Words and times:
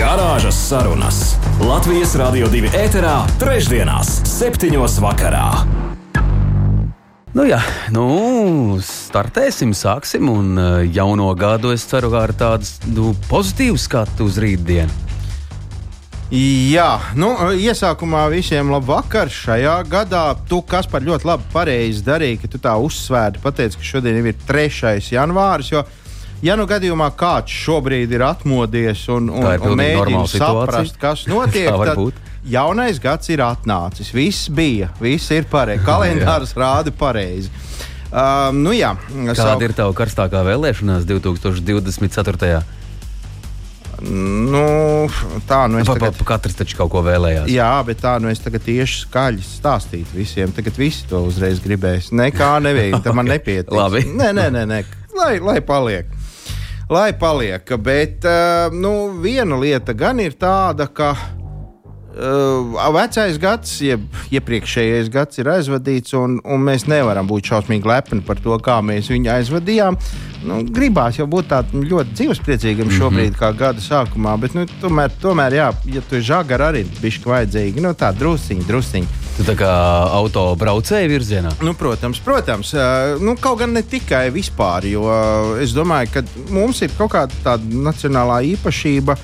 Garāžas 0.00 0.56
sarunas 0.56 1.16
Latvijas 1.60 2.14
Rādio 2.16 2.46
2 2.48 2.70
ēterā, 2.72 3.18
trešdienās, 3.36 4.08
septiņos 4.24 4.94
vakarā. 5.04 5.48
Nu, 7.36 7.44
jā, 7.44 7.58
nu, 7.92 8.06
startēsim, 8.80 9.74
sāksim. 9.76 10.30
Un 10.32 10.56
uh, 10.56 10.78
jauno 10.88 11.28
gadu 11.36 11.74
es 11.76 11.84
ceru, 11.90 12.14
ka 12.14 12.24
ar 12.30 12.32
tādu 12.32 12.94
nu, 12.96 13.12
pozitīvu 13.28 13.76
skatu 13.76 14.30
uz 14.30 14.40
rītdienu. 14.40 14.88
Jā, 16.32 16.88
nu, 17.20 17.34
iesākumā 17.60 18.24
visiem 18.32 18.72
labu 18.72 18.94
vakaru 18.94 19.36
šajā 19.36 19.76
gadā. 19.90 20.24
Tu, 20.48 20.62
kas 20.64 20.88
par 20.88 21.04
ļoti 21.04 21.28
labi 21.28 21.52
pareizi 21.52 22.06
darīji, 22.08 22.40
ka 22.40 22.54
tu 22.54 22.64
tā 22.64 22.78
uzsvērti, 22.80 23.44
pateici, 23.44 23.76
ka 23.76 23.92
šodien 23.92 24.24
ir 24.24 24.44
3. 24.48 24.96
janvāris. 25.12 25.74
Jo, 25.76 25.84
ja 26.46 26.56
nu 26.58 26.66
gadījumā 26.70 27.10
kāds 27.18 27.54
šobrīd 27.64 28.12
ir 28.16 28.24
atmodies 28.26 29.06
un, 29.12 29.30
un, 29.32 29.46
un 29.46 29.78
mēģina 29.80 30.24
saprast, 30.30 30.98
kas 31.00 31.26
notiek, 31.30 31.70
tad 31.70 31.96
būt 31.98 32.26
jaunais 32.46 33.00
gads 33.02 33.30
ir 33.32 33.42
atnācis. 33.44 34.12
Viss 34.14 34.48
bija, 34.52 34.90
viss 35.00 35.30
ir 35.34 35.48
pareizi. 35.50 35.84
Kalendārs 35.88 36.56
rāda 36.58 36.92
pareizi. 36.94 37.52
Um, 38.10 38.64
nu, 38.64 38.74
jā, 38.74 38.96
Kāda 39.06 39.36
savu... 39.38 39.62
ir 39.68 39.74
tava 39.78 39.94
karstākā 39.94 40.42
vēlēšanās 40.48 41.06
2024. 41.06 42.60
Nu, 44.00 44.62
tā 45.44 45.60
nu 45.68 45.78
es 45.82 45.86
tagad... 45.86 46.14
Pa, 46.16 46.24
pa, 46.24 46.26
katrs 46.32 46.56
taču 46.56 46.78
kaut 46.78 46.90
ko 46.94 47.02
vēlējās. 47.04 47.50
Jā, 47.52 47.68
bet 47.86 48.00
tā 48.00 48.16
nu 48.22 48.30
es 48.32 48.40
tagad 48.40 48.64
tieši 48.64 49.04
skaļi 49.04 49.44
stāstītu 49.44 50.16
visiem. 50.16 50.54
Tagad 50.56 50.80
visi 50.80 51.04
to 51.10 51.20
uzreiz 51.28 51.60
gribēs. 51.62 52.08
Nekā 52.16 52.54
nevajag, 52.64 53.02
tam 53.04 53.20
man 53.20 53.30
nepietiek. 53.34 53.70
Labi. 53.76 54.06
Nē, 54.08 54.32
nē, 54.36 54.48
nē, 54.56 54.64
nē. 54.72 54.80
Lai, 55.20 55.34
lai 55.44 55.60
paliek. 55.60 56.08
Lai 56.90 57.12
paliek. 57.14 57.76
Bet 57.78 58.24
uh, 58.26 58.72
nu, 58.74 59.20
viena 59.22 59.58
lieta 59.60 59.94
gan 59.94 60.18
ir 60.22 60.34
tāda, 60.38 60.90
ka 60.90 61.14
Uh, 62.10 62.74
vecais 62.90 63.36
gads, 63.38 63.76
jeb 63.86 64.02
iepriekšējais 64.34 65.06
gads 65.14 65.38
ir 65.38 65.46
aizvadīts, 65.52 66.10
un, 66.18 66.40
un 66.42 66.64
mēs 66.66 66.88
nevaram 66.90 67.28
būt 67.30 67.52
šausmīgi 67.52 67.86
lepni 67.86 68.18
par 68.26 68.40
to, 68.42 68.56
kā 68.58 68.80
mēs 68.82 69.12
viņu 69.12 69.30
aizvadījām. 69.30 69.98
Nu, 70.42 70.58
gribās 70.74 71.20
jau 71.20 71.28
būt 71.30 71.52
tādam 71.52 71.86
ļoti 71.86 72.16
dzīvespriecīgam 72.18 72.90
šobrīd, 72.90 73.30
mm 73.30 73.36
-hmm. 73.36 73.38
kā 73.38 73.52
gada 73.54 73.84
sākumā, 73.84 74.34
bet 74.42 74.58
nu, 74.58 74.66
tomēr, 74.82 75.14
tomēr, 75.22 75.54
jā, 75.54 75.70
ja 75.94 76.02
tu 76.02 76.18
esi 76.18 76.26
žagars, 76.32 76.72
arī 76.72 76.82
bišķi 76.98 77.30
vajadzīgi, 77.30 77.86
nu, 77.86 77.94
tā 77.94 78.10
drusciņi, 78.18 78.66
drusciņi. 78.66 79.29
Tā 79.40 79.54
kā 79.56 79.72
auto 80.12 80.50
braucēji 80.60 81.08
virzienā? 81.08 81.52
Nu, 81.64 81.72
protams, 81.78 82.20
protams. 82.24 82.74
Nu, 83.24 83.36
kaut 83.40 83.62
gan 83.62 83.72
ne 83.76 83.82
tikai 83.86 84.28
vispār, 84.34 84.86
jo 84.90 85.06
es 85.62 85.72
domāju, 85.76 86.12
ka 86.14 86.24
mums 86.52 86.82
ir 86.84 86.92
kaut 86.98 87.14
kāda 87.14 87.44
tāda 87.44 87.84
nacionālā 87.88 88.40
īpašība. 88.54 89.16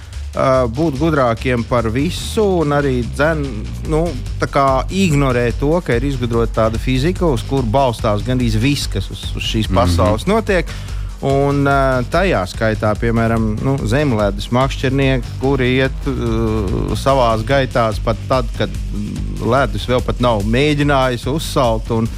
Būt 0.77 0.99
gudrākiem 1.01 1.63
par 1.65 1.87
visu 1.89 2.43
un 2.61 2.75
arī 2.77 2.99
dzen, 3.09 3.41
nu, 3.89 4.03
ignorē 4.93 5.47
to, 5.61 5.71
ka 5.81 5.97
ir 5.97 6.05
izgudrota 6.05 6.53
tāda 6.59 6.81
fizika, 6.81 7.25
uz 7.25 7.45
kuru 7.49 7.65
balstās 7.65 8.25
gandrīz 8.25 8.59
viss, 8.61 8.91
kas 8.93 9.09
uz, 9.13 9.23
uz 9.33 9.45
šīs 9.45 9.73
pasaules 9.73 10.27
mm 10.27 10.33
-hmm. 10.33 10.35
notiek. 10.35 10.77
Un 11.25 11.65
uh, 11.65 12.03
tajā 12.13 12.43
skaitā, 12.51 12.91
piemēram, 13.01 13.55
nu, 13.65 13.77
zemlētas 13.89 14.51
makšķernieki, 14.53 15.39
kuri 15.41 15.71
iet 15.79 16.11
uh, 16.11 16.93
savā 16.99 17.31
gaitā 17.47 17.89
pat 18.05 18.21
tad, 18.29 18.51
kad 18.59 18.73
ledus 19.41 19.89
vēl 19.89 20.05
pat 20.05 20.21
nav 20.21 20.45
mēģinājis 20.45 21.25
uzsalt. 21.33 21.89
Un, 21.97 22.11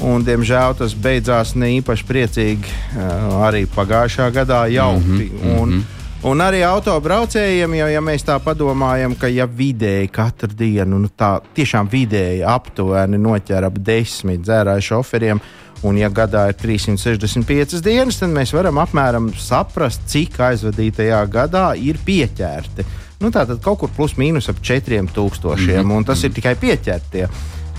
un, 0.00 0.24
diemžēl 0.24 0.78
tas 0.80 0.96
beidzās 0.96 1.52
ne 1.60 1.74
īpaši 1.76 2.08
priecīgi 2.08 2.72
uh, 2.72 3.44
arī 3.50 3.66
pagājušā 3.76 4.30
gadā 4.32 4.64
jauki. 4.72 5.04
Mm 5.04 5.20
-hmm, 5.20 5.60
un, 5.60 5.68
mm 5.68 5.78
-hmm. 5.78 5.94
Un 6.26 6.40
arī 6.42 6.64
autobraucējiem, 6.66 7.76
jo, 7.78 7.86
ja 7.86 8.00
mēs 8.02 8.24
tā 8.26 8.34
padomājam, 8.42 9.12
ka 9.14 9.28
ja 9.30 9.44
vidēji 9.46 10.08
katru 10.10 10.50
dienu, 10.50 10.98
nu 10.98 11.08
tā 11.14 11.36
tiešām 11.54 11.86
vidēji 11.92 12.42
aptuveni 12.42 13.20
noķer 13.22 13.64
ap 13.68 13.78
desmit 13.78 14.40
dzērāju 14.42 14.82
šoferiem, 14.88 15.40
un 15.86 15.98
ja 15.98 16.08
gadā 16.10 16.48
ir 16.50 16.56
365 16.58 17.82
dienas, 17.84 18.18
tad 18.18 18.32
mēs 18.34 18.54
varam 18.56 18.80
apmēram 18.82 19.30
saprast, 19.38 20.06
cik 20.10 20.40
aizvadītajā 20.48 21.20
gadā 21.30 21.70
ir 21.78 22.00
pieķerti. 22.04 22.86
Nu, 23.18 23.32
tā 23.34 23.44
tad 23.46 23.62
kaut 23.62 23.80
kur 23.82 23.90
plus 23.94 24.14
mīnus 24.18 24.48
ap 24.50 24.60
4000, 24.62 25.08
mm 25.08 25.66
-hmm. 25.66 25.96
un 25.96 26.04
tas 26.04 26.22
ir 26.24 26.32
tikai 26.32 26.54
pieķertie. 26.54 27.28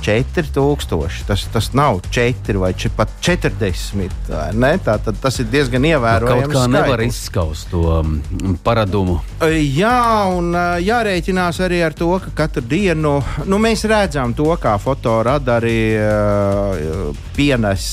4000. 0.06 1.26
Tas, 1.28 1.46
tas 1.54 1.70
nav 1.78 2.02
4 2.10 2.62
vai 2.62 2.72
či, 2.74 2.92
pat 2.96 3.12
40. 3.22 4.10
Tā, 4.30 4.98
tad, 4.98 5.10
tas 5.22 5.40
ir 5.42 5.50
diezgan 5.52 5.86
ievērojams. 5.90 6.46
Kaut 6.46 6.54
kā 6.54 6.64
skaitlis. 6.64 6.74
nevar 6.76 7.04
izskaust 7.06 7.70
to 7.72 7.84
um, 8.00 8.20
paradumu. 8.64 9.20
Jā, 9.50 10.30
un 10.36 10.54
jārēķinās 10.84 11.62
arī 11.66 11.82
ar 11.86 11.96
to, 11.98 12.12
ka 12.26 12.34
katru 12.44 12.66
dienu 12.66 13.18
nu, 13.50 13.62
mēs 13.62 13.86
redzam 13.90 14.34
to, 14.38 14.50
kā 14.62 14.76
fotoradari 14.82 15.80
uh, 16.00 17.14
pienes 17.38 17.90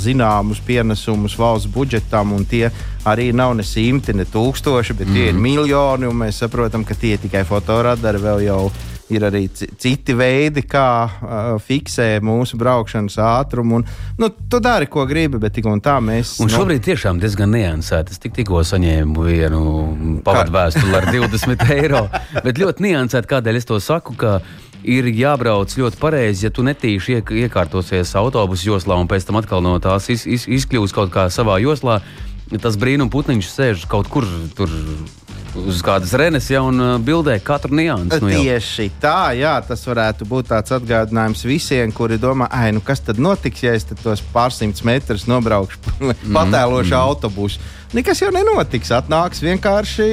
zināmus 0.00 0.60
pienesumus 0.66 1.36
valsts 1.38 1.70
budžetam, 1.72 2.34
un 2.36 2.46
tie 2.48 2.68
arī 3.08 3.30
nav 3.32 3.54
ne 3.56 3.64
simti, 3.66 4.14
ne 4.16 4.26
tūkstoši, 4.28 4.96
bet 4.98 5.08
mm. 5.08 5.16
tie 5.16 5.26
ir 5.30 5.34
mhm. 5.34 5.42
miljoni, 5.42 6.14
mēs 6.24 6.42
saprotam, 6.44 6.84
ka 6.86 6.96
tie 6.98 7.16
tikai 7.20 7.44
fotoradari 7.48 8.20
vēl 8.22 8.46
jau 8.46 8.62
ir 9.14 9.26
arī 9.26 9.44
citi 9.50 10.14
veidi, 10.16 10.64
kā 10.68 10.86
uh, 11.06 11.50
fiksē 11.62 12.08
mūsu 12.24 12.58
braukšanas 12.60 13.18
ātrumu. 13.24 13.80
Un, 13.80 13.86
nu, 14.20 14.30
tu 14.50 14.60
dari, 14.62 14.88
ko 14.90 15.04
gribi, 15.08 15.40
bet 15.42 15.56
tik 15.58 15.68
un 15.70 15.82
tā 15.84 15.98
mēs. 16.04 16.36
Un 16.42 16.50
nu, 16.50 16.54
šobrīd 16.54 16.82
no... 16.82 16.86
tiešām 16.90 17.20
diezgan 17.22 17.52
niansēti. 17.54 18.14
Es 18.14 18.22
tik, 18.22 18.36
tikko 18.38 18.62
saņēmu 18.66 19.26
vienu 19.26 19.62
pavadu 20.26 20.56
vēstuli 20.56 20.96
ar 20.98 21.10
20 21.14 21.66
eiro. 21.76 22.06
Bet 22.40 22.60
ļoti 22.60 22.88
niansēti, 22.88 23.30
kādēļ 23.30 23.60
es 23.60 23.70
to 23.70 23.80
saku. 23.82 24.16
Ir 24.80 25.04
jābrauc 25.12 25.74
ļoti 25.76 25.98
pareizi, 26.00 26.46
ja 26.46 26.50
tu 26.56 26.64
netīši 26.64 27.18
iekārtosies 27.42 28.14
autobusu 28.16 28.70
joslā 28.70 28.96
un 28.96 29.10
pēc 29.10 29.26
tam 29.28 29.36
atkal 29.36 29.60
no 29.60 29.74
tās 29.82 30.08
iz, 30.08 30.24
iz, 30.24 30.46
izkļūsi 30.48 30.96
kaut 30.96 31.12
kā 31.12 31.26
savā 31.28 31.58
joslā. 31.60 31.98
Tas 32.50 32.78
brīnums 32.80 33.12
putniņš 33.12 33.50
sēž 33.52 33.84
kaut 33.90 34.08
kur 34.10 34.24
tur 34.56 34.72
uz 35.58 35.80
kādas 35.84 36.12
renes 36.18 36.46
jau 36.50 36.62
un 36.68 36.82
uh, 36.82 36.92
bildē 37.02 37.36
katru 37.44 37.74
niansu. 37.76 38.20
Nu 38.22 38.30
Tieši 38.30 38.90
tā, 39.02 39.32
jā, 39.38 39.56
tas 39.66 39.82
varētu 39.86 40.28
būt 40.28 40.50
tāds 40.52 40.74
atgādinājums 40.76 41.44
visiem, 41.48 41.92
kuri 41.94 42.18
domā, 42.20 42.48
ah, 42.52 42.68
nu 42.74 42.82
kas 42.84 43.02
tad 43.04 43.20
notiks, 43.22 43.64
ja 43.64 43.74
es 43.78 43.88
tos 43.90 44.22
pārsimtus 44.34 44.84
metrus 44.86 45.26
nobraukšu 45.30 45.80
mm, 45.98 46.30
patēlošu 46.36 46.94
mm. 46.94 47.00
autobusu. 47.00 47.60
Nekas 47.96 48.22
jau 48.22 48.30
nenotiks. 48.34 48.92
Atnāks 48.94 49.42
vienkārši 49.42 50.06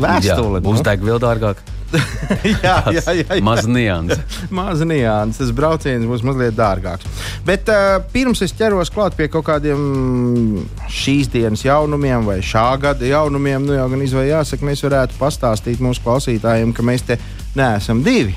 vēstule. 0.00 0.62
Būs 0.64 0.80
nu? 0.80 0.86
degviela 0.86 1.20
dārgāk. 1.20 1.60
jā, 2.64 2.76
jā, 2.96 3.02
jā, 3.02 3.26
jā. 3.36 3.40
Maz 3.44 3.66
nianses. 3.68 4.38
Maz 4.58 4.84
nianses. 4.86 5.40
Tas 5.42 5.54
brauciens 5.56 6.06
būs 6.08 6.24
mazliet 6.26 6.56
dārgāks. 6.58 7.08
Bet 7.46 7.68
uh, 7.72 7.98
pirms 8.12 8.42
es 8.44 8.54
ķeros 8.56 8.92
klāt 8.94 9.16
pie 9.18 9.28
kaut 9.32 9.46
kādiem 9.48 10.62
šīs 10.92 11.30
dienas 11.32 11.64
jaunumiem 11.66 12.28
vai 12.28 12.38
šā 12.44 12.68
gada 12.82 13.08
jaunumiem, 13.08 13.66
nu 13.66 13.76
jau 13.76 13.88
gan 13.92 14.06
izvēlējās, 14.06 14.52
jāsaka, 14.52 14.68
mēs 14.68 14.86
varētu 14.86 15.18
pastāstīt 15.20 15.82
mūsu 15.82 16.04
klausītājiem, 16.04 16.72
ka 16.76 16.86
mēs 16.86 17.06
te 17.10 17.18
neesam 17.58 18.02
divi. 18.04 18.34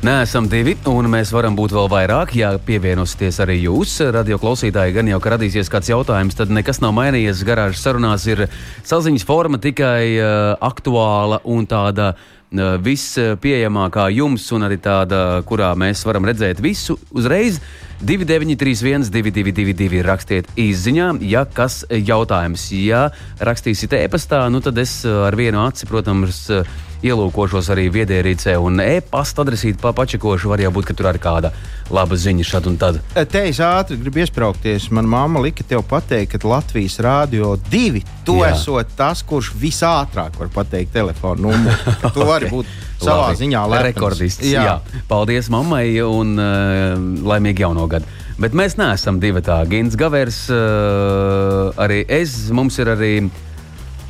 Nē, 0.00 0.22
esam 0.24 0.46
divi, 0.48 0.76
un 0.88 1.10
mēs 1.12 1.32
varam 1.34 1.56
būt 1.58 1.74
vēl 1.76 1.88
vairāk. 1.92 2.30
Ja 2.38 2.54
pievienosieties 2.64 3.40
arī 3.44 3.58
jūs, 3.66 3.98
radio 4.14 4.38
klausītāji, 4.40 4.94
gan 4.96 5.10
jau, 5.10 5.18
ka 5.20 5.34
radīsies 5.34 5.68
kāds 5.68 5.90
jautājums, 5.90 6.38
tad 6.38 6.52
nekas 6.54 6.80
nav 6.80 6.94
mainījies. 6.96 7.42
Garāžas 7.44 7.82
sarunās 7.84 8.24
ir 8.30 8.46
saziņas 8.86 9.26
forma 9.28 9.60
tikai 9.60 10.04
uh, 10.14 10.54
aktuāla 10.70 11.42
un 11.44 11.68
tāda 11.68 12.14
uh, 12.14 12.39
vispieejamākā 12.58 14.08
jums, 14.14 14.48
un 14.56 14.66
arī 14.66 14.80
tāda, 14.82 15.40
kurā 15.46 15.70
mēs 15.78 16.02
varam 16.06 16.26
redzēt 16.26 16.62
visu 16.62 16.98
uzreiz. 17.14 17.60
2931, 18.00 19.10
222, 19.12 20.00
rakstiet 20.06 20.46
izziņā, 20.56 21.10
ja 21.28 21.44
kas 21.44 21.82
jautājums. 21.90 22.70
Ja 22.72 23.10
rakstīsiet 23.44 23.92
e-pastā, 23.98 24.46
nu 24.48 24.62
tad 24.64 24.78
es 24.80 25.02
ar 25.04 25.36
vienu 25.36 25.60
aci, 25.66 25.86
protams, 25.86 26.46
ielūkošos 27.06 27.70
arī 27.72 27.88
viedierīcē 27.92 28.56
un 28.60 28.82
e-pasta 28.84 29.44
adresīti 29.44 29.80
pačakošu. 29.80 30.50
Var 30.52 30.64
jau 30.66 30.72
būt, 30.76 30.90
ka 30.90 30.96
tur 30.96 31.10
arī 31.10 31.22
kāda 31.22 31.52
laba 31.90 32.18
ziņa 32.18 32.46
šad 32.46 32.68
un 32.70 32.78
tad. 32.80 33.00
Te 33.14 33.44
es 33.48 33.60
ātri 33.64 33.98
gribu 34.00 34.22
iesprāgties. 34.22 34.90
Manā 34.94 35.10
mamma 35.10 35.42
lika 35.44 35.66
tev 35.66 35.84
pateikt, 35.88 36.36
ka 36.36 36.50
Latvijas 36.50 36.98
rādio 37.02 37.56
divi 37.70 38.04
tu 38.26 38.40
Jā. 38.40 38.52
esot 38.54 38.94
tas, 38.96 39.24
kurš 39.26 39.52
visātrāk 39.58 40.38
var 40.38 40.52
pateikt 40.54 40.94
telefonu 40.96 41.50
numuru. 41.50 41.98
Tu 42.14 42.24
vari 42.26 42.48
okay. 42.48 42.52
būt 42.52 42.70
savā 43.00 43.28
Labi. 43.28 43.38
ziņā 43.40 43.60
rekordists. 43.86 44.46
Jā. 44.50 44.64
Jā. 44.66 45.02
Paldies 45.08 45.50
mammai 45.52 45.84
un 46.04 46.34
uh, 46.40 46.96
laimīgi 47.26 47.64
jauno 47.64 47.86
gadu! 47.90 48.08
Bet 48.40 48.54
mēs 48.56 48.78
neesam 48.80 49.18
divi 49.20 49.42
tādi. 49.44 49.74
Gins 49.74 49.96
Gavers, 50.00 50.46
uh, 50.48 51.76
arī 51.80 52.00
es, 52.08 52.48
mums 52.56 52.78
ir 52.80 52.88
arī 52.94 53.12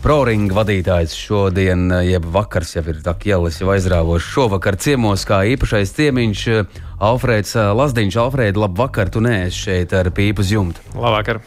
proringa 0.03 0.57
vadītājs 0.57 1.15
šodien, 1.17 1.87
uh, 1.93 2.01
jeb 2.07 2.25
vakars 2.33 2.75
jau 2.77 2.83
ir 2.89 3.01
ķēlis, 3.05 3.61
jau 3.61 3.71
aizrāvošs. 3.75 4.31
Šovakar 4.35 4.79
ciemos 4.81 5.27
kā 5.29 5.43
īpašais 5.53 5.93
ciemiņš 5.97 6.45
uh, 6.55 6.81
Alfrēds 7.11 7.55
uh, 7.59 7.71
Lazdiņš. 7.77 8.19
Alfrēd, 8.25 8.61
labvakar, 8.61 9.13
tu 9.13 9.23
neesi 9.25 9.67
šeit 9.67 9.93
ar 9.97 10.13
pīpu 10.17 10.47
jumtu. 10.47 10.83
Labvakar. 10.97 11.43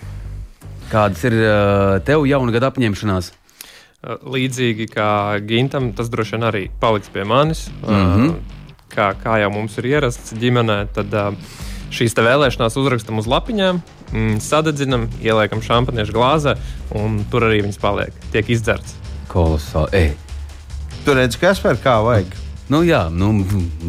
Kādas 0.93 1.23
ir 1.25 1.33
tev 2.05 2.27
jauna 2.29 2.53
gada 2.53 2.69
apņemšanās? 2.69 3.31
Līdzīgi 4.29 4.85
kā 4.91 5.09
Gintam, 5.41 5.89
tas 5.97 6.11
droši 6.13 6.35
vien 6.35 6.45
arī 6.45 6.63
paliks 6.81 7.09
pie 7.09 7.23
manis. 7.25 7.65
Mm 7.81 8.03
-hmm. 8.13 8.33
kā, 8.93 9.13
kā 9.17 9.39
jau 9.41 9.49
mums 9.49 9.77
ir 9.77 9.85
ierasts 9.95 10.35
ģimenē, 10.37 10.87
tad 10.93 11.09
Šīs 11.93 12.15
vēlēšanās 12.17 12.73
uzrakstam 12.81 13.19
uz 13.21 13.27
lapiņām, 13.29 13.79
mm, 14.13 14.37
sadedzinam, 14.43 15.09
ieliekam 15.23 15.63
šampaniešu 15.65 16.15
glāzē, 16.15 16.55
un 16.95 17.23
tur 17.31 17.49
arī 17.49 17.63
viņas 17.65 17.81
paliek. 17.81 18.23
Tiek 18.31 18.53
izdzerts. 18.53 18.95
Kolosāli. 19.33 20.13
Tur 21.03 21.19
redz, 21.19 21.35
kas 21.41 21.59
par 21.59 21.81
kā 21.83 21.99
vajag. 22.05 22.43
Nu, 22.71 22.79
jā, 22.87 23.01
nu, 23.11 23.27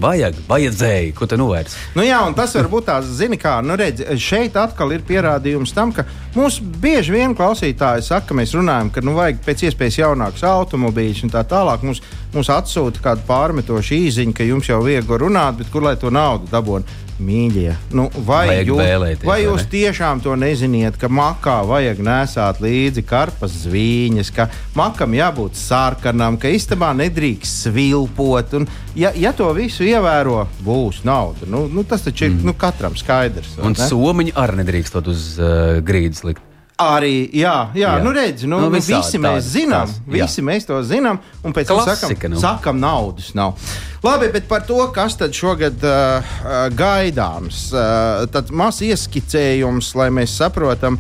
vajag, 0.03 0.35
vajadzēja, 0.49 1.13
ko 1.15 1.29
te 1.31 1.37
novērst. 1.39 1.77
Nu, 1.95 2.03
jā, 2.03 2.19
un 2.27 2.35
tas 2.35 2.57
var 2.59 2.67
būt 2.73 2.89
tāds, 2.89 3.13
zini, 3.21 3.39
kā, 3.39 3.55
nu, 3.63 3.77
redz, 3.79 4.03
šeit 4.19 4.57
atkal 4.59 4.91
ir 4.97 5.05
pierādījums 5.07 5.71
tam, 5.77 5.93
ka 5.95 6.03
mums 6.35 6.59
bieži 6.59 7.15
vien 7.15 7.37
klausītāji 7.39 8.03
saka, 8.09 8.33
ka 8.33 8.39
mēs 8.41 8.57
runājam, 8.59 8.91
ka 8.91 9.05
nu, 9.07 9.15
vajag 9.15 9.39
pēc 9.47 9.69
iespējas 9.69 10.01
jaunākus 10.03 10.43
automobīļus 10.51 11.23
un 11.25 11.33
tā 11.37 11.45
tālāk. 11.49 11.87
Mums, 11.87 12.03
mums 12.35 12.51
atsūta 12.51 13.05
kāda 13.05 13.23
pārmetoša 13.29 13.95
īziņa, 13.95 14.35
ka 14.35 14.49
jums 14.51 14.69
jau 14.73 14.83
viegli 14.83 15.23
runāt, 15.23 15.63
bet 15.63 15.71
kur 15.71 15.87
lai 15.87 15.95
to 16.01 16.11
naudu 16.11 16.51
dabūtu? 16.51 17.04
Mīļie, 17.15 17.71
nu, 17.95 18.09
vai, 18.27 18.49
vajag 18.51 18.71
jūs, 18.73 18.79
vēlēties, 18.81 19.27
vai 19.29 19.37
jūs 19.45 19.67
tiešām 19.71 20.23
to 20.25 20.35
neziniet, 20.35 20.97
ka 20.99 21.07
makā 21.07 21.61
vajag 21.69 22.01
nesāt 22.03 22.59
līdzi 22.65 23.05
karpas 23.07 23.55
zvīņas, 23.63 24.33
ka 24.35 24.49
makam 24.75 25.15
jābūt 25.15 25.55
sarkanam, 25.59 26.41
ka 26.43 26.51
istabā 26.51 26.91
nedrīkst 26.99 27.69
svilpot. 27.69 28.57
Un, 28.59 28.67
ja, 28.99 29.13
ja 29.15 29.31
to 29.37 29.53
visu 29.55 29.87
ievēro, 29.87 30.43
būs 30.67 31.05
nauda. 31.07 31.47
Nu, 31.47 31.69
nu, 31.71 31.87
tas 31.87 32.03
taču 32.03 32.27
ir 32.27 32.35
mm. 32.35 32.49
nu, 32.51 32.57
katram 32.59 32.99
skaidrs. 32.99 33.55
Un 33.63 33.79
ne? 33.79 33.87
somiņi 33.93 34.35
arī 34.35 34.59
nedrīkstot 34.65 35.15
uz 35.15 35.31
uh, 35.39 35.79
grīdas 35.87 36.27
likt. 36.27 36.43
Arī, 36.75 37.29
jā, 37.31 37.71
jā, 37.71 37.87
jā. 37.87 38.03
nu 38.03 38.11
redz, 38.11 38.43
nu, 38.51 38.59
nu, 38.59 38.67
nu 38.67 38.81
visi 38.83 39.19
mēs 39.23 39.47
zinām, 39.47 39.87
tās, 39.87 40.01
visi 40.11 40.41
jā. 40.41 40.47
mēs 40.49 40.65
to 40.67 40.81
zinām, 40.83 41.21
un 41.47 41.53
pēc 41.55 41.69
tam 41.71 41.83
sakam, 41.87 42.33
nu. 42.33 42.41
sakam, 42.43 42.81
naudas 42.83 43.29
nav. 43.39 43.55
Labi, 44.03 44.33
bet 44.35 44.49
par 44.51 44.65
to, 44.67 44.81
kas 44.91 45.15
tad 45.21 45.37
šogad 45.39 45.85
uh, 45.87 46.35
gaidāms, 46.75 47.69
uh, 47.71 48.25
tad 48.27 48.51
maz 48.51 48.81
ieskicējums, 48.83 49.93
lai 49.95 50.09
mēs 50.19 50.35
saprotam, 50.35 50.99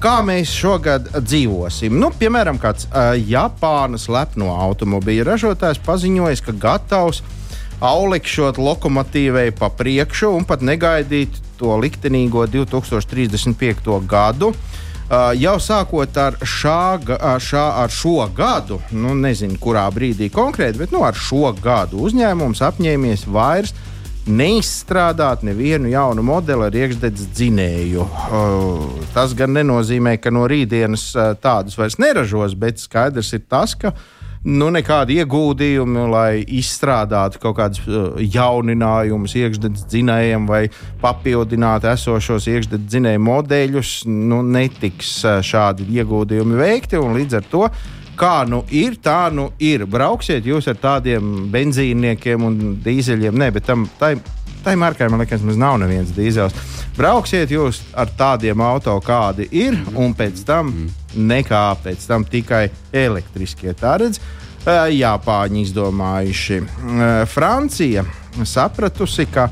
kā 0.00 0.14
mēs 0.24 0.54
šogad 0.56 1.10
dzīvosim. 1.18 1.92
Nu, 2.00 2.08
piemēram, 2.16 2.56
kāds 2.62 2.88
uh, 2.88 3.12
Japānas 3.12 4.08
lepno 4.08 4.48
automobīļu 4.64 5.28
ražotājs 5.28 5.82
paziņoja, 5.84 6.40
ka 6.46 6.56
gatavs 6.56 7.20
aulikšot 7.84 8.56
lokomotīvei 8.62 9.50
pa 9.58 9.68
priekšu 9.76 10.32
un 10.38 10.48
pat 10.48 10.64
negaidīt 10.64 11.36
to 11.60 11.76
liktenīgo 11.84 12.46
2035. 12.48 13.92
gadu. 14.08 14.54
Jau 15.12 15.58
sākot 15.60 16.16
ar, 16.16 16.38
šā, 16.40 16.96
šā, 17.44 17.62
ar 17.82 17.92
šo 17.92 18.22
gadu, 18.32 18.78
nu, 18.96 19.12
nezinu, 19.12 19.58
kurā 19.60 19.84
brīdī 19.92 20.30
konkrēti, 20.32 20.80
bet 20.80 20.94
nu, 20.94 21.02
ar 21.04 21.12
šo 21.12 21.50
gadu 21.60 22.00
uzņēmums 22.06 22.62
apņēmies 22.64 23.26
vairs 23.28 23.74
neizstrādāt 24.24 25.42
nevienu 25.44 25.90
jaunu 25.92 26.24
modeli 26.24 26.64
ar 26.64 26.78
iekšdedz 26.78 27.26
dzinēju. 27.34 28.06
Tas 29.12 29.34
gan 29.36 29.52
nenozīmē, 29.58 30.16
ka 30.22 30.32
no 30.32 30.46
rītdienas 30.48 31.10
tādus 31.44 31.76
vairs 31.76 31.98
neražos, 32.00 32.56
bet 32.56 32.80
skaidrs 32.80 33.34
ir 33.36 33.44
tas, 33.50 33.76
ka 33.76 33.92
nu, 34.44 34.68
nekādi 34.74 35.20
ieguldījumi, 35.22 36.04
lai 36.10 36.42
izstrādātu 36.58 37.40
kaut 37.42 37.56
kādus 37.60 37.82
uh, 37.86 38.18
jauninājumus 38.18 39.36
iekšzemes 39.38 39.86
dzinējiem 39.90 40.46
vai 40.50 40.64
papildinātu 41.02 41.90
esošos 41.92 42.48
iekšzemes 42.50 42.88
dzinēju 42.90 43.22
modeļus, 43.22 43.94
nu, 44.10 44.42
netiks 44.42 45.14
uh, 45.24 45.40
šādi 45.46 45.86
ieguldījumi 45.94 46.58
veikti. 46.58 47.00
Līdz 47.02 47.38
ar 47.38 47.50
to 47.52 47.66
kā 48.18 48.42
nu 48.48 48.62
ir, 48.74 48.98
tā 49.02 49.26
nu 49.34 49.50
ir. 49.62 49.86
Brauksiet 49.90 50.46
jūs 50.46 50.68
ar 50.70 50.78
tādiem 50.80 51.48
benzīniekiem 51.52 52.46
un 52.46 52.58
dīzeļiem, 52.82 53.38
ne, 53.38 53.50
bet 53.54 53.66
tam, 53.66 53.86
tai, 53.98 54.14
tai 54.62 54.74
markai 54.78 55.08
man 55.10 55.22
liekas, 55.22 55.44
mums 55.46 55.60
nav 55.60 55.78
neviens 55.82 56.12
dīzels. 56.16 56.56
Brauksiet 56.98 57.54
jūs 57.54 57.80
ar 57.98 58.10
tādiem 58.18 58.60
auto, 58.62 58.98
kādi 59.04 59.48
ir, 59.62 59.78
un 59.96 60.16
pēc 60.18 60.44
tam 60.48 60.74
mm 60.74 61.01
nekā 61.16 61.64
pēc 61.84 62.06
tam 62.08 62.24
tikai 62.28 62.68
elektriskie. 62.92 63.74
Tā 63.78 63.96
redz, 64.02 64.20
Japāņi 64.92 65.66
izdomājuši. 65.66 66.62
Francija 67.32 68.06
sapratusi, 68.46 69.26
ka 69.32 69.50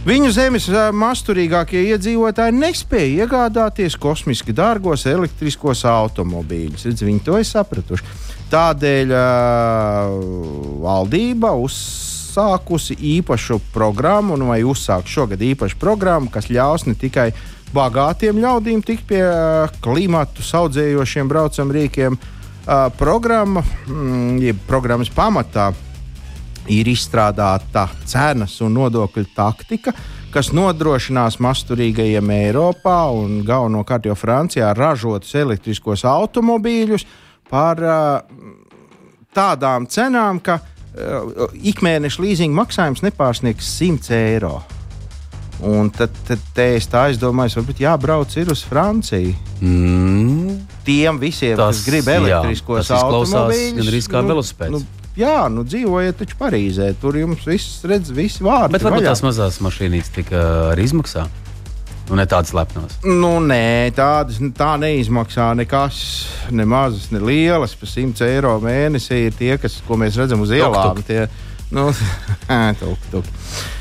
Viņu 0.00 0.30
zemes 0.32 0.64
masturīgākie 0.96 1.82
iedzīvotāji 1.92 2.54
nespēja 2.56 3.26
iegādāties 3.26 3.98
kosmiski 4.00 4.54
dārgos 4.56 5.04
elektriskos 5.04 5.82
automobīļus. 5.84 6.86
Redz, 6.88 7.04
viņi 7.04 7.20
to 7.26 7.36
ir 7.36 7.44
sapratuši. 7.44 8.06
Tādēļ 8.48 9.12
valdība 10.80 11.52
uzsākusi 11.60 12.96
īpašu 13.18 13.60
programmu, 13.74 14.40
nu, 14.40 14.48
vai 14.54 14.62
uzsāk 14.64 15.04
šogad 15.04 15.44
īpašu 15.44 15.76
programmu, 15.76 16.32
kas 16.32 16.48
ļaus 16.48 16.88
ne 16.88 16.96
tikai 16.96 17.28
uh, 17.34 17.59
bagātiem 17.74 18.40
ļaudīm 18.42 18.82
tikt 18.86 19.06
pie 19.10 19.22
klimatu 19.84 20.44
saudzējošiem 20.44 21.28
braucam 21.30 21.70
rīkiem. 21.74 22.18
Programma, 22.98 23.62
mm, 23.62 24.38
jeb 24.42 24.58
programmas 24.68 25.10
pamatā 25.10 25.70
ir 26.70 26.88
izstrādāta 26.90 27.88
cenas 28.06 28.58
un 28.62 28.76
nodokļu 28.76 29.26
taktika, 29.34 29.94
kas 30.30 30.52
nodrošinās 30.54 31.40
masturīgajiem 31.42 32.30
Eiropā 32.36 32.98
un 33.16 33.40
galvenokārt 33.46 34.06
jau 34.06 34.14
Francijā 34.18 34.70
ražotus 34.76 35.34
elektriskos 35.34 36.04
automobīļus 36.06 37.06
par 37.50 37.80
tādām 39.34 39.88
cenām, 39.90 40.38
ka 40.42 40.60
ikmēneša 41.72 42.22
līzinga 42.22 42.62
maksājums 42.62 43.02
nepārsniegs 43.06 43.72
100 43.78 44.14
eiro. 44.20 44.58
Un 45.66 45.90
tad, 45.92 46.14
tad 46.24 46.60
es 46.64 46.86
tā 46.88 47.04
aizdomājos, 47.10 47.58
varbūt 47.58 47.82
jābrauc 47.82 48.36
uz 48.40 48.62
Franciju. 48.64 49.34
Mm. 49.60 50.56
Tiem 50.86 51.20
visiem, 51.20 51.58
tas, 51.58 51.82
kas 51.82 51.90
grib 51.90 52.08
elektriskos 52.08 52.88
automobīļus, 52.96 53.76
gan 53.76 53.92
arī 53.92 54.00
kā 54.06 54.22
nu, 54.24 54.32
velosipēds. 54.32 54.72
Nu, 54.72 55.10
jā, 55.20 55.36
nu 55.52 55.66
dzīvojiet 55.68 56.16
taču 56.22 56.38
Parīzē. 56.40 56.94
Tur 57.02 57.20
jums 57.20 57.44
viss 57.48 57.84
redz, 57.88 58.12
visi 58.16 58.46
vārdi. 58.46 58.78
Bet 58.78 58.86
varbūt 58.86 59.02
vaļā. 59.02 59.12
tās 59.12 59.24
mazās 59.26 59.60
mašīnītes 59.64 60.14
tika 60.16 60.44
arī 60.72 60.88
izmaksā. 60.88 61.26
Nu, 62.10 62.16
ne 62.18 62.24
tādas 62.26 62.50
lepnas. 62.56 62.96
Nu, 63.06 63.36
nē, 63.44 63.92
tādas 63.94 64.40
tā 64.58 64.72
neizmaksā 64.82 65.52
nekas, 65.60 66.00
ne 66.50 66.64
mazas, 66.66 67.10
ne 67.14 67.20
lielas. 67.22 67.76
Par 67.78 67.92
100 67.92 68.26
eiro 68.26 68.56
mēnesī 68.64 69.26
ir 69.28 69.36
tie, 69.38 69.52
kas, 69.62 69.76
ko 69.86 70.00
mēs 70.00 70.18
redzam 70.18 70.42
uz 70.42 70.50
ielām. 70.56 70.98
Tuk, 70.98 71.04
tuk. 71.04 71.06
Tie, 71.06 71.68
nu, 71.76 71.86
tuk, 72.80 73.06
tuk. 73.12 73.30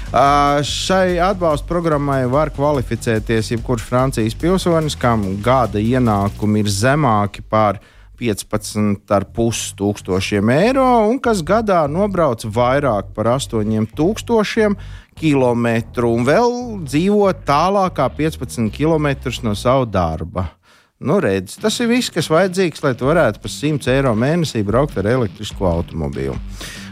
Šai 0.09 1.19
atbalsta 1.21 1.67
programmai 1.69 2.23
var 2.25 2.49
kvalificēties 2.49 3.51
jebkurš 3.53 3.83
Francijas 3.85 4.33
pilsonis, 4.33 4.95
kam 4.97 5.21
gada 5.45 5.77
ienākumi 5.77 6.63
ir 6.63 6.71
zemāki 6.73 7.43
par 7.45 7.77
15,5 8.17 9.75
tūkstošiem 9.77 10.49
eiro 10.55 10.87
un 11.11 11.21
kas 11.21 11.43
gadā 11.45 11.83
nobrauc 11.85 12.41
vairāk 12.41 13.13
par 13.13 13.29
8,000 13.35 14.73
km 15.19 15.69
un 16.09 16.25
vēl 16.25 16.57
dzīvo 16.89 17.29
tālāk 17.45 17.99
kā 18.01 18.09
15 18.09 18.73
km 18.73 19.13
no 19.45 19.53
sava 19.53 19.85
darba. 19.85 20.49
Nu, 20.99 21.21
redz, 21.21 21.53
tas 21.61 21.77
ir 21.79 21.93
viss, 21.93 22.09
kas 22.09 22.27
vajadzīgs, 22.33 22.81
lai 22.83 22.97
tu 22.97 23.05
varētu 23.07 23.45
par 23.45 23.53
100 23.53 23.93
eiro 23.93 24.17
mēnesī 24.17 24.65
braukt 24.65 24.97
ar 24.97 25.05
elektrisko 25.07 25.69
automobīlu. 25.69 26.35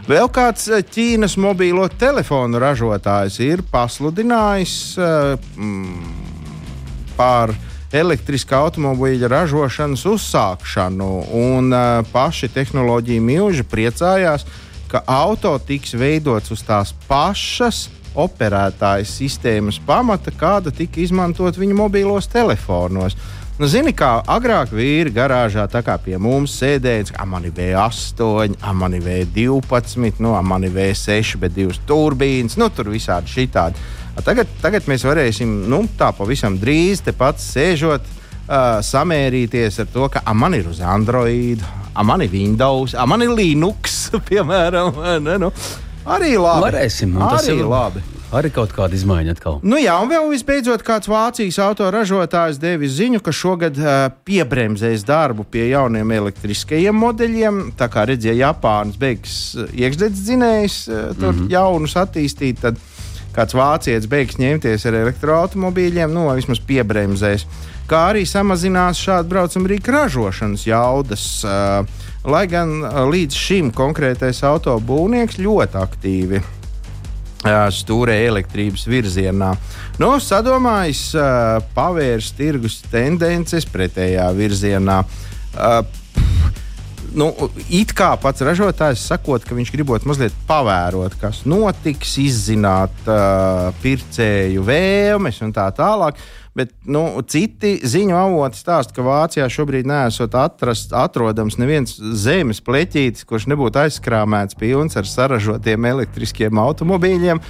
Vēl 0.08 0.30
kāds 0.32 0.70
eh, 0.72 0.80
Ķīnas 0.80 1.34
mobīlo 1.36 1.84
telefonu 2.00 2.56
ražotājs 2.62 3.34
ir 3.44 3.60
pasludinājis 3.68 4.76
uh, 4.96 5.34
mm, 5.36 7.10
par 7.18 7.52
elektriskā 7.92 8.62
automobīļa 8.64 9.28
ražošanas 9.28 10.06
uzsākšanu. 10.08 11.10
Un, 11.36 11.68
uh, 11.76 12.00
paši 12.08 12.48
tehnoloģija 12.54 13.20
milži 13.20 13.66
priecājās, 13.68 14.46
ka 14.88 15.04
auto 15.04 15.52
tiks 15.60 15.92
veidots 15.92 16.56
uz 16.56 16.64
tās 16.64 16.94
pašas 17.04 17.90
operētājas 18.16 19.12
sistēmas 19.20 19.76
pamata, 19.84 20.32
kāda 20.32 20.72
tika 20.72 21.02
izmantot 21.04 21.60
viņa 21.60 21.76
mobilos 21.76 22.32
telefonos. 22.32 23.18
Nu, 23.58 23.66
zini, 23.66 23.90
kā 23.90 24.20
agrāk 24.22 24.70
vīri 24.70 25.10
garāžā, 25.10 25.64
pie 26.04 26.14
mums 26.22 26.52
sēdēja, 26.60 27.08
ka 27.16 27.24
man 27.26 27.42
ir 27.42 27.50
V8, 27.56 28.54
man 28.72 28.92
ir 28.94 29.02
V12, 29.02 30.20
nu, 30.22 30.36
man 30.46 30.62
ir 30.62 30.70
V6, 30.70 31.34
bet 31.42 31.56
divas 31.56 31.80
turbīnas, 31.88 32.54
nu, 32.54 32.68
tur 32.70 32.86
visādi 32.86 33.26
šitādi. 33.26 33.74
Tagad, 34.22 34.46
tagad 34.62 34.86
mēs 34.86 35.02
varēsim, 35.02 35.66
nu, 35.66 35.80
tā 35.98 36.12
pavisam 36.14 36.54
drīz 36.58 37.02
tepat 37.02 37.42
sēžot, 37.42 38.06
uh, 38.06 38.78
samērīties 38.78 39.80
ar 39.82 39.90
to, 39.90 40.06
ka 40.06 40.22
a, 40.22 40.36
man 40.38 40.54
ir 40.54 40.70
uz 40.70 40.78
Android, 40.78 41.64
a, 41.94 42.06
man 42.06 42.22
ir 42.22 42.30
Windows, 42.30 42.94
a, 42.94 43.08
man 43.10 43.26
ir 43.26 43.34
Linux, 43.34 44.04
piemēram. 44.30 45.02
Ne, 45.26 45.34
nu. 45.42 45.50
Arī 46.06 46.36
labi. 46.38 46.62
Varēsim, 46.68 47.18
Arī 47.26 47.58
ir 47.58 47.66
labi. 47.66 48.06
Arī 48.28 48.50
kaut 48.52 48.74
kāda 48.76 48.92
izmaiņa 48.92 49.32
atkal. 49.32 49.54
Nu 49.64 49.78
jā, 49.80 49.94
un 50.02 50.10
vēl 50.10 50.26
visbeidzot, 50.28 50.82
kāds 50.84 51.08
Vācijas 51.08 51.56
autoražotājs 51.64 52.58
devis 52.60 52.98
ziņu, 52.98 53.22
ka 53.24 53.32
šogad 53.32 53.78
uh, 53.80 54.10
piebremzēs 54.28 55.06
darbu 55.08 55.46
pie 55.48 55.70
jauniem 55.70 56.12
elektriskajiem 56.18 56.98
modeļiem. 57.00 57.62
Tā 57.78 57.88
kā 57.92 58.04
redzēja, 58.10 58.50
Japānas 58.50 58.98
beigas 59.00 59.38
iekšzemes 59.72 60.20
dzinējs 60.26 60.76
uh, 60.90 61.06
tur 61.16 61.32
mm 61.32 61.38
-hmm. 61.38 61.54
jaunus 61.54 61.96
attīstīt, 61.96 62.60
tad 62.60 62.76
kāds 63.32 63.56
vācietis 63.56 64.10
beigs 64.10 64.36
ņemties 64.36 64.84
ar 64.84 65.00
elektroautomobīļiem, 65.06 66.12
nu, 66.12 66.26
vai 66.28 66.36
vismaz 66.42 66.60
piebremzēs. 66.60 67.46
Kā 67.88 68.10
arī 68.10 68.26
samazinās 68.28 69.00
šādu 69.00 69.28
braucamu 69.32 69.72
rīku 69.72 69.94
ražošanas 69.96 70.66
jaudas. 70.66 71.24
Uh, 71.44 71.86
lai 72.28 72.44
gan 72.50 72.82
līdz 73.08 73.32
šim 73.34 73.72
konkrētais 73.72 74.42
autobūvnieks 74.44 75.38
ļoti 75.40 75.80
aktīvi 75.80 76.42
stūrē 77.74 78.16
elektrības 78.28 78.86
virzienā. 78.88 79.52
Nu, 79.98 80.14
sadomājis, 80.22 81.04
pavērs 81.74 82.32
tirgus 82.38 82.80
tendences 82.92 83.66
pretējā 83.68 84.28
virzienā. 84.36 85.02
Nu, 87.18 87.30
it 87.72 87.94
kā 87.96 88.10
pats 88.20 88.42
ražotājs 88.44 89.06
sakot, 89.08 89.44
ka 89.46 89.56
viņš 89.56 89.70
gribot 89.72 90.04
mazliet 90.08 90.34
pavērot, 90.48 91.14
kas 91.20 91.40
notiks, 91.48 92.18
izzināt 92.20 93.08
uh, 93.08 93.70
pircēju 93.82 94.64
vēlmes 94.66 95.40
un 95.46 95.54
tā 95.56 95.70
tālāk. 95.76 96.20
Bet 96.58 96.72
nu, 96.90 97.04
citi 97.30 97.76
ziņu 97.86 98.16
avoti 98.18 98.58
stāsta, 98.58 98.96
ka 98.96 99.04
Vācijā 99.06 99.46
šobrīd 99.52 99.86
nesot 99.86 100.34
atrast, 100.34 100.90
atrodams 100.96 101.58
neviens 101.60 101.94
zemes 102.18 102.58
pleķītis, 102.66 103.26
kurš 103.28 103.46
nebūtu 103.52 103.84
aizskrāmēts 103.84 104.58
pilns 104.58 104.98
ar 104.98 105.06
saražotiem 105.06 105.86
elektriskiem 105.92 106.58
automobīļiem 106.58 107.42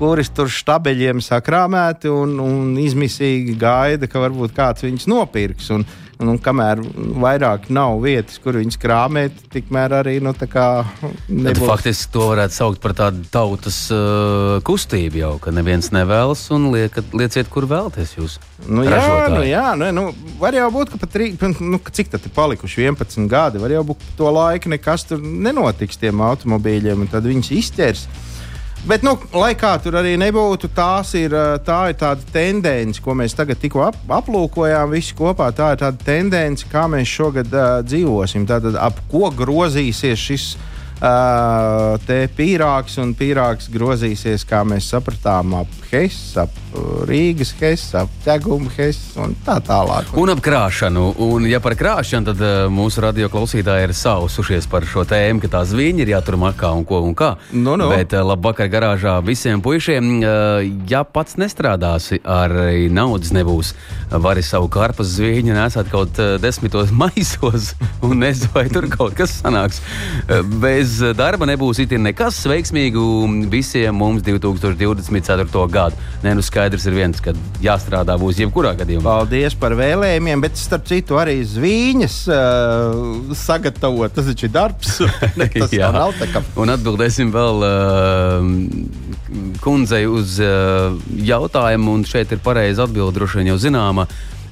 kuris 0.00 0.30
tur 0.32 0.48
štabeļiem 0.48 1.18
sakrāmēti 1.20 2.08
un, 2.08 2.38
un 2.40 2.70
izmisīgi 2.80 3.52
gaida, 3.60 4.08
ka 4.08 4.22
varbūt 4.22 4.54
kāds 4.56 4.86
viņus 4.86 5.04
nopirks. 5.12 5.68
Un, 5.76 5.84
un, 6.20 6.32
un 6.34 6.38
kamēr 6.40 6.80
vairāk 7.20 7.68
nav 7.72 7.98
vietas, 8.04 8.38
kur 8.42 8.58
viņus 8.60 8.78
krāpēt, 8.80 9.40
tikmēr 9.52 9.96
arī 10.00 10.16
nu, 10.22 10.32
nebūs. 10.36 11.64
Faktiski 11.64 12.12
to 12.14 12.28
varētu 12.30 12.56
saukt 12.56 12.82
par 12.84 12.94
tādu 12.98 13.24
tautas 13.32 13.80
uh, 13.94 14.58
kustību 14.66 15.22
jau, 15.22 15.32
ka 15.42 15.54
neviens 15.54 15.90
nevēlas 15.94 16.44
un 16.54 16.70
liekat, 16.74 17.12
lieciet, 17.16 17.50
kur 17.52 17.68
vēlaties 17.70 18.16
jūs. 18.18 18.38
Nu, 18.68 18.84
jā, 18.84 19.04
nu, 19.32 19.42
jā 19.48 19.66
nu, 19.80 19.90
nu, 19.96 20.06
var 20.40 20.56
jau 20.56 20.68
būt, 20.74 20.92
ka 20.94 21.00
pat 21.00 21.20
rī, 21.20 21.32
nu, 21.60 21.80
cik 21.90 22.12
tad 22.12 22.26
ir 22.28 22.34
palikuši 22.36 22.88
11 22.90 23.30
gadi, 23.30 23.62
var 23.62 23.72
jau 23.74 23.84
būt, 23.92 24.10
to 24.18 24.32
laiku 24.34 24.72
nekas 24.72 25.08
tur 25.08 25.22
nenotiks 25.22 26.00
tiem 26.00 26.20
automobīļiem, 26.24 27.06
un 27.06 27.10
tad 27.10 27.28
viņus 27.28 27.54
izķers. 27.60 28.08
Bet, 28.88 29.02
nu, 29.04 29.12
lai 29.36 29.52
kā 29.60 29.74
tur 29.82 29.98
arī 30.00 30.14
nebūtu, 30.16 30.70
ir, 31.20 31.34
tā 31.66 31.80
ir 31.90 31.98
tāda 32.00 32.24
tendence, 32.32 33.02
ko 33.04 33.12
mēs 33.12 33.36
tagad 33.36 33.60
tikko 33.60 33.84
ap, 33.90 33.98
aplūkojām 34.08 34.94
visi 34.94 35.12
kopā. 35.18 35.50
Tā 35.52 35.74
ir 35.74 35.82
tāda 35.82 36.00
tendence, 36.04 36.64
kā 36.70 36.86
mēs 36.88 37.08
šogad 37.08 37.52
uh, 37.52 37.84
dzīvosim. 37.84 38.48
Tātad, 38.48 38.80
ap 38.80 39.02
ko 39.12 39.28
grozīsies 39.36 40.28
šis 40.30 40.50
Uh, 40.56 40.69
te 41.00 42.18
pīrāgs 42.36 42.98
un 43.00 43.14
pīrāgs 43.16 43.70
grozīsies, 43.72 44.44
kā 44.48 44.60
mēs 44.68 44.90
sapratām, 44.92 45.54
ap 45.62 45.80
Hess, 45.90 46.36
ap 46.38 46.54
Rīgas 47.08 47.50
Hess, 47.58 47.94
ap 47.98 48.10
Ķeguma 48.22 48.70
Hess 48.76 49.16
un 49.18 49.32
tā 49.46 49.56
tālāk. 49.66 50.12
Un 50.20 50.30
ap 50.30 50.42
krāšanu. 50.44 51.06
Un, 51.24 51.48
ja 51.50 51.58
par 51.62 51.74
krāšanu, 51.78 52.30
tad 52.30 52.42
uh, 52.44 52.68
mūsu 52.70 53.02
radio 53.02 53.26
klausītāji 53.32 53.88
ir 53.88 53.94
sausušies 53.96 54.68
par 54.70 54.86
šo 54.86 55.02
tēmu, 55.08 55.42
ka 55.42 55.50
tā 55.56 55.64
zviņa 55.66 56.04
ir 56.04 56.12
jātur 56.12 56.38
makā 56.38 56.70
un 56.76 56.84
ko 56.86 57.00
un 57.06 57.16
kā. 57.18 57.32
Nu, 57.50 57.74
nu. 57.80 57.88
Bet 57.90 58.14
uh, 58.14 58.22
labvakar 58.28 58.70
garāžā 58.70 59.16
visiem 59.26 59.62
puišiem. 59.64 60.12
Uh, 60.20 60.68
ja 60.90 61.02
pats 61.02 61.40
nestrādāsi, 61.40 62.20
arī 62.22 62.86
naudas 62.92 63.34
nebūs. 63.34 63.72
Vari 64.22 64.44
savu 64.46 64.70
karpas 64.70 65.16
zviņu 65.16 65.56
nesāt 65.58 65.90
kaut 65.90 66.22
uh, 66.22 66.36
desmitos 66.42 66.94
maisos 67.02 67.72
un 68.06 68.20
nezinu, 68.22 68.52
vai 68.54 68.68
tur 68.70 68.86
kaut 68.92 69.18
kas 69.18 69.40
sanāks. 69.40 69.82
Uh, 70.28 70.44
bez 70.62 70.89
bez 70.90 71.14
darba 71.16 71.46
nebūs 71.46 71.78
itin 71.84 72.02
nekas 72.04 72.38
veiksmīgu 72.48 73.02
visiem 73.50 73.94
mums 73.96 74.24
2024. 74.26 75.66
gadu. 75.70 75.98
Nē, 76.24 76.34
nu 76.36 76.42
skaidrs 76.44 76.86
ir 76.88 76.96
viens, 76.96 77.20
ka 77.22 77.34
jāstrādā 77.62 78.16
būs 78.20 78.40
jebkurā 78.40 78.72
gadījumā. 78.78 79.04
Paldies 79.06 79.54
par 79.60 79.76
vēlējumiem, 79.78 80.42
bet 80.42 80.58
starp 80.58 80.88
citu 80.90 81.20
arī 81.20 81.38
zvīņas 81.46 82.16
uh, 82.32 83.36
sagatavot. 83.38 84.14
Tas 84.16 84.30
taču 84.32 84.48
ir 84.48 84.54
darbs. 84.54 84.98
tas 85.60 85.76
nav 85.78 86.16
tā 86.18 86.30
kā. 86.32 86.42
Un 86.60 86.74
atbildēsim 86.74 87.30
vēl. 87.34 87.64
Uh, 87.70 88.98
Kundzei 89.62 90.08
uz 90.10 90.40
uh, 90.42 90.96
jautājumu, 91.22 91.94
un 91.94 92.02
šeit 92.08 92.32
ir 92.34 92.40
pareiza 92.42 92.88
atbilde, 92.88 93.14
droši 93.20 93.40
vien 93.40 93.52
jau 93.52 93.60
zināma. 93.62 94.08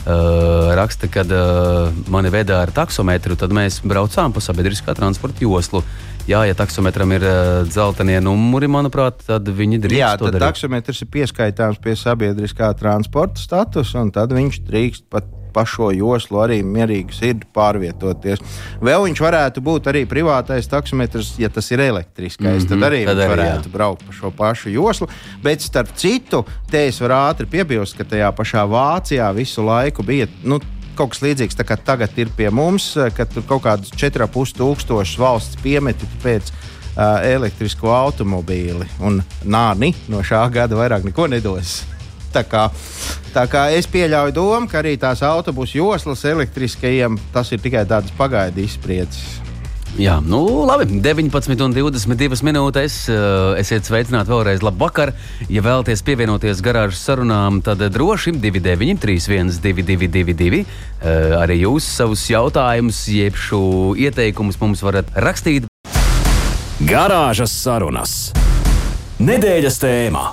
Uh, 0.09 0.71
raksta, 0.79 1.09
kad 1.13 1.33
uh, 1.35 1.91
mani 2.13 2.31
veda 2.33 2.63
ar 2.63 2.71
taksometru, 2.73 3.35
tad 3.37 3.53
mēs 3.53 3.81
braucām 3.83 4.33
pa 4.33 4.41
sabiedriskā 4.45 4.95
transporta 4.97 5.43
joslu. 5.43 5.83
Jā, 6.29 6.43
ja 6.45 6.53
taksometram 6.53 7.15
ir 7.17 7.25
uh, 7.25 7.63
dzeltenie 7.65 8.19
numuri, 8.21 8.69
manuprāt, 8.69 9.23
tad 9.25 9.49
viņi 9.49 9.79
drīkst. 9.81 9.97
Jā, 9.97 10.11
tad 10.21 10.37
taksometrs 10.43 11.01
ir 11.01 11.09
pieskaitāms 11.15 11.81
pie 11.81 11.95
sabiedriskā 11.97 12.69
transporta 12.77 13.41
statusa, 13.41 14.03
un 14.05 14.13
tad 14.13 14.35
viņš 14.37 14.61
drīkst 14.69 15.07
pat 15.09 15.31
pa 15.59 15.65
šo 15.65 15.89
joslu 15.97 16.43
arī 16.45 16.59
mierīgi 16.61 17.17
sirdi 17.17 17.49
pārvietoties. 17.57 18.43
Vēl 18.85 19.07
viņš 19.07 19.23
varētu 19.25 19.63
būt 19.65 19.89
arī 19.89 20.05
privātais 20.11 20.69
taksometrs, 20.69 21.33
ja 21.41 21.49
tas 21.49 21.71
ir 21.73 21.81
elektriskais. 21.81 22.45
Mm 22.45 22.59
-hmm, 22.61 22.69
tad 22.69 22.91
arī 22.91 23.01
tad 23.07 23.17
viņš 23.17 23.25
arī, 23.25 23.37
varētu 23.37 23.71
jā. 23.71 23.73
braukt 23.73 24.05
pa 24.07 24.13
šo 24.13 24.31
pašu 24.31 24.71
joslu. 24.71 25.09
Bet 25.43 25.65
starp 25.65 25.97
citu, 25.97 26.45
te 26.71 26.87
es 26.89 27.01
varu 27.01 27.15
ātri 27.15 27.47
piebilst, 27.47 27.97
ka 27.97 28.05
tajā 28.05 28.29
pašā 28.37 28.69
Vācijā 28.69 29.33
visu 29.35 29.65
laiku 29.65 30.03
bija. 30.03 30.29
Nu, 30.45 30.61
kaut 30.99 31.15
kas 31.15 31.23
līdzīgs 31.23 31.59
tagad 31.59 32.19
ir 32.19 32.33
pie 32.37 32.51
mums, 32.51 32.91
eh, 32.97 33.13
kad 33.15 33.31
tur 33.33 33.47
kaut 33.47 33.65
kādus 33.67 33.95
4,5 33.95 34.57
tūkstošus 34.59 35.21
valsts 35.21 35.61
piemeti 35.63 36.09
pēc 36.23 36.51
uh, 36.51 37.21
elektrisko 37.23 37.93
automobīli. 37.95 38.89
Un 39.01 39.23
nāni 39.45 39.95
no 40.11 40.23
šā 40.23 40.43
gada 40.53 40.79
vairāk 40.79 41.07
neko 41.09 41.29
nedos. 41.31 41.83
Tā 42.35 42.43
kā, 42.45 42.67
tā 43.33 43.47
kā 43.49 43.63
es 43.73 43.87
pieļauju 43.89 44.35
domu, 44.37 44.69
ka 44.69 44.83
arī 44.83 44.99
tās 45.01 45.23
autobusu 45.25 45.79
joslas 45.79 46.27
elektriskajiem 46.29 47.17
tas 47.33 47.49
ir 47.57 47.63
tikai 47.65 47.87
tādas 47.89 48.13
pagaidu 48.19 48.61
izspriedzes. 48.67 49.48
Jā, 49.99 50.21
nu 50.23 50.45
labi, 50.63 51.01
19,22 51.03 52.45
minūtes. 52.47 52.97
Eh, 53.11 53.59
esiet 53.59 53.83
sveicināti 53.83 54.31
vēlreiz. 54.31 54.63
Labvakar! 54.63 55.11
Ja 55.51 55.65
vēlaties 55.67 56.05
pievienoties 56.07 56.61
garāžas 56.63 57.01
sarunām, 57.03 57.59
tad 57.67 57.83
droši 57.83 58.37
29, 58.39 59.01
31, 59.03 59.59
222. 59.59 60.61
Arī 61.35 61.57
jūs 61.65 61.89
savus 61.99 62.23
jautājumus, 62.31 63.01
jeb 63.11 63.35
šo 63.35 63.97
ieteikumus 63.99 64.61
mums 64.63 64.85
varat 64.87 65.11
rakstīt. 65.19 65.67
Garāžas 66.79 67.57
sarunas. 67.59 68.15
Nedēļas 69.19 69.81
tēmā. 69.83 70.29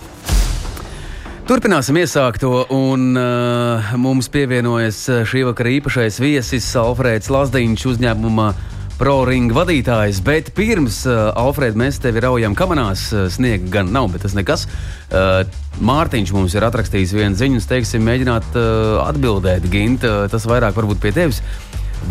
Turpināsim 1.50 1.98
iesākto, 2.02 2.68
un 2.74 3.18
uh, 3.18 3.98
mums 4.02 4.30
pievienojas 4.34 5.02
šī 5.30 5.42
vakara 5.50 5.74
īpašais 5.80 6.22
viesis 6.22 6.70
Alfrēds 6.78 7.34
Lazdiņš 7.34 7.90
uzņēmuma 7.96 8.50
ProRing 9.00 9.52
vadītājs. 9.56 10.22
Bet 10.26 10.54
pirms, 10.56 11.02
uh, 11.10 11.30
Alfred, 11.40 11.76
mēs 11.80 12.00
tevi 12.04 12.24
raujam 12.24 12.56
kamerās. 12.58 13.08
Uh, 13.12 13.28
sniega 13.32 13.68
gan 13.80 13.92
nav, 13.96 14.12
bet 14.14 14.26
tas 14.28 14.38
nekas. 14.38 14.66
Uh, 15.10 15.44
Mārtiņš 15.86 16.32
mums 16.36 16.56
ir 16.56 16.64
atrakstījis 16.68 17.16
vienu 17.18 17.40
ziņu, 17.40 17.60
un 17.60 17.68
teiksim, 17.74 18.06
mēģināt 18.08 18.56
uh, 18.56 19.02
atbildēt. 19.08 19.68
Gint, 19.74 20.08
uh, 20.08 20.26
tas 20.32 20.48
vairāk 20.48 20.78
varbūt 20.80 21.04
pie 21.04 21.12
tevis. 21.16 21.44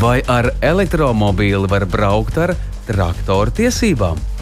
Vai 0.00 0.18
ar 0.28 0.50
elektromobīli 0.64 1.70
var 1.70 1.88
braukt 1.88 2.40
ar 2.42 2.56
traktoru 2.88 3.54
tiesībām? 3.54 4.33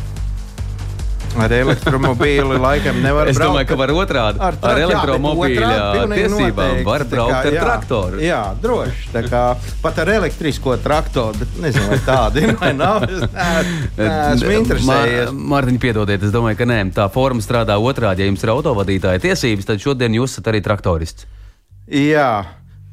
Ar 1.39 1.53
elektromobīli 1.53 2.59
laikam 2.61 2.99
nevar 3.03 3.29
Es 3.31 3.37
braukt. 3.39 3.53
domāju, 3.55 3.69
ka 3.69 3.77
var 3.81 3.89
otrādi. 3.95 4.41
Ar, 4.41 4.57
trak- 4.61 4.73
ar 4.73 4.81
elektromobīļa 4.85 5.69
tiesībām 6.13 6.69
noteikti. 6.69 6.85
var 6.85 7.05
braukt 7.05 7.33
kā, 7.33 7.39
ar 7.39 7.53
jā, 7.57 7.63
traktoru. 7.63 8.21
Jā, 8.21 8.41
droši. 8.63 9.25
Kā 9.33 9.43
Pat 9.83 9.99
ar 9.99 10.07
elektrisko 10.09 10.77
traktoru, 10.83 11.39
bet 11.39 11.49
nezinu, 11.63 11.89
vai 11.89 11.99
tāda 12.07 12.43
ir 12.43 12.55
vai 12.61 12.73
nav. 12.77 13.03
Es 13.09 13.21
ne- 13.23 13.69
neesmu 13.99 14.53
interesējies. 14.61 15.33
Mārtiņ, 15.33 15.79
piedodiet, 15.83 16.23
es 16.23 16.33
domāju, 16.35 16.57
ka 16.59 16.65
nē, 16.69 16.81
tā 16.93 17.09
forma 17.13 17.41
strādā 17.41 17.79
otrādi. 17.81 18.21
Ja 18.25 18.31
jums 18.31 18.43
ir 18.45 18.53
autovadītāja 18.55 19.21
tiesības, 19.25 19.65
tad 19.73 19.81
šodien 19.81 20.13
jūs 20.21 20.37
esat 20.37 20.53
arī 20.53 20.61
traktorists. 20.63 21.27
Jā. 21.89 22.45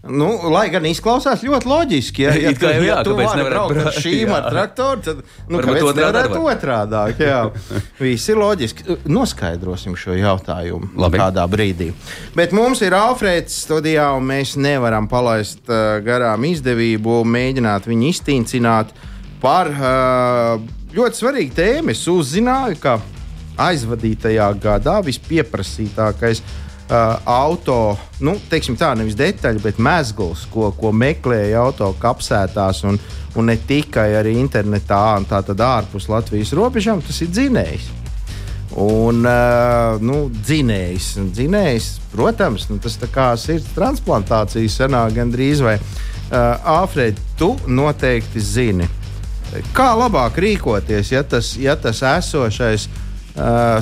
Nu, 0.08 0.30
lai 0.48 0.70
gan 0.72 0.86
izklausās 0.88 1.42
ļoti 1.44 1.68
loģiski, 1.68 2.24
ja, 2.24 2.32
ja 2.40 2.52
jau 2.78 2.84
jā, 2.86 3.00
tu 3.04 3.12
kāpēc 3.18 3.34
vari 3.34 3.48
braukt 3.50 3.80
ar 3.82 3.98
šīm 3.98 4.30
ar 4.32 4.46
traktoru, 4.48 5.02
tad 5.04 5.18
nu, 5.52 5.60
kāpēc 5.60 5.90
nevarētu 5.98 6.38
var. 6.38 6.56
otrādāk. 6.56 7.20
Jā, 7.20 7.40
viss 8.06 8.32
ir 8.32 8.40
loģiski. 8.40 8.96
Noskaidrosim 9.12 9.98
šo 10.00 10.16
jautājumu 10.16 10.94
Labi. 11.04 11.20
kādā 11.20 11.44
brīdī. 11.52 11.90
Bet 12.38 12.56
mums 12.56 12.80
ir 12.86 12.96
Alfrēds 12.96 13.60
studijā, 13.66 14.08
un 14.16 14.24
mēs 14.32 14.56
nevaram 14.56 15.10
palaist 15.12 15.68
uh, 15.68 16.00
garām 16.06 16.48
izdevību, 16.48 17.20
mēģināt 17.28 17.92
viņu 17.92 18.10
iztīncināt 18.14 18.96
par 19.44 19.74
uh, 19.74 20.56
ļoti 20.96 21.24
svarīgu 21.26 21.60
tēmu. 21.60 21.92
Es 21.92 22.08
uzzināju, 22.08 22.80
ka 22.80 22.96
aizvadītajā 23.68 24.48
gadā 24.64 25.02
vispieprasītākais 25.04 26.40
uh, 26.40 26.58
auto, 26.90 27.98
nu, 28.26 28.34
teiksim 28.50 28.78
tā, 28.80 28.96
nevis 28.98 29.18
detaļa, 29.18 29.62
bet 29.62 29.80
mezgls, 29.82 30.48
ko, 30.50 30.72
ko 30.74 30.92
meklēja 30.96 31.62
auto 31.62 31.92
kapsētās 32.02 32.84
un, 32.90 32.98
un 33.38 33.50
ne 33.52 33.58
tikai 33.58 34.10
arī 34.18 34.34
internetā, 34.42 35.02
un 35.20 35.28
tā 35.30 35.44
tad 35.46 35.62
ārpus 35.62 36.10
Latvijas 36.10 36.54
robežām, 36.58 37.04
tas 37.06 37.22
ir 37.22 37.30
dzinējs. 37.30 37.90
Un, 38.80 39.24
uh, 39.26 39.98
nu, 40.02 40.28
dzinējs, 40.30 41.16
dzinējs, 41.34 41.90
protams, 42.14 42.68
nu, 42.70 42.78
tas 42.82 42.98
kā 43.14 43.32
sirds 43.38 43.70
transplantācija 43.76 44.70
senāk 44.70 45.18
gandrīz 45.18 45.62
vai 45.66 45.76
uh, 45.78 46.80
Āfrēd, 46.80 47.22
tu 47.38 47.56
noteikti 47.68 48.42
zini. 48.42 48.90
Kā 49.74 49.92
labāk 49.98 50.38
rīkoties, 50.38 51.14
ja 51.14 51.24
tas, 51.26 51.56
ja 51.58 51.74
tas 51.82 52.04
esošais 52.06 52.86
uh, 52.86 53.06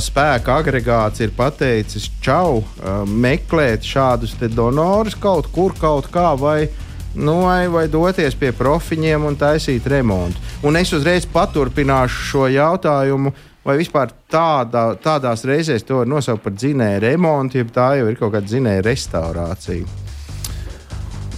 spēka 0.04 0.60
agregāts 0.62 1.22
ir 1.24 1.32
pateicis, 1.36 2.10
čau, 2.22 2.62
uh, 2.62 3.04
meklēt 3.08 3.86
šādus 3.88 4.36
donorus 4.54 5.18
kaut 5.18 5.50
kur, 5.54 5.74
kaut 5.80 6.12
kā, 6.14 6.36
vai, 6.38 6.68
nu, 7.16 7.42
vai, 7.48 7.68
vai 7.72 7.88
doties 7.90 8.38
pie 8.38 8.52
profiņiem 8.54 9.26
un 9.26 9.38
taisīt 9.40 9.88
remontu. 9.90 10.42
Un 10.68 10.78
es 10.78 10.94
uzreiz 10.94 11.26
paturpināšu 11.26 12.26
šo 12.32 12.50
jautājumu. 12.54 13.34
Vai 13.68 13.74
vispār 13.76 14.14
tādā, 14.32 14.94
tādās 15.04 15.42
reizēs 15.44 15.84
to 15.84 15.98
var 16.00 16.08
nosaukt 16.08 16.40
par 16.46 16.54
dzinēju 16.56 17.02
remontu, 17.04 17.58
ja 17.60 17.66
tā 17.68 17.88
jau 18.00 18.06
ir 18.08 18.16
kaut 18.16 18.32
kāda 18.32 18.48
dzinēja 18.48 18.86
restaurācija? 18.86 19.84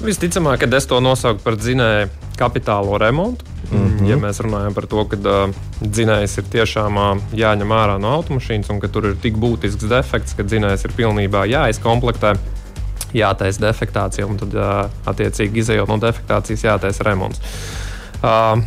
Visticamāk, 0.05 0.61
ka 0.61 0.69
es 0.77 0.85
to 0.85 0.99
nosaucu 1.01 1.41
par 1.41 1.57
dzinēju 1.57 2.11
kapitālo 2.37 2.99
remontu. 3.01 3.49
Mm 3.71 3.77
-hmm. 3.77 4.09
Ja 4.09 4.17
mēs 4.17 4.39
runājam 4.41 4.73
par 4.73 4.85
to, 4.87 5.05
ka 5.05 5.17
uh, 5.17 5.55
dzinējs 5.81 6.37
ir 6.37 6.45
tiešām 6.51 6.97
uh, 6.97 7.17
jāņem 7.33 7.71
ārā 7.71 7.99
no 8.01 8.13
automašīnas 8.17 8.69
un 8.69 8.79
ka 8.79 8.87
tur 8.87 9.05
ir 9.05 9.15
tik 9.21 9.35
būtisks 9.37 9.89
defekts, 9.89 10.33
ka 10.33 10.43
dzinējs 10.43 10.85
ir 10.85 10.91
pilnībā 10.97 11.45
jāizkomplektē, 11.45 12.35
jātaisa 13.13 13.61
defektācija 13.61 14.25
un 14.25 14.37
tad 14.37 14.55
uh, 14.55 14.89
attiecīgi 15.05 15.59
izējot 15.59 15.87
no 15.87 15.97
defektācijas 15.97 16.63
jātaisa 16.63 17.03
remonts. 17.03 17.39
Uh, 18.23 18.63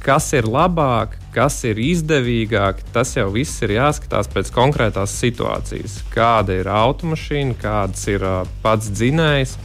kas 0.00 0.32
ir 0.32 0.46
labāk, 0.48 1.16
kas 1.34 1.64
ir 1.68 1.78
izdevīgāk, 1.78 2.80
tas 2.92 3.16
jau 3.16 3.28
viss 3.34 3.62
ir 3.62 3.76
jāskatās 3.76 4.30
pēc 4.32 4.52
konkrētās 4.54 5.14
situācijas. 5.20 6.02
Kāda 6.14 6.56
ir 6.60 6.70
automašīna, 6.72 7.56
kāds 7.60 8.06
ir 8.08 8.24
uh, 8.24 8.46
pats 8.62 8.88
dzinējs 8.90 9.56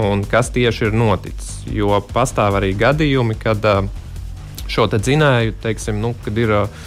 un 0.00 0.24
kas 0.24 0.52
tieši 0.54 0.88
ir 0.88 0.96
noticis. 0.96 1.64
Jo 1.66 2.00
pastāv 2.14 2.60
arī 2.60 2.72
gadījumi, 2.78 3.36
kad 3.40 3.64
uh, 3.66 3.84
šo 4.70 4.86
dzinēju, 4.90 5.58
teiksim, 5.62 6.00
nu, 6.02 6.14
kad 6.24 6.38
ir 6.38 6.52
uh, 6.54 6.82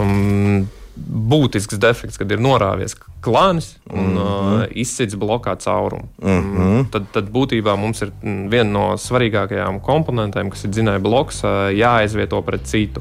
um, 0.00 0.66
būtisks 0.96 1.78
defekts, 1.80 2.18
kad 2.20 2.30
ir 2.32 2.40
norāvies 2.40 2.96
klānis 3.24 3.74
un 3.90 4.00
mm 4.00 4.16
-hmm. 4.16 4.62
uh, 4.62 4.64
izsits 4.70 5.14
blokā 5.14 5.56
caurumu. 5.60 6.08
Mm 6.22 6.42
-hmm. 6.42 6.86
tad, 6.90 7.06
tad 7.12 7.30
būtībā 7.30 7.76
mums 7.76 8.02
ir 8.02 8.12
mm, 8.22 8.48
viena 8.50 8.70
no 8.70 8.86
svarīgākajām 8.96 9.80
komponentēm, 9.80 10.50
kas 10.50 10.64
ir 10.64 10.70
dzinēja 10.70 11.02
bloks, 11.02 11.44
uh, 11.44 11.50
jāizvieto 11.72 12.42
pret 12.42 12.66
citu. 12.66 13.00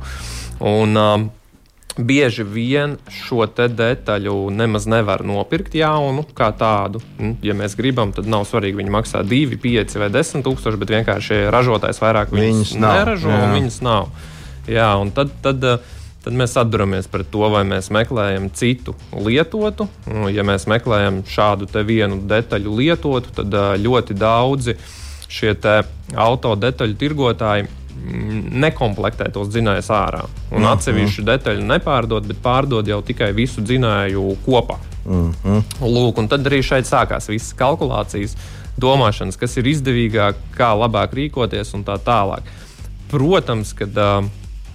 Un, 0.60 0.98
uh, 0.98 1.22
Bieži 1.96 2.44
vien 2.44 2.98
šo 3.08 3.46
detaļu 3.48 4.34
nemaz 4.52 4.84
nevar 4.92 5.24
nopirkt 5.24 5.78
jaunu, 5.80 6.26
kā 6.36 6.50
tādu. 6.52 7.00
Mm, 7.20 7.38
Ja 7.46 7.56
mēs 7.56 7.78
gribam, 7.80 8.12
tad 8.12 8.28
nav 8.28 8.44
svarīgi, 8.50 8.82
viņi 8.82 8.92
maksā 8.92 9.22
2, 9.24 9.56
5 9.64 9.96
vai 10.02 10.10
10 10.12 10.44
tūkstoši, 10.44 10.80
bet 10.82 10.92
vienkārši 10.92 11.38
ražotājs 11.56 12.02
vairāk 12.04 12.34
viņas, 12.36 12.74
Viņas 12.74 12.74
nav, 12.84 12.98
neražo 13.00 13.32
jā. 13.32 13.38
un 13.46 13.56
viņas 13.56 13.80
nav. 13.86 14.10
Jā, 14.68 14.90
un 15.00 15.14
tad, 15.16 15.32
tad, 15.46 15.64
tad 16.26 16.36
mēs 16.36 16.58
atduramies 16.60 17.08
pret 17.08 17.32
to, 17.32 17.48
vai 17.54 17.64
mēs 17.70 17.88
meklējam 17.96 18.50
citu 18.52 18.98
lietotu. 19.16 19.88
Nu, 20.12 20.28
Ja 20.34 20.44
mēs 20.44 20.68
meklējam 20.68 21.24
šādu 21.24 21.70
vienu 21.88 22.20
detaļu 22.28 22.76
lietotu, 22.76 23.32
tad 23.40 23.56
ļoti 23.80 24.20
daudzi 24.20 24.76
šie 25.32 25.56
auto 26.16 26.56
detaļu 26.60 27.00
tirgotāji 27.00 27.70
nekomplektē 28.66 29.32
tos 29.34 29.50
dzinējus 29.54 29.90
ārā. 29.94 30.26
Un 30.52 30.62
Mhm. 30.62 30.72
atsevišķu 30.74 31.26
detaļu 31.26 31.66
nepārdod, 31.66 32.28
bet 32.28 32.42
pārdod 32.44 32.88
jau 32.88 33.02
tikai 33.02 33.34
visu 33.34 33.62
dzinēju 33.62 34.38
kopā. 34.46 34.78
Mhm. 35.06 35.64
Lūk, 35.82 36.18
un 36.18 36.28
tad 36.28 36.46
arī 36.46 36.62
šeit 36.64 36.86
sākās 36.86 37.28
visas 37.30 37.54
kalkulācijas, 37.54 38.36
domāšanas, 38.80 39.38
kas 39.40 39.58
ir 39.58 39.64
izdevīgāk, 39.64 40.36
kā 40.58 40.74
labāk 40.76 41.14
rīkoties 41.14 41.74
un 41.74 41.84
tā 41.84 41.98
tālāk. 41.98 42.42
Protams, 43.10 43.74
ka 43.74 43.86
uh, 43.86 44.26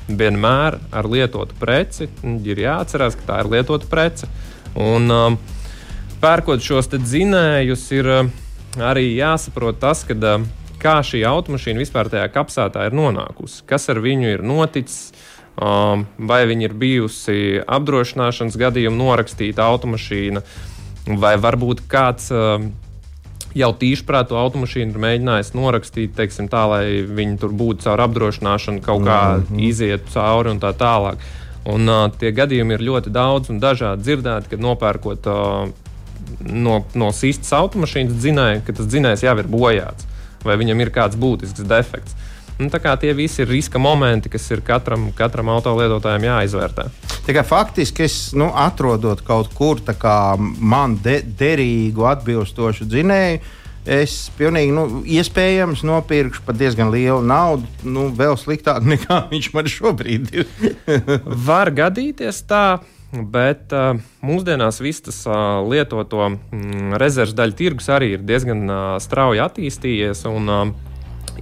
vienmēr 0.09 0.79
ar 0.93 1.05
lietotu 1.05 1.55
preci 1.59 2.09
mm, 2.23 2.38
ir 2.47 2.57
jāatcerās, 2.57 3.16
ka 3.16 3.27
tā 3.33 3.40
ir 3.45 3.51
lietota 3.51 3.87
prece. 3.90 4.29
Un, 4.75 5.11
uh, 5.11 5.37
pērkot 6.23 6.62
šos 6.62 6.88
dzinējus, 6.88 7.93
ir 7.93 8.07
uh, 8.07 8.31
arī 8.79 9.16
jāsaprot 9.16 9.81
tas, 9.83 10.05
ka, 10.05 10.14
uh, 10.14 10.47
kā 10.81 11.01
šī 11.07 11.23
automašīna 11.29 11.83
vispār 11.83 12.11
tajā 12.12 12.29
kapsētā 12.33 12.88
ir 12.88 12.97
nonākusi, 12.97 13.64
kas 13.69 13.88
ar 13.93 14.01
viņu 14.05 14.35
ir 14.37 14.47
noticis. 14.47 15.12
Um, 15.61 16.07
vai 16.16 16.45
viņa 16.49 16.71
ir 16.71 16.75
bijusi 16.79 17.35
apdrošināšanas 17.69 18.55
gadījumā 18.57 18.97
norakstīta 18.97 19.66
automašīna, 19.66 20.40
vai 21.21 21.35
varbūt 21.43 21.83
kāds 21.90 22.31
um, 22.33 22.71
jau 23.53 23.69
tīšprāt 23.77 24.31
to 24.31 24.38
automašīnu 24.40 24.95
ir 24.95 25.03
mēģinājis 25.05 25.53
norakstīt, 25.59 26.14
teiksim, 26.16 26.49
tā, 26.49 26.62
lai 26.71 26.85
viņi 27.05 27.37
tur 27.43 27.53
būtu 27.53 27.85
caur 27.85 28.05
apdrošināšanu, 28.07 28.81
kaut 28.87 29.05
kā 29.05 29.21
mm 29.27 29.45
-hmm. 29.51 29.62
izietu 29.69 30.14
cauri 30.14 30.55
un 30.55 30.62
tā 30.62 30.73
tālāk. 30.73 31.19
Un, 31.66 31.88
uh, 31.88 32.09
tie 32.19 32.33
gadījumi 32.33 32.79
ir 32.79 32.87
ļoti 32.88 33.12
daudz 33.12 33.51
un 33.51 33.61
dažādi 33.61 34.07
dzirdēti, 34.07 34.49
kad 34.55 34.61
nopērkot 34.61 35.27
uh, 35.27 35.69
no, 36.40 36.85
no 36.95 37.12
sistas 37.12 37.53
automašīnas 37.53 38.16
dzinēju, 38.16 38.62
ka 38.64 38.73
tas 38.73 38.87
dzinējs 38.87 39.27
jau 39.29 39.38
ir 39.38 39.47
bojāts 39.51 40.10
vai 40.44 40.59
viņam 40.61 40.85
ir 40.85 40.92
kāds 40.94 41.18
būtisks 41.20 41.66
defekts. 41.68 42.16
Nu, 42.61 42.68
tie 42.68 43.14
visi 43.16 43.40
ir 43.40 43.48
riska 43.48 43.81
momenti, 43.81 44.29
kas 44.29 44.44
ir 44.53 44.61
katram, 44.61 45.09
katram 45.16 45.48
autolietotājam 45.48 46.26
jāizvērtē. 46.29 46.90
Kā 47.31 47.44
faktiski 47.46 48.05
es 48.05 48.16
nu, 48.37 48.50
atrodot 48.53 49.22
kaut 49.24 49.48
kur 49.57 49.81
man 50.61 50.98
de, 51.00 51.22
derīgu, 51.24 52.05
atbilstošu 52.11 52.85
dzinēju, 52.85 53.40
es 53.88 54.29
pilnīgi 54.37 54.74
nu, 54.76 54.85
iespējams 55.09 55.87
nopirkšu 55.88 56.44
par 56.44 56.59
diezgan 56.61 56.92
lielu 56.92 57.22
naudu. 57.24 57.64
Nu, 57.83 58.11
vēl 58.12 58.37
sliktāk 58.37 58.85
nekā 58.92 59.22
viņš 59.33 59.53
man 59.57 59.70
šobrīd 59.70 60.35
ir. 60.37 60.48
Var 61.24 61.72
gadīties 61.72 62.44
tā. 62.44 62.81
Bet 63.11 63.73
uh, 63.75 63.99
mūsdienās 64.23 64.79
viss 64.79 65.03
tas 65.03 65.25
uh, 65.27 65.64
lietoto 65.66 66.29
mm, 66.31 66.94
rezerves 67.01 67.35
daļu 67.35 67.57
tirgus 67.59 67.90
arī 67.90 68.12
ir 68.14 68.23
diezgan 68.23 68.62
uh, 68.70 68.94
strauji 69.03 69.42
attīstījies. 69.42 70.23
Un, 70.31 70.46
uh, 70.46 70.90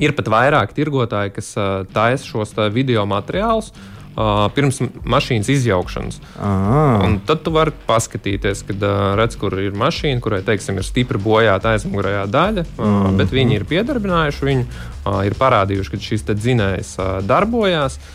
ir 0.00 0.16
pat 0.16 0.31
vairāk 0.33 0.72
tirgotāji, 0.76 1.35
kas 1.37 1.52
uh, 1.59 1.85
taisa 1.92 2.24
šos 2.24 2.54
tā, 2.57 2.68
video 2.72 3.04
materiālus 3.11 3.70
uh, 3.72 4.46
pirms 4.54 4.81
mašīnas 5.04 5.50
izjaukšanas. 5.52 6.20
Ah, 6.40 7.04
tad 7.28 7.42
tu 7.44 7.52
vari 7.54 7.74
paskatīties, 7.88 8.64
kad 8.68 8.85
uh, 8.88 9.00
redz, 9.18 9.37
kur 9.40 9.59
ir 9.61 9.76
mašīna, 9.78 10.22
kurai 10.24 10.40
teiksim, 10.46 10.81
ir 10.81 10.87
stipri 10.87 11.20
bojāta 11.22 11.74
aizmugurējā 11.76 12.24
daļa, 12.33 12.64
uh, 12.78 13.11
bet 13.18 13.35
viņi 13.35 13.61
ir 13.61 13.66
piedarbinājuši 13.68 14.48
viņu, 14.50 14.68
uh, 14.68 15.20
ir 15.28 15.37
parādījuši, 15.37 15.92
ka 15.92 16.00
šis 16.11 16.26
dzinējs 16.33 16.96
uh, 17.02 17.18
darbojās. 17.28 17.98
Uh, 17.98 18.14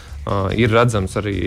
ir 0.55 0.71
redzams 0.71 1.17
arī 1.19 1.37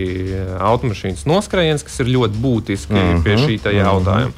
automašīnas 0.61 1.25
noskrējiens, 1.29 1.85
kas 1.87 2.01
ir 2.05 2.13
ļoti 2.13 2.41
būtiski 2.43 2.93
mm 2.93 3.07
-hmm, 3.07 3.23
pie 3.25 3.37
šī 3.41 3.59
tā 3.65 3.73
jautājuma. 3.73 4.35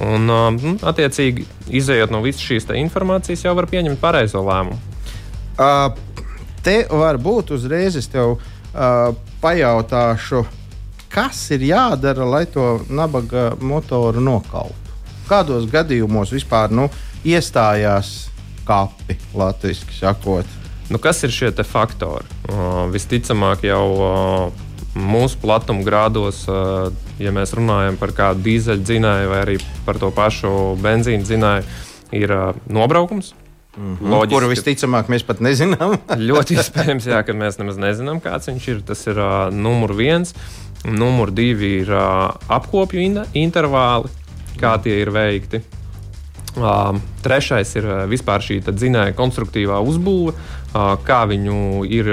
Un, 0.00 0.30
uh, 0.32 0.48
nu, 0.54 0.76
attiecīgi, 0.80 1.44
izējot 1.76 2.12
no 2.14 2.22
visas 2.24 2.40
šīs 2.40 2.68
informācijas, 2.78 3.44
jau 3.44 3.54
var 3.58 3.66
pieņemt 3.68 4.00
pareizo 4.00 4.40
lēmumu. 4.46 4.78
uh, 5.58 5.92
te 6.62 6.86
varbūt 6.88 7.52
uzreiz 7.56 7.96
es 7.96 8.08
tev 8.08 8.38
uh, 8.38 9.14
pajautāšu. 9.42 10.44
kas 11.10 11.50
ir 11.50 11.60
jādara, 11.60 12.24
lai 12.24 12.46
to 12.46 12.80
nabaga 12.88 13.56
motoru 13.60 14.20
nokautu? 14.20 14.94
Kādos 15.28 15.66
gadījumos 15.66 16.30
vispār 16.30 16.70
nu, 16.70 16.88
iestājās 17.24 18.30
kapi, 18.64 19.18
latviešu 19.34 19.90
sakot? 19.98 20.59
Nu, 20.90 20.98
kas 20.98 21.22
ir 21.22 21.30
šie 21.30 21.52
faktori? 21.62 22.26
Uh, 22.50 22.88
visticamāk, 22.90 23.62
jau 23.68 23.84
uh, 23.94 24.64
mūsu 24.98 25.38
platuma 25.38 25.84
grādos, 25.86 26.42
uh, 26.50 26.90
ja 27.22 27.30
mēs 27.34 27.54
runājam 27.54 27.98
par 28.00 28.10
kādu 28.16 28.42
dīzeļu 28.48 28.82
dzinēju 28.82 29.30
vai 29.30 29.38
arī 29.44 29.58
par 29.86 30.00
to 30.02 30.10
pašu 30.10 30.74
benzīnu 30.82 31.26
dzinēju, 31.28 31.78
ir 32.18 32.34
uh, 32.34 32.58
nobraukums. 32.66 33.34
Mm 33.78 33.96
-hmm. 33.96 34.10
Loģiski, 34.10 34.34
Kuru 34.34 34.48
visticamāk 34.50 35.08
mēs 35.08 35.22
pat 35.26 35.40
nezinām. 35.40 35.98
ļoti 36.30 36.58
iespējams, 36.58 37.06
jā, 37.06 37.22
ka 37.22 37.32
mēs 37.32 37.58
nemaz 37.58 37.78
nezinām, 37.78 38.20
kāds 38.20 38.50
viņš 38.50 38.68
ir. 38.68 38.82
Tas 38.82 39.06
ir 39.06 39.18
uh, 39.18 39.54
numur 39.54 39.94
viens. 39.94 40.34
Numur 40.84 41.30
divi 41.30 41.80
ir 41.80 41.92
uh, 41.92 42.34
apkopju 42.48 43.00
in 43.00 43.22
intervāli, 43.34 44.08
kā 44.60 44.78
tie 44.82 45.00
ir 45.00 45.10
veikti. 45.10 45.62
Trešais 47.22 47.76
ir 47.78 47.86
vispār 48.10 48.42
šī 48.42 48.60
dzinēja 48.66 49.14
konstruktīvā 49.18 49.78
uzbūve, 49.86 50.34
kā 51.06 51.20
viņu 51.30 51.84
ir 51.86 52.10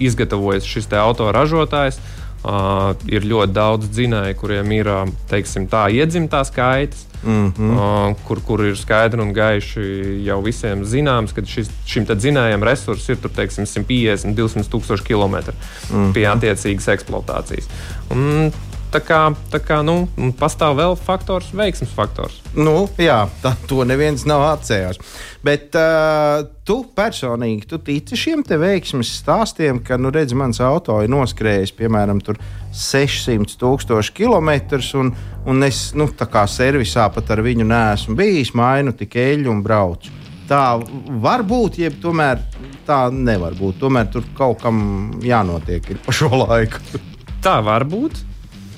izgatavojis 0.00 0.64
šis 0.64 0.88
autoražotājs. 0.96 2.00
Uh, 2.00 2.90
ir 3.08 3.24
ļoti 3.24 3.54
daudz 3.56 3.86
dzinēju, 3.88 4.34
kuriem 4.36 4.72
ir 4.76 4.88
teiksim, 5.30 5.64
tā 5.72 5.86
iedzimtās 5.88 6.50
kaitas, 6.52 7.06
mm 7.22 7.52
-hmm. 7.56 7.70
uh, 7.72 8.16
kur, 8.28 8.40
kur 8.44 8.64
ir 8.66 8.76
skaidri 8.76 9.22
un 9.22 9.32
gaiši 9.32 9.80
jau 10.26 10.42
visiem 10.44 10.84
zināms, 10.84 11.32
ka 11.32 11.40
šis, 11.40 11.70
šim 11.86 12.04
dzinējam 12.04 12.62
resurss 12.62 13.08
ir 13.08 13.16
tur, 13.16 13.30
teiksim, 13.30 13.64
150, 13.64 14.34
200 14.36 14.68
tūkstoši 14.68 15.04
kilometru 15.04 15.54
mm 15.54 15.96
-hmm. 15.96 16.12
pie 16.12 16.26
attiecīgas 16.26 16.88
eksploatācijas. 16.88 17.68
Un 18.10 18.52
Tā 18.94 19.00
kā, 19.02 19.16
tā 19.50 19.58
kā 19.58 19.80
nu, 19.82 20.04
pastāv 20.38 20.76
vēl 20.78 20.92
faktors, 20.94 21.48
veiksmes 21.50 21.90
faktors. 21.96 22.36
Nu, 22.54 22.84
jā, 22.94 23.24
tā, 23.42 23.50
to 23.66 23.82
neviens 23.82 24.22
nav 24.30 24.44
atcerējis. 24.52 25.00
Bet 25.42 25.74
uh, 25.74 26.44
tu 26.62 26.76
personīgi 26.94 27.66
tu 27.72 27.80
tici 27.82 28.14
šiem 28.14 28.44
veiksmes 28.46 29.10
stāstiem, 29.18 29.80
ka, 29.82 29.98
nu, 29.98 30.12
redz, 30.14 30.36
mans 30.38 30.60
auto 30.62 31.00
ir 31.02 31.10
noskrējis 31.10 31.74
piemēram 31.74 32.20
600 32.22 33.58
tūkstoši 33.58 34.14
kilometrus, 34.14 34.92
un, 35.00 35.10
un 35.50 35.66
es 35.66 35.88
nu, 35.98 36.06
tā 36.14 36.28
kā 36.30 36.44
servisā 36.46 37.08
pat 37.10 37.32
ar 37.34 37.42
viņu 37.42 37.66
neesmu 37.66 38.14
bijis, 38.20 38.52
mainu 38.54 38.94
tikai 38.94 39.32
eļļu 39.32 39.50
un 39.50 39.64
braucu. 39.64 40.12
Tā 40.46 40.76
var 41.24 41.42
būt, 41.42 41.80
jeb 41.82 41.96
tomēr 41.98 42.38
tā 42.86 43.08
nevar 43.10 43.58
būt. 43.58 43.80
Tomēr 43.82 44.06
tur 44.14 44.30
kaut 44.38 44.62
kam 44.62 44.78
jānotiek 45.24 45.96
pa 46.04 46.14
šo 46.14 46.30
laiku. 46.44 47.02
Tā 47.42 47.58
var 47.64 47.88
būt. 47.90 48.22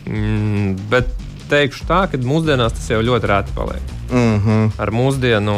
Mm, 0.07 0.77
bet 0.91 1.11
teikšu 1.51 1.87
tā, 1.89 2.05
ka 2.11 2.19
mūsdienās 2.23 2.75
tas 2.77 2.91
jau 2.91 3.03
ļoti 3.03 3.31
reti 3.31 3.55
paliek. 3.57 3.95
Mm 4.11 4.39
-hmm. 4.45 4.71
Ar 4.79 4.91
mūsdienu 4.91 5.57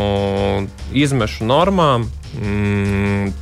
izmešu 0.92 1.44
normām, 1.44 2.08
mm, 2.40 3.32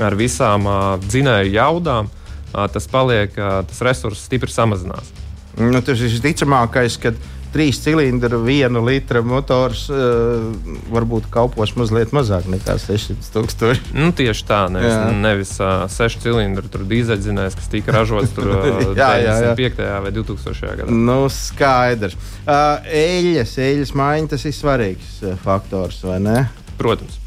ar 0.00 0.14
visām 0.14 0.66
uh, 0.66 0.98
dzinēju 0.98 1.52
jaudām, 1.52 2.08
uh, 2.08 2.66
tas 2.72 2.86
paliek, 2.88 3.30
uh, 3.38 3.66
tas 3.66 3.80
resurss 3.80 4.24
stipri 4.24 4.50
samazinās. 4.50 5.12
Nu, 5.58 5.80
tas 5.82 5.98
ir 5.98 6.10
visticamākais, 6.10 6.98
ka 7.02 7.12
trīs 7.52 7.80
cilindru, 7.82 8.40
viena 8.44 8.80
litra 8.84 9.22
motors 9.24 9.86
uh, 9.92 10.48
varbūt 10.92 11.28
kalpos 11.32 11.74
mazliet 11.78 12.12
mazāk 12.16 12.48
nekā 12.50 12.76
600 12.82 13.30
tūkstoši. 13.34 13.94
Nu, 13.96 14.10
tieši 14.16 14.46
tā, 14.48 14.60
nevis, 14.72 14.92
jā. 14.92 15.04
nevis 15.24 15.54
uh, 15.62 15.84
6 15.92 16.24
cilindru 16.24 16.84
dīzeļdzinējs, 16.88 17.58
kas 17.58 17.70
tika 17.72 17.94
ražots 17.96 18.34
tur, 18.36 18.50
uh, 18.54 18.80
jā, 18.98 19.10
jā, 19.24 19.36
jā. 19.48 19.54
5. 19.58 19.84
vai 20.06 20.14
2000. 20.16 20.74
gadā. 20.82 20.98
Nu, 21.08 21.20
skaidrs. 21.32 22.18
Uh, 22.44 22.90
eļļas, 23.02 23.54
eļļas 23.68 23.94
maiņa 24.02 24.34
tas 24.34 24.48
ir 24.48 24.56
svarīgs 24.56 25.14
uh, 25.24 25.38
faktors, 25.44 26.02
vai 26.08 26.20
ne? 26.24 26.42
Protams. 26.80 27.20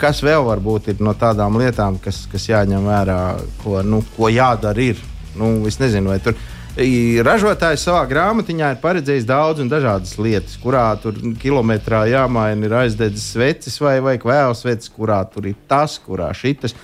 Kas 0.00 0.22
vēl 0.24 0.40
varbūt 0.46 0.92
ir 0.92 1.00
no 1.04 1.12
tādām 1.18 1.58
lietām, 1.60 1.98
kas, 2.00 2.22
kas 2.30 2.46
jāņem 2.48 2.86
vērā, 2.88 3.20
ko, 3.60 3.82
nu, 3.84 4.00
ko 4.14 4.30
jādara? 4.32 4.80
Ir? 4.80 5.00
Nu, 5.36 5.50
es 5.68 5.80
nezinu, 5.82 6.12
vai 6.12 6.20
tur 6.22 6.36
ir 6.36 6.53
Ražotājs 6.74 7.84
savā 7.86 8.00
grāmatiņā 8.10 8.72
ir 8.74 8.80
paredzējis 8.82 9.28
daudz 9.28 9.60
un 9.62 9.68
dažādas 9.70 10.16
lietas, 10.18 10.56
kurā 10.58 10.88
tur 10.98 11.14
kilometrā 11.38 12.00
jāmaina 12.10 12.66
ir 12.66 12.74
aizdedzis 12.80 13.28
svecis 13.36 13.78
vai, 13.78 14.00
vai 14.02 14.16
kvēls 14.18 14.64
svecis, 14.64 14.90
kurā 14.90 15.20
tur 15.30 15.46
ir 15.46 15.54
tas, 15.70 16.00
kurā 16.02 16.32
šitas. 16.34 16.74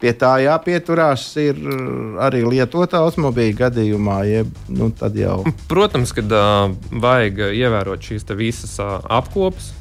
Pie 0.00 0.12
tā 0.16 0.34
jāpieturās 0.40 1.28
ir 1.40 1.60
arī 2.20 2.42
lietotā 2.48 3.00
automobīļa 3.04 3.60
gadījumā. 3.60 4.16
Jeb, 4.28 4.56
nu, 4.72 4.90
jau... 5.20 5.38
Protams, 5.72 6.16
ka 6.16 6.24
uh, 6.24 6.72
vajag 7.04 7.46
ievērot 7.52 8.08
šīs 8.08 8.28
visas 8.36 8.76
uh, 8.80 8.98
apkopes. 9.20 9.74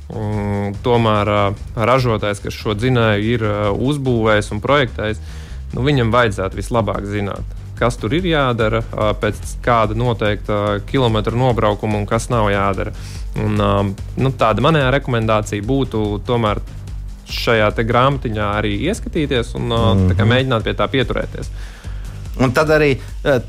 Tomēr 0.83 1.31
uh, 1.31 1.67
ražotājs, 1.75 2.43
kas 2.43 2.55
šo 2.55 2.75
dzinēju 2.75 3.35
ir 3.35 3.43
uh, 3.47 3.67
uzbūvējis 3.75 4.55
un 4.55 4.63
projektējis, 4.63 5.27
nu, 5.75 5.83
viņam 5.87 6.11
vajadzētu 6.15 6.59
vislabāk 6.59 7.07
zināt 7.07 7.61
kas 7.79 7.97
tur 7.99 8.13
ir 8.15 8.25
jādara 8.29 8.81
pēc 9.21 9.57
kāda 9.65 9.97
noteikta 9.97 10.79
kilometra 10.89 11.35
nobraukuma 11.37 11.99
un 11.99 12.07
kas 12.09 12.29
nav 12.31 12.49
jādara. 12.53 12.95
Un, 13.35 13.59
nu, 14.17 14.31
tāda 14.39 14.63
manējā 14.63 14.91
rekomendācija 14.95 15.65
būtu 15.65 16.05
tomēr 16.27 16.61
šajā 17.25 17.71
grāmatiņā 17.83 18.51
arī 18.59 18.75
ieskatīties 18.89 19.55
un 19.55 19.69
mm 19.69 20.11
-hmm. 20.11 20.27
mēģināt 20.33 20.63
pie 20.63 20.73
tā 20.73 20.87
pieturēties. 20.87 21.49
Un 22.39 22.51
tad 22.51 22.69
arī, 22.69 22.97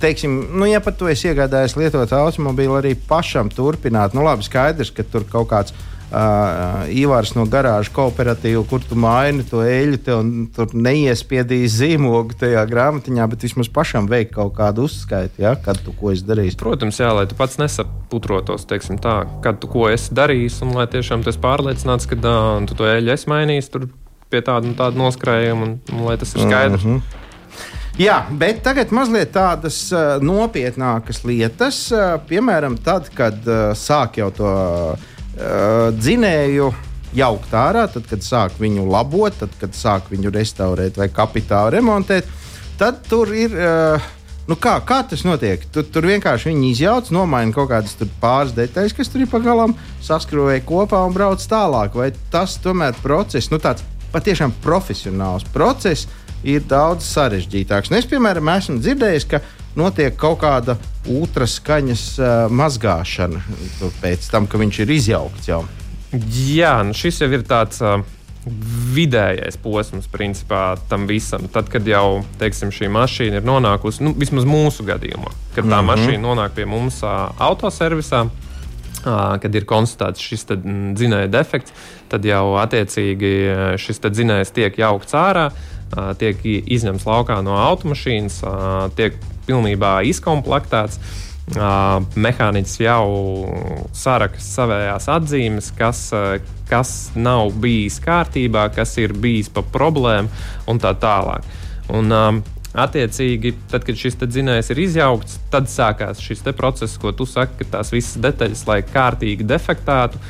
teiksim, 0.01 0.49
nu, 0.55 0.67
ja 0.67 0.81
pat 0.81 0.97
tu 0.99 1.09
esi 1.11 1.29
iegādājies 1.29 1.77
lietotu 1.77 2.15
automobīlu, 2.15 2.77
arī 2.79 2.95
pašam 3.09 3.51
turpināt. 3.51 4.15
Nu, 4.15 4.23
labi, 4.23 4.43
skaidrs, 4.43 4.91
ka 4.91 5.03
tur 5.03 5.25
kaut 5.25 5.49
kāds 5.51 5.73
ir 5.73 5.96
uh, 6.11 6.87
Ivars 6.92 7.33
no 7.37 7.47
garāžas 7.51 7.92
kooperatīva, 7.95 8.62
kur 8.69 8.85
tu 8.85 8.99
maini 8.99 9.45
to 9.47 9.62
eļļu, 9.64 10.01
tev 10.05 10.75
neiespiedīs 10.77 11.79
zīmogu 11.81 12.38
tajā 12.40 12.62
grāmatiņā, 12.71 13.27
bet 13.33 13.47
vismaz 13.47 13.71
pašam 13.73 14.09
veikt 14.11 14.35
kaut 14.37 14.55
kādu 14.59 14.87
uzskaitu, 14.87 15.42
ja, 15.42 15.57
kad 15.59 15.81
tu 15.85 15.95
ko 15.97 16.12
esi 16.14 16.27
darījis. 16.29 16.59
Protams, 16.61 17.01
jā, 17.03 17.12
lai 17.16 17.27
tu 17.31 17.38
pats 17.38 17.59
nesaputrotos, 17.62 18.66
teiksim 18.71 19.01
tā, 19.03 19.19
kad 19.45 19.61
tu 19.62 19.71
ko 19.73 19.88
esi 19.92 20.14
darījis, 20.16 20.62
un 20.66 20.75
lai 20.79 20.88
tiešām 20.92 21.25
tu 21.25 21.33
esi 21.33 21.42
pārliecināts, 21.42 22.09
ka 22.11 22.19
uh, 22.21 22.64
tu 22.69 22.79
to 22.79 22.88
eļļu 22.90 23.14
esi 23.16 23.31
mainījis 23.33 23.73
tur 23.75 23.88
pie 24.31 24.42
tāda, 24.42 24.73
tāda 24.79 24.99
noskrējuma, 24.99 25.69
un, 25.69 25.79
un 25.95 26.09
lai 26.09 26.19
tas 26.21 26.35
ir 26.35 26.47
skaidrs. 26.47 26.85
Mm 26.85 26.99
-hmm. 26.99 27.25
Jā, 27.97 28.27
bet 28.29 28.59
tagad 28.61 28.90
mazliet 28.92 29.31
tādas 29.33 29.79
uh, 29.88 30.19
nopietnākas 30.21 31.23
lietas. 31.25 31.79
Uh, 31.88 32.19
piemēram, 32.29 32.77
tad, 32.77 33.09
kad 33.16 33.38
uh, 33.49 33.73
sāk 33.73 34.19
jau 34.21 34.29
to 34.37 34.51
uh, 34.51 35.14
uh, 35.37 35.92
dzinēju 35.96 36.72
jaukt 37.16 37.55
ārā, 37.57 37.87
tad, 37.92 38.09
kad 38.11 38.25
sāk 38.25 38.59
viņu 38.61 38.88
labot, 38.90 39.37
tad, 39.40 39.55
kad 39.61 39.77
sāk 39.77 40.11
viņu 40.12 40.33
restaurēt 40.35 40.99
vai 41.01 41.09
kapitāli 41.12 41.79
remontēt, 41.79 42.29
tad 42.81 43.05
tur 43.09 43.35
ir. 43.37 43.57
Uh, 43.57 44.12
Nu 44.46 44.55
kā, 44.55 44.77
kā 44.87 45.01
tas 45.03 45.25
notiek? 45.27 45.64
Tur, 45.75 45.83
tur 45.90 46.07
vienkārši 46.07 46.53
viņi 46.53 46.68
izjauc, 46.70 47.09
nomaina 47.11 47.51
kaut 47.51 47.66
kādas 47.72 47.96
pāris 48.22 48.53
detaļas, 48.55 48.92
kas 48.94 49.09
tur 49.11 49.25
ir 49.25 49.31
pagalam, 49.33 49.75
saskrūvēja 50.07 50.62
kopā 50.68 51.01
un 51.03 51.16
brauc 51.16 51.42
tālāk. 51.51 51.96
Vai 51.99 52.12
tas 52.31 52.55
tomēr 52.62 52.94
process, 53.03 53.51
nu 53.51 53.59
tāds 53.59 53.83
patiešām 54.12 54.55
profesionāls 54.62 55.42
process, 55.51 56.07
ir 56.46 56.62
daudz 56.70 57.09
sarežģītāks? 57.11 57.90
Nu, 57.90 57.99
es, 57.99 58.07
piemēram, 58.07 58.53
esmu 58.55 58.79
dzirdējis, 58.79 59.27
ka 59.33 59.42
notiek 59.77 60.17
kaut 60.19 60.41
kāda 60.43 60.77
ultraskaņas 61.07 62.05
uh, 62.19 62.35
mazgāšana 62.51 63.43
pēc 64.03 64.29
tam, 64.33 64.49
ka 64.51 64.61
viņš 64.61 64.83
ir 64.85 64.95
izjaukts 64.97 65.51
jau. 65.53 65.62
Jā, 66.12 66.79
nu 66.87 66.97
šis 66.97 67.23
jau 67.25 67.33
ir 67.33 67.47
tāds. 67.47 67.83
Uh 67.85 68.05
vidējais 68.47 69.59
posms, 69.59 70.07
principā, 70.11 70.77
tam 70.91 71.09
visam. 71.11 71.49
Tad, 71.53 71.67
kad 71.71 71.87
jau 71.87 72.23
teiksim, 72.39 72.71
šī 72.75 72.89
mašīna 72.95 73.41
ir 73.41 73.47
nonākusi, 73.47 74.05
nu, 74.07 74.12
vismaz 74.15 74.47
mūsu 74.47 74.87
gadījumā, 74.87 75.33
kad 75.57 75.65
tā 75.65 75.67
mm 75.67 75.73
-hmm. 75.75 75.91
mašīna 75.91 76.23
nonāk 76.23 76.55
pie 76.55 76.67
mums 76.67 77.03
uh, 77.03 77.35
autoservisā, 77.43 78.23
uh, 78.27 79.39
kad 79.43 79.55
ir 79.55 79.65
konstatēts 79.65 80.23
šis 80.23 80.47
dzinēja 80.47 81.27
defekts, 81.27 81.73
tad 82.09 82.25
jau 82.25 82.55
attiecīgi 82.62 83.33
šis 83.79 84.01
dzinējs 84.01 84.55
tiek 84.55 84.79
jaukts 84.79 85.15
ārā, 85.15 85.47
uh, 85.47 85.76
tiek 86.18 86.42
izņemts 86.46 87.07
laukā 87.07 87.38
no 87.46 87.57
automašīnas, 87.61 88.40
uh, 88.42 88.88
tiek 88.99 89.18
pilnībā 89.46 90.01
izkomplektēts. 90.11 91.01
Uh, 91.46 92.03
mehāniķis 92.18 92.81
jau 92.83 93.05
saraksta 93.94 94.42
savējās 94.42 95.07
atzīmes, 95.14 95.70
kas, 95.79 96.01
uh, 96.11 96.40
kas 96.66 97.12
nav 97.14 97.53
bijis 97.62 98.01
kārtībā, 98.03 98.66
kas 98.75 98.96
ir 98.99 99.14
bijis 99.14 99.53
pa 99.55 99.62
problēmu 99.62 100.27
un 100.66 100.83
tā 100.83 100.90
tālāk. 100.99 101.46
Un, 101.94 102.11
um, 102.11 102.42
Attiecīgi, 102.77 103.55
tad, 103.72 103.87
kad 103.88 103.96
šis 103.96 104.18
dzinējs 104.20 104.68
ir 104.75 104.81
izjaukts, 104.83 105.38
tad 105.49 105.70
sākās 105.72 106.20
šis 106.20 106.42
process, 106.59 106.99
ko 107.01 107.09
tu 107.16 107.25
saki, 107.25 107.62
ka 107.62 107.79
tās 107.79 107.92
visas 107.94 108.18
detaļas, 108.20 108.66
lai 108.68 108.83
kārtīgi 108.85 109.46
defektētu, 109.49 110.20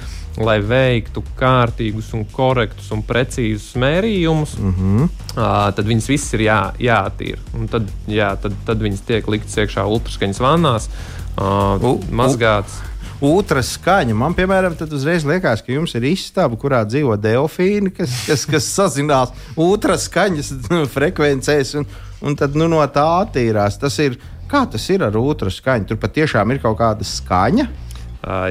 lai 0.44 0.58
veiktu 0.60 1.22
kārtīgus, 1.38 2.10
un 2.16 2.26
korektus 2.28 2.90
un 2.92 3.02
precīzus 3.06 3.76
mērījumus, 3.80 4.56
mm 4.60 4.74
-hmm. 4.74 5.06
uh, 5.36 5.54
tad 5.76 5.86
viņas 5.86 6.08
visas 6.10 6.34
ir 6.36 6.46
jā, 6.48 6.60
jāattīra. 6.78 7.40
Un 7.56 7.68
tad, 7.72 7.88
jā, 8.08 8.34
tad, 8.40 8.52
tad 8.66 8.82
viņas 8.82 9.06
tiek 9.06 9.28
liktas 9.28 9.56
iekšā 9.56 9.86
ultraskaņas 9.86 10.42
vannās, 10.42 10.90
uh, 11.38 12.04
mazgātas. 12.10 12.82
Otras 13.20 13.70
skaņa. 13.78 14.14
Man, 14.14 14.34
piemēram, 14.36 14.74
tad 14.76 14.92
uzreiz 14.92 15.24
liekas, 15.24 15.62
ka 15.64 15.72
jums 15.72 15.94
ir 15.96 16.04
istaba, 16.04 16.56
kurā 16.60 16.82
dzīvo 16.84 17.16
delfīni, 17.16 17.90
kas, 17.96 18.12
kas, 18.26 18.44
kas 18.44 18.68
sazinās 18.68 19.32
otras 19.56 20.04
skaņas 20.10 20.52
frekvencēs, 20.94 21.74
un, 21.80 21.86
un 22.20 22.36
tad 22.36 22.54
nu, 22.54 22.68
no 22.68 22.84
tā 22.92 23.06
attīrās. 23.22 23.80
Tas 23.80 23.96
ir, 24.04 24.18
kā 24.50 24.66
tas 24.68 24.84
ir 24.90 25.02
ar 25.02 25.16
otru 25.16 25.50
skaņu? 25.50 25.88
Tur 25.88 25.96
patiešām 25.96 26.52
ir 26.52 26.60
kaut 26.60 26.76
kāda 26.76 27.08
skaņa. 27.08 27.85
Uh, 28.26 28.48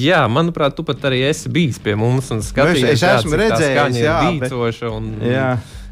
jā, 0.00 0.22
manuprāt, 0.32 0.72
tu 0.72 0.84
pat 0.86 1.02
arī 1.10 1.18
esi 1.28 1.50
bijis 1.52 1.76
pie 1.82 1.92
mums 1.98 2.30
un 2.32 2.40
skatījies, 2.40 2.86
Nu, 2.86 2.94
es 2.94 3.02
jā, 3.04 3.18
esmu 3.18 3.34
tā 3.34 3.42
redzējis, 3.42 3.74
skaņa 3.74 4.00
jā, 4.00 4.16
ir 4.16 4.40
bīcoša. 4.40 4.92
Un, 4.96 5.12
Jā. 5.28 5.50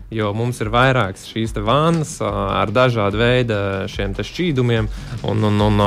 Jo 0.08 0.30
mums 0.32 0.56
ir 0.64 0.70
vairākas 0.72 1.26
šīs 1.28 1.52
vannas 1.60 2.14
ar 2.24 2.70
dažādu 2.72 3.18
veidu 3.20 3.58
šķīdumiem, 3.92 4.88
un, 5.28 5.44
un, 5.44 5.60
un 5.66 5.82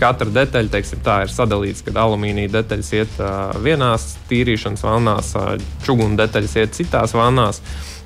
katra 0.00 0.26
detaļa 0.34 0.72
teiksim, 0.72 1.04
tā, 1.06 1.20
ir 1.22 1.30
sadalīta, 1.30 1.84
kad 1.86 2.00
alumīnija 2.02 2.50
detaļas 2.56 2.90
iet 2.98 3.20
vienās 3.62 4.16
tīrīšanas 4.26 4.82
vannās, 4.82 5.30
čuguna 5.86 6.24
detaļas 6.24 6.56
iet 6.58 6.74
citās 6.74 7.14
vannās. 7.14 7.62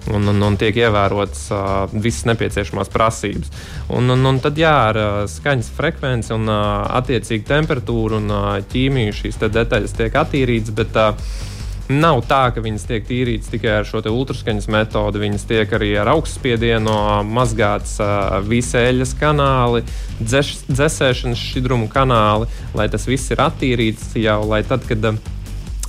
Un, 0.09 0.25
un, 0.33 0.41
un 0.43 0.57
tiek 0.57 0.79
ievērotas 0.81 1.43
uh, 1.53 1.93
visas 1.93 2.25
nepieciešamās 2.31 2.89
prasības. 2.91 3.53
Un, 3.93 4.09
un, 4.15 4.25
un 4.31 4.41
tad, 4.41 4.57
jā, 4.59 4.73
ar 4.89 4.97
uh, 4.99 5.21
skaņas 5.29 5.69
frekvenci 5.77 6.33
un 6.35 6.49
uh, 6.49 6.89
attiecīgu 7.03 7.45
temperatūru 7.51 8.17
un 8.23 8.33
uh, 8.33 8.51
ķīmiju 8.73 9.19
šīs 9.21 9.41
detaļas 9.45 9.97
tiek 10.01 10.17
attīrītas. 10.23 10.73
Bet, 10.81 10.97
uh, 10.97 11.49
Nav 11.91 12.21
tā, 12.31 12.53
ka 12.55 12.63
viņas 12.63 12.85
tiek 12.87 13.03
tīrītas 13.03 13.51
tikai 13.51 13.73
ar 13.81 13.87
šo 13.89 13.99
ultraskaņas 14.07 14.69
metodi. 14.71 15.19
Viņas 15.25 15.47
tiek 15.49 15.73
arī 15.75 15.89
ar 15.99 16.13
augstspiedienu 16.13 16.93
mazgātas 17.27 17.97
visi 18.47 18.79
eļļas 18.79 19.17
kanāli, 19.19 19.83
dzēsēšanas 20.23 21.43
šķidrumu 21.49 21.91
kanāli, 21.91 22.47
lai 22.79 22.87
tas 22.93 23.09
viss 23.11 23.35
ir 23.35 23.43
attīrīts 23.43 24.15
jau, 24.23 24.39
lai 24.53 24.63
tad, 24.69 24.87
kad 24.87 25.03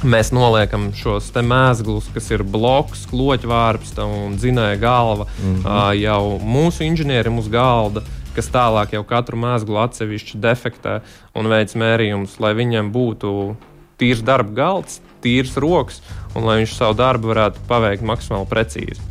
mēs 0.03 0.31
noliekam 0.33 0.89
šos 0.97 1.29
mēslus, 1.33 2.09
kas 2.13 2.29
ir 2.31 2.43
bloks, 2.43 3.05
kloķvārps 3.11 3.93
un 4.03 4.37
dzinēja 4.39 4.79
galva, 4.81 5.25
mm 5.25 5.55
-hmm. 5.55 5.65
uh, 5.65 5.91
jau 5.97 6.39
mūsu 6.39 6.83
inženierim 6.85 7.37
uz 7.39 7.47
galda. 7.47 8.01
Kas 8.35 8.47
tālāk 8.47 8.93
jau 8.93 9.03
katru 9.03 9.35
mēslu 9.37 9.75
atsevišķi 9.75 10.37
defektē 10.39 11.01
un 11.35 11.47
veids 11.51 11.75
mērījumus, 11.75 12.39
lai 12.39 12.53
viņam 12.53 12.91
būtu 12.91 13.55
tīrs 13.99 14.23
darba 14.23 14.51
galds, 14.55 15.01
tīrs 15.21 15.57
rokas, 15.57 16.01
un 16.35 16.45
lai 16.45 16.61
viņš 16.61 16.77
savu 16.77 16.95
darbu 16.95 17.27
varētu 17.27 17.59
paveikt 17.67 18.01
maksimāli 18.01 18.47
precīzi. 18.47 19.01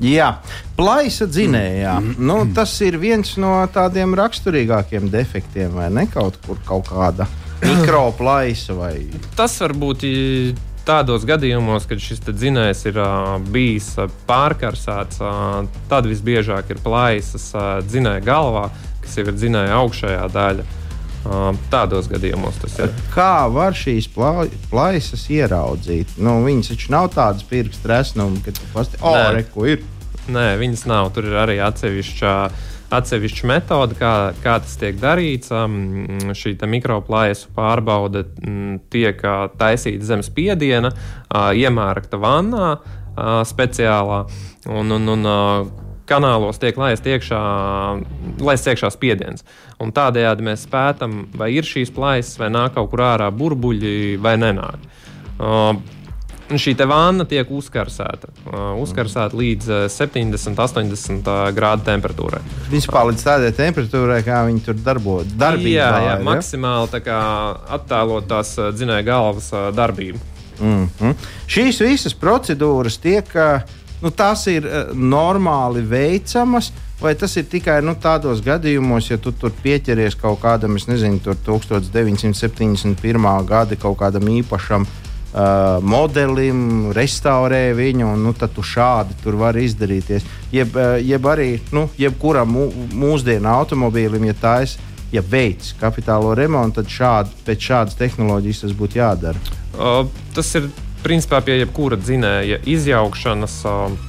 Jā, 0.00 0.40
plaisa 0.76 1.26
dzinējā. 1.26 2.00
Nu, 2.18 2.46
tas 2.54 2.72
ir 2.80 2.96
viens 2.98 3.36
no 3.36 3.60
tādiem 3.74 4.16
raksturīgākiem 4.18 5.10
defektiem, 5.12 5.70
vai 5.76 5.90
ne? 5.90 6.06
Kaut 6.10 6.40
kur 6.46 6.58
kaut 6.66 6.88
kāda 6.88 7.28
mikroplaisa 7.70 8.76
vai 8.78 8.94
Tas 9.38 9.54
var 9.62 9.74
būt 9.78 10.04
tādos 10.86 11.24
gadījumos, 11.28 11.86
kad 11.86 12.02
šis 12.02 12.22
dzinējs 12.26 12.86
ir 12.90 12.98
uh, 12.98 13.36
bijis 13.54 13.92
uh, 14.02 14.10
pārkarsēts, 14.28 15.20
uh, 15.22 15.62
tad 15.90 16.08
visbiežāk 16.10 16.72
ir 16.74 16.82
plaisas 16.82 17.52
uh, 17.54 17.78
dzinēja 17.86 18.24
galvā, 18.26 18.68
kas 19.02 19.18
jau 19.18 19.28
ir 19.28 19.36
dzinēja 19.38 19.76
augšējā 19.78 20.30
daļa. 20.34 20.68
Uh, 21.22 21.52
tādos 21.70 22.08
gadījumos 22.10 22.56
tas 22.64 22.74
ir. 22.82 22.90
Kā 23.14 23.46
var 23.54 23.76
šīs 23.78 24.08
pla 24.10 24.48
plaisas 24.72 25.28
ieraudzīt? 25.30 26.16
Nu, 26.18 26.40
viņas 26.42 26.72
taču 26.72 26.90
nav 26.90 27.12
tādas 27.14 27.46
pirkstu 27.46 27.92
resnumi, 27.92 28.42
ka 28.42 28.54
tu 28.56 28.66
pasti, 28.74 28.98
o, 28.98 29.14
Nē. 29.14 29.28
re, 29.36 29.44
ko 29.54 29.68
ir. 29.70 29.84
Nē, 30.32 30.48
viņas 30.58 30.82
nav. 30.90 31.12
Tur 31.14 31.30
ir 31.30 31.38
arī 31.38 31.60
atsevišķa, 31.62 32.32
atsevišķa 32.92 33.48
metode, 33.48 33.96
kā, 33.98 34.32
kā 34.44 34.56
tas 34.62 34.74
tiek 34.80 34.98
darīts. 35.00 35.52
Um, 35.54 36.32
šī 36.36 36.54
mikroplājas 36.68 37.46
pārbaude 37.56 38.26
mm, 38.26 38.82
tiek 38.92 39.22
ā, 39.24 39.36
taisīta 39.58 40.08
zem 40.12 40.24
spiediena, 40.26 40.92
ā, 41.28 41.50
iemērkta 41.58 42.20
vannā 42.20 42.66
ā, 42.72 43.40
speciālā. 43.48 44.24
Un, 44.70 44.92
un, 44.98 45.14
un, 45.16 45.28
ā, 45.28 45.38
Kanālos 46.12 46.58
tiek 46.60 46.76
laists 46.76 47.06
iekšā, 47.08 47.40
laists 48.42 48.68
iekšā 48.68 48.90
spiediens. 48.92 49.44
Un 49.80 49.94
tādējādi 49.94 50.44
mēs 50.44 50.66
pētām, 50.68 51.28
vai 51.38 51.52
ir 51.54 51.64
šīs 51.64 51.94
plaisas, 51.94 52.34
vai 52.42 52.50
nāk 52.52 52.74
kaut 52.74 52.90
kur 52.90 53.04
ārā 53.06 53.30
burbuļi, 53.32 54.18
vai 54.20 54.34
nenāk. 54.42 54.82
Uh, 55.38 55.78
Un 56.50 56.58
Šī 56.60 56.74
vāna 56.88 57.24
tiek 57.28 57.48
uzkarsēta. 57.48 58.28
Uh, 58.44 58.74
uzkarsēta 58.82 59.36
līdz 59.38 59.68
uh, 59.70 59.84
70, 59.92 60.58
80 60.58 61.30
uh, 61.30 61.44
grādu 61.54 61.86
temperatūrai. 61.86 62.40
Vispār 62.72 63.06
līdz 63.10 63.24
tādai 63.24 63.52
temperatūrai, 63.56 64.22
kā 64.26 64.42
viņi 64.48 64.64
tur 64.66 64.80
darbojas. 64.82 65.30
jā, 65.78 65.90
jā, 66.08 66.16
maksimāli 66.26 66.92
tā 66.92 67.02
kā 67.04 67.20
attēlot 67.78 68.28
tās 68.30 68.56
uh, 68.58 68.72
dzinēja 68.74 69.06
galvas 69.06 69.52
uh, 69.54 69.68
darbību. 69.76 70.18
Mm 70.60 70.88
-hmm. 70.98 71.14
Šīs 71.48 71.80
visas 71.80 72.14
procedūras 72.14 72.98
tiek, 73.00 73.26
nu, 74.02 74.10
tās 74.10 74.46
ir 74.46 74.68
normāli 74.94 75.88
veicamas. 75.88 76.72
Vai 77.02 77.14
tas 77.14 77.36
ir 77.36 77.44
tikai 77.44 77.82
nu, 77.82 77.94
tādos 77.94 78.44
gadījumos, 78.44 79.10
ja 79.10 79.18
tu 79.18 79.32
tur 79.32 79.52
pieķeries 79.62 80.14
kaut 80.14 80.40
kādam, 80.40 80.76
es 80.76 80.86
nezinu, 80.86 81.18
tur 81.18 81.34
1971. 81.34 83.46
gada 83.46 83.76
kaut 83.76 83.98
kādam 83.98 84.22
īpašam 84.22 84.82
uh, 84.82 85.01
modelim, 85.80 86.90
restaurē 86.92 87.72
viņu, 87.76 88.10
un 88.12 88.24
nu, 88.26 88.32
tu 88.36 88.64
šādi 88.64 89.16
tur 89.22 89.38
vari 89.40 89.64
izdarīties. 89.64 90.26
Jeb, 90.52 90.76
uh, 90.76 90.98
jeb 91.00 91.24
arī 91.24 91.54
nu, 91.72 91.86
jebkuram 91.96 92.52
mū, 92.52 92.68
mūsdienu 92.92 93.48
automobīlim, 93.48 94.28
ja 94.28 94.36
tā 94.36 94.56
ir. 94.66 94.78
Ja 95.12 95.20
veids 95.20 95.74
kapitālo 95.76 96.30
remontu, 96.32 96.80
tad 96.80 96.88
šādi, 96.88 97.34
pēc 97.44 97.66
šādas 97.66 97.98
tehnoloģijas 97.98 98.62
tas 98.62 98.72
būtu 98.76 98.96
jādara. 98.96 99.40
Uh, 99.76 100.06
tas 100.32 100.48
ir 100.56 100.70
principā 101.04 101.42
pie 101.44 101.58
jebkura 101.58 102.00
dzinēja 102.00 102.62
izjaukšanas. 102.64 103.60
Uh, 103.68 104.08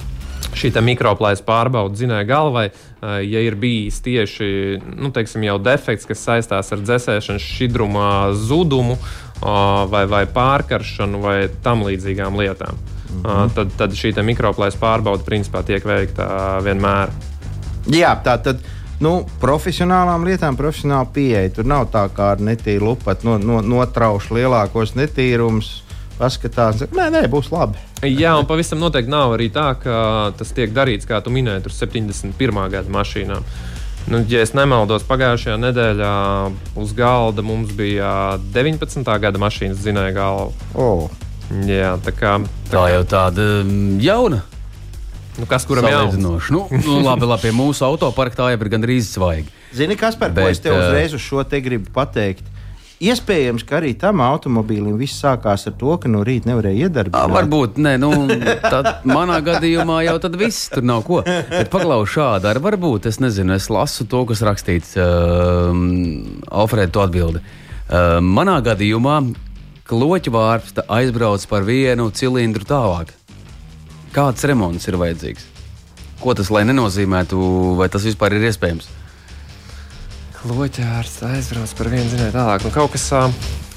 Šī 0.54 0.70
mikroplājas 0.86 1.40
pārbauda 1.42 1.96
dzinēja 1.96 2.24
galvai, 2.28 2.68
uh, 2.70 3.16
ja 3.24 3.40
ir 3.42 3.56
bijis 3.58 3.96
tieši 4.04 4.46
nu, 4.94 5.10
teiksim, 5.10 5.42
defekts, 5.64 6.06
kas 6.06 6.22
saistās 6.22 6.70
ar 6.70 6.84
dzēsēšanas 6.84 7.48
šķidruma 7.48 8.08
zudumu, 8.38 8.94
uh, 8.94 9.23
vai, 9.40 10.06
vai 10.06 10.24
pārkaršanu, 10.26 11.20
vai 11.22 11.36
tam 11.62 11.84
līdzīgām 11.84 12.38
lietām. 12.38 12.78
Mm 13.14 13.22
-hmm. 13.22 13.54
tad, 13.54 13.68
tad 13.76 13.92
šī 13.92 14.14
mikroplājas 14.22 14.76
pārbauda 14.76 15.22
principā 15.24 15.62
tiek 15.62 15.84
veikta 15.84 16.60
vienmēr. 16.64 17.08
Jā, 17.86 18.16
tā 18.24 18.38
tad. 18.42 18.58
Nu, 19.00 19.26
profesionālām 19.40 20.24
lietām, 20.24 20.56
profesionāla 20.56 21.06
pieeja. 21.12 21.50
Tur 21.50 21.64
nav 21.64 21.88
tā 21.92 22.08
kā 22.14 22.30
ar 22.32 22.40
netīru 22.40 22.84
lupat, 22.84 23.24
no, 23.24 23.38
no, 23.38 23.60
notrauš 23.60 24.30
lielākos 24.30 24.94
netīrumus, 24.94 25.82
paskatās, 26.18 26.84
nē, 26.94 27.10
nē, 27.10 27.22
būs 27.28 27.50
labi. 27.52 27.78
Jā, 28.02 28.36
un 28.38 28.46
pavisam 28.46 28.78
noteikti 28.78 29.10
nav 29.10 29.34
arī 29.34 29.50
tā, 29.50 29.74
ka 29.82 30.32
tas 30.38 30.52
tiek 30.52 30.72
darīts, 30.72 31.08
kā 31.08 31.20
tu 31.24 31.30
minēji, 31.34 31.64
tur 31.66 31.72
71. 31.72 32.70
gada 32.70 32.90
mašīnām. 32.90 33.46
Nu, 34.04 34.20
ja 34.28 34.42
es 34.44 34.52
nemaldos, 34.52 35.04
pagājušajā 35.08 35.56
nedēļā 35.62 36.14
uz 36.80 36.90
galda 36.96 37.44
mums 37.44 37.70
bija 37.76 38.36
19. 38.52 39.00
gada 39.22 39.40
mašīnas 39.40 39.80
zinēja 39.80 40.12
galva. 40.18 40.50
Oh. 40.76 41.06
Jā, 41.64 41.94
tā 42.04 42.12
kā 42.16 42.34
Tā 42.72 42.84
jau 42.92 43.02
tāda 43.08 43.46
mm, 43.64 43.98
jauna. 44.04 44.42
nu, 45.38 45.48
kas 45.48 45.64
kuram 45.68 45.88
jau 45.88 46.04
Salīdzinoši. 46.04 46.52
Nu, 46.54 46.62
nu, 46.84 46.98
labi, 47.04 47.28
labi, 47.28 47.46
pie 47.48 47.52
mūsu 47.56 47.84
autoparka 47.88 48.42
tā 48.42 48.50
jau 48.52 48.60
ir 48.60 48.72
gandrīz 48.76 49.08
svaigi. 49.16 49.48
Zini, 49.74 49.96
kas 49.98 50.16
par 50.20 50.32
ko 50.36 50.46
es 50.52 50.60
tev 50.62 50.76
ā, 50.76 50.82
uzreiz 50.84 51.16
uz 51.16 51.24
šo 51.24 51.42
te 51.48 51.60
gribu 51.64 51.88
pateikt? 51.94 52.44
Iespējams, 53.04 53.64
ka 53.68 53.78
arī 53.80 53.92
tam 54.00 54.22
automobīlim 54.24 54.96
viss 54.96 55.20
sākās 55.20 55.66
ar 55.68 55.74
to, 55.80 55.96
ka 56.00 56.08
no 56.08 56.22
rīta 56.24 56.48
nevarēja 56.48 56.88
iedarbināt. 56.88 57.32
Varbūt, 57.34 57.80
nē, 57.84 57.94
nu, 58.00 58.10
manā 59.10 59.40
gadījumā 59.44 60.00
jau 60.06 60.16
tad 60.22 60.38
viss 60.40 60.70
tur 60.72 60.86
nav 60.86 61.02
ko. 61.06 61.20
Bet 61.24 61.68
paklaus 61.72 62.14
šādi, 62.14 62.48
ar 62.48 62.62
varbūt, 62.64 63.10
es 63.10 63.20
nezinu, 63.20 63.56
es 63.58 63.68
lasu 63.72 64.06
to, 64.08 64.22
kas 64.30 64.44
rakstīts, 64.46 64.94
um, 65.00 65.84
Alfrēda, 66.48 66.94
to 66.94 67.04
atbildi. 67.04 67.44
Uh, 67.84 68.18
manā 68.24 68.56
gadījumā 68.64 69.18
kloķa 69.84 70.32
vārpsta 70.32 70.88
aizbrauc 70.96 71.44
par 71.50 71.68
vienu 71.68 72.08
cilindru 72.16 72.64
tālāk. 72.68 73.12
Kāds 74.14 74.46
remonts 74.48 74.88
ir 74.88 74.96
vajadzīgs? 75.00 75.50
Ko 76.22 76.32
tas 76.38 76.48
lai 76.54 76.64
nenozīmētu, 76.64 77.38
vai 77.76 77.90
tas 77.92 78.06
vispār 78.06 78.38
ir 78.38 78.48
iespējams? 78.48 78.88
Loķārs 80.44 81.22
aizbrauc 81.24 81.70
par 81.78 81.88
vienu 81.88 82.08
zinēju 82.12 82.34
tālāk. 82.34 82.64
Nu, 82.66 82.72
kaut 82.74 82.92
kas 82.92 83.06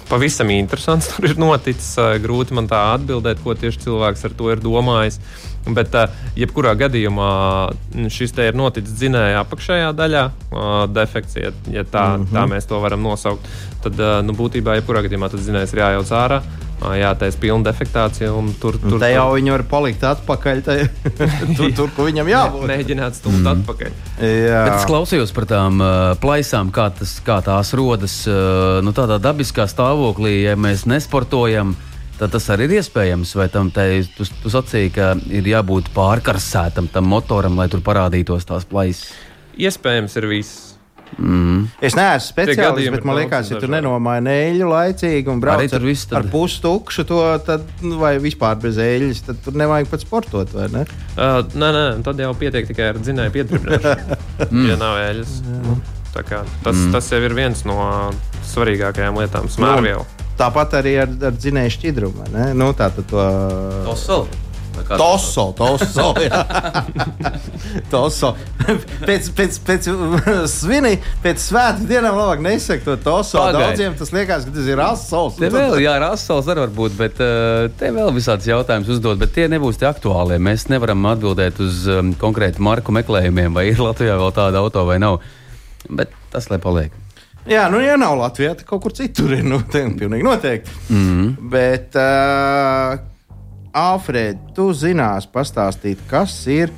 pavisam 0.09 0.49
interesants 0.51 1.07
tur 1.13 1.29
ir 1.29 1.39
noticis. 1.39 1.93
Grūti 2.23 2.55
man 2.57 2.67
tā 2.67 2.81
atbildēt, 2.97 3.39
ko 3.43 3.55
tieši 3.55 3.85
cilvēks 3.85 4.25
ar 4.27 4.35
to 4.35 4.51
ir 4.51 4.63
domājis. 4.63 5.21
Bet, 5.67 5.95
jebkurā 6.39 6.73
gadījumā, 6.79 7.31
šis 8.11 8.35
te 8.35 8.45
ir 8.47 8.55
noticis 8.55 8.95
dzinēja 8.99 9.41
apakšējā 9.43 9.89
daļā, 9.95 10.21
defekts, 10.95 11.35
ja, 11.39 11.51
ja 11.71 11.83
tā, 11.83 12.05
mm 12.15 12.23
-hmm. 12.23 12.35
tā 12.35 12.45
mēs 12.51 12.67
to 12.67 12.79
varam 12.83 13.03
nosaukt. 13.03 13.47
Tad, 13.83 13.99
nu, 14.23 14.35
būtībā, 14.35 14.79
jebkurā 14.79 15.03
gadījumā 15.07 15.31
tas 15.31 15.43
dzinējs 15.43 15.75
ir 15.75 15.83
jājauc 15.83 16.11
ārā. 16.11 16.41
Jā, 16.77 17.09
tā 17.17 17.31
ir 17.31 17.37
pilna 17.41 17.65
defektācija. 17.65 18.29
Tur, 18.61 18.77
tur, 18.77 18.99
te 19.01 19.09
jau 19.09 19.25
viņi 19.33 19.53
var 19.55 19.63
palikt 19.69 20.03
atpakaļ. 20.05 20.61
Te, 20.65 20.75
tur, 21.57 21.71
tur, 21.73 21.89
kur 21.95 22.09
viņam 22.09 22.29
jābūt. 22.29 22.67
Mēģināt 22.69 23.17
stumt 23.17 23.41
mm. 23.41 23.49
atpakaļ. 23.55 23.97
Jā. 24.21 24.61
Bet 24.67 24.75
es 24.75 24.87
klausījos 24.89 25.33
par 25.35 25.47
tām 25.49 25.81
uh, 25.81 26.13
plaisām, 26.21 26.69
kā, 26.73 26.89
tas, 26.99 27.17
kā 27.25 27.39
tās 27.45 27.73
rodas 27.77 28.19
uh, 28.29 28.77
nu, 28.85 28.93
tādā 28.97 29.17
dabiskā 29.21 29.65
stāvoklī, 29.69 30.43
ja 30.45 30.57
mēs 30.59 30.85
nesportojam. 30.89 31.73
Tad 32.17 32.31
tas 32.33 32.47
arī 32.49 32.65
ir 32.65 32.79
iespējams, 32.79 33.35
vai 33.37 33.45
tam 33.53 33.69
te, 33.73 33.83
tu, 34.17 34.25
tu 34.41 34.49
sacīji, 34.49 34.93
ka 34.95 35.11
ir 35.29 35.49
jābūt 35.49 35.91
pārkarsētam 35.97 36.89
tam 36.93 37.09
motoram, 37.09 37.57
lai 37.59 37.67
tur 37.69 37.83
parādītos 37.85 38.47
tās 38.49 38.65
plaisas. 38.69 39.11
Iespējams, 39.57 40.17
ir 40.17 40.29
viss. 40.29 40.66
Mm. 41.17 41.67
Es 41.81 41.95
neesmu 41.97 42.27
speciālists, 42.29 42.91
bet 42.93 43.05
man 43.07 43.17
liekas, 43.21 43.49
ja 43.51 43.61
tu 43.61 43.69
nenomāji 43.71 44.25
neļu 44.27 44.69
laicīgi 44.69 45.31
un 45.31 45.41
brauc 45.41 45.63
ar, 45.63 45.85
tad... 45.87 46.15
ar 46.19 46.29
pustukšu 46.33 47.05
to, 47.09 47.21
tad, 47.47 47.65
nu, 47.81 47.97
vai 48.01 48.17
vispār 48.21 48.59
bez 48.61 48.79
eļļas, 48.81 49.23
tad 49.29 49.41
tur 49.45 49.57
nevajag 49.57 49.91
pat 49.93 50.05
sportot, 50.05 50.53
vai 50.53 50.67
ne? 50.73 50.85
Uh, 51.15 51.39
nē, 51.55 51.71
nē, 51.73 51.85
tad 52.05 52.21
jau 52.21 52.33
pietiek 52.37 52.67
tikai 52.69 52.91
ar 52.93 53.01
dzinēju 53.01 53.35
piedribināšanu, 53.37 54.19
mm. 54.51 54.65
ja 54.69 54.79
nav 54.81 55.01
eļļas. 55.05 55.37
Mm. 55.45 55.85
Kā, 56.17 56.41
tas, 56.65 56.73
mm. 56.73 56.93
tas 56.95 57.11
jau 57.13 57.19
ir 57.21 57.33
viens 57.37 57.59
no 57.69 57.77
svarīgākajām 58.49 59.19
lietām- 59.21 59.49
smērvielu. 59.53 60.01
Nu, 60.01 60.31
tāpat 60.39 60.79
arī 60.79 60.95
ar, 61.03 61.13
ar 61.29 61.37
dzinēju 61.37 61.75
šķidrumu. 61.77 62.27
Nu, 62.57 62.71
tā 62.77 62.89
tad 62.95 63.05
to. 63.11 63.25
Tosol. 63.85 64.25
Toso, 64.85 65.45
toso. 65.57 66.13
toso. 67.93 68.33
pēc, 69.07 69.29
pēc, 69.37 69.59
pēc 69.67 69.89
svini, 70.51 70.93
pēc 71.23 71.41
svētku 71.41 71.87
dienām 71.89 72.17
labāk 72.19 72.43
nesakt 72.45 72.85
to 72.87 72.97
toso. 73.01 73.39
Pagai. 73.39 73.63
Daudziem 73.69 73.97
tas 73.99 74.13
liekas, 74.15 74.45
ka 74.47 74.55
tas 74.57 74.69
ir 74.69 74.79
rasols. 74.79 75.39
Te 75.39 75.49
vēl, 75.53 75.79
jā, 75.83 75.95
rasols 76.03 76.51
arī 76.51 76.65
var 76.65 76.75
būt, 76.77 76.99
bet 76.99 77.23
uh, 77.23 77.65
te 77.79 77.91
vēl 77.95 78.13
visāds 78.15 78.47
jautājums 78.49 78.91
uzdot, 78.97 79.19
bet 79.21 79.33
tie 79.37 79.49
nebūs 79.51 79.81
tie 79.81 79.89
aktuālie. 79.89 80.39
Mēs 80.41 80.67
nevaram 80.71 81.09
atbildēt 81.13 81.59
uz 81.63 81.83
um, 81.91 82.13
konkrētu 82.19 82.63
marku 82.63 82.95
meklējumiem, 82.95 83.57
vai 83.57 83.69
ir 83.73 83.83
Latvijā 83.83 84.19
vēl 84.19 84.33
tāda 84.35 84.63
auto 84.63 84.85
vai 84.87 85.01
nav. 85.03 85.19
Bet 85.87 86.13
tas 86.33 86.49
lai 86.51 86.61
paliek. 86.61 86.95
Jā, 87.47 87.69
nu, 87.71 87.79
ja 87.79 87.95
nav 87.99 88.17
Latvijā, 88.19 88.57
tad 88.59 88.67
kaut 88.67 88.81
kur 88.83 88.95
citur 88.95 89.31
ir. 89.31 89.45
Nu, 89.47 89.61
pilnīgi 89.71 90.25
noteikti. 90.25 90.73
Mm 90.89 91.05
-hmm. 91.07 91.29
Bet, 91.53 91.95
uh, 91.95 92.99
Alfred, 93.77 94.39
tu 94.57 94.71
zinās 94.73 95.27
pastāstīt, 95.29 96.01
kas 96.09 96.33
ir, 96.49 96.71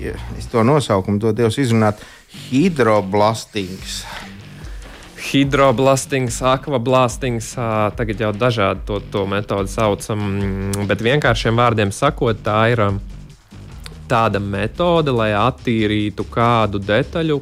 es 0.00 0.48
to 0.48 0.62
nosaukumu 0.64 1.34
Dievs 1.36 1.58
izrunāt, 1.60 2.00
hidroblastings. 2.48 4.00
Hidroblastings, 5.20 6.38
akvablastings, 6.48 7.52
tagad 7.98 8.22
jau 8.24 8.30
dažādi 8.32 8.86
to, 8.88 9.02
to 9.12 9.26
metodi 9.28 9.68
saucam, 9.68 10.22
bet 10.88 11.04
vienkāršiem 11.04 11.60
vārdiem 11.60 11.92
sakot, 11.92 12.40
tā 12.46 12.60
ir 12.72 12.86
tāda 14.10 14.40
metode, 14.40 15.12
lai 15.12 15.34
attīrītu 15.36 16.24
kādu 16.32 16.80
detaļu. 16.82 17.36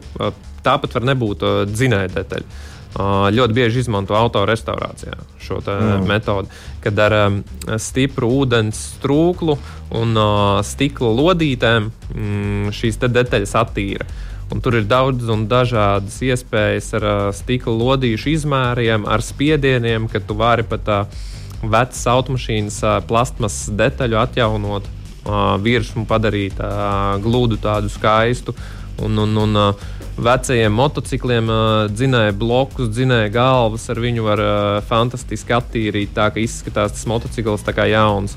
Tāpat 0.67 0.99
var 0.99 1.07
nebūt 1.13 1.47
dzinēja 1.71 2.11
detaļa 2.19 2.67
ļoti 2.97 3.55
bieži 3.55 3.83
izmanto 3.85 4.17
autorestaurācijā 4.17 5.19
šo 5.45 5.61
mm. 5.61 6.07
metodi, 6.09 6.49
kad 6.85 6.99
ar 6.99 7.15
um, 7.19 7.43
stipru 7.79 8.31
ūdens 8.41 8.81
trūklu 9.03 9.59
un 9.99 10.17
uh, 10.17 10.61
stikla 10.65 11.13
lodītēm 11.13 11.91
mm, 11.91 12.73
šīs 12.75 13.01
detaļas 13.05 13.55
attīra. 13.61 14.09
Un 14.49 14.63
tur 14.65 14.79
ir 14.79 14.87
daudz 14.89 15.29
un 15.29 15.45
dažādas 15.49 16.17
iespējas 16.25 16.95
ar 16.97 17.05
uh, 17.05 17.17
stikla 17.37 17.75
lodīšu 17.77 18.33
izmēriem, 18.33 19.05
ar 19.05 19.25
spiedieniem, 19.25 20.09
ka 20.09 20.23
tu 20.25 20.39
vari 20.39 20.65
pat 20.65 20.89
uh, 20.89 21.21
vecas 21.63 22.01
automašīnas 22.09 22.81
uh, 22.85 22.97
plastmasas 23.09 23.69
detaļu 23.77 24.21
atjaunot, 24.23 24.89
uh, 24.89 25.55
virsmu 25.61 26.07
padarīt 26.09 26.57
uh, 26.63 27.19
gludu, 27.23 27.61
tādu 27.61 27.93
skaistu. 27.93 28.57
Un, 29.05 29.21
un, 29.23 29.37
un, 29.45 29.55
uh, 29.55 29.89
vecajiem 30.19 30.75
motocikliem 30.75 31.51
dzinēja 31.93 32.35
blokus, 32.39 32.91
dzinēja 32.93 33.31
galvas. 33.35 33.89
Ar 33.93 34.03
viņu 34.03 34.27
var 34.27 34.43
fantastiski 34.89 35.57
attīrīt, 35.57 36.15
tā 36.17 36.29
ka 36.35 36.43
izskatās 36.43 36.97
tas 36.97 37.09
motocikls 37.11 37.67
tā 37.67 37.77
kā 37.77 37.89
jauns. 37.91 38.37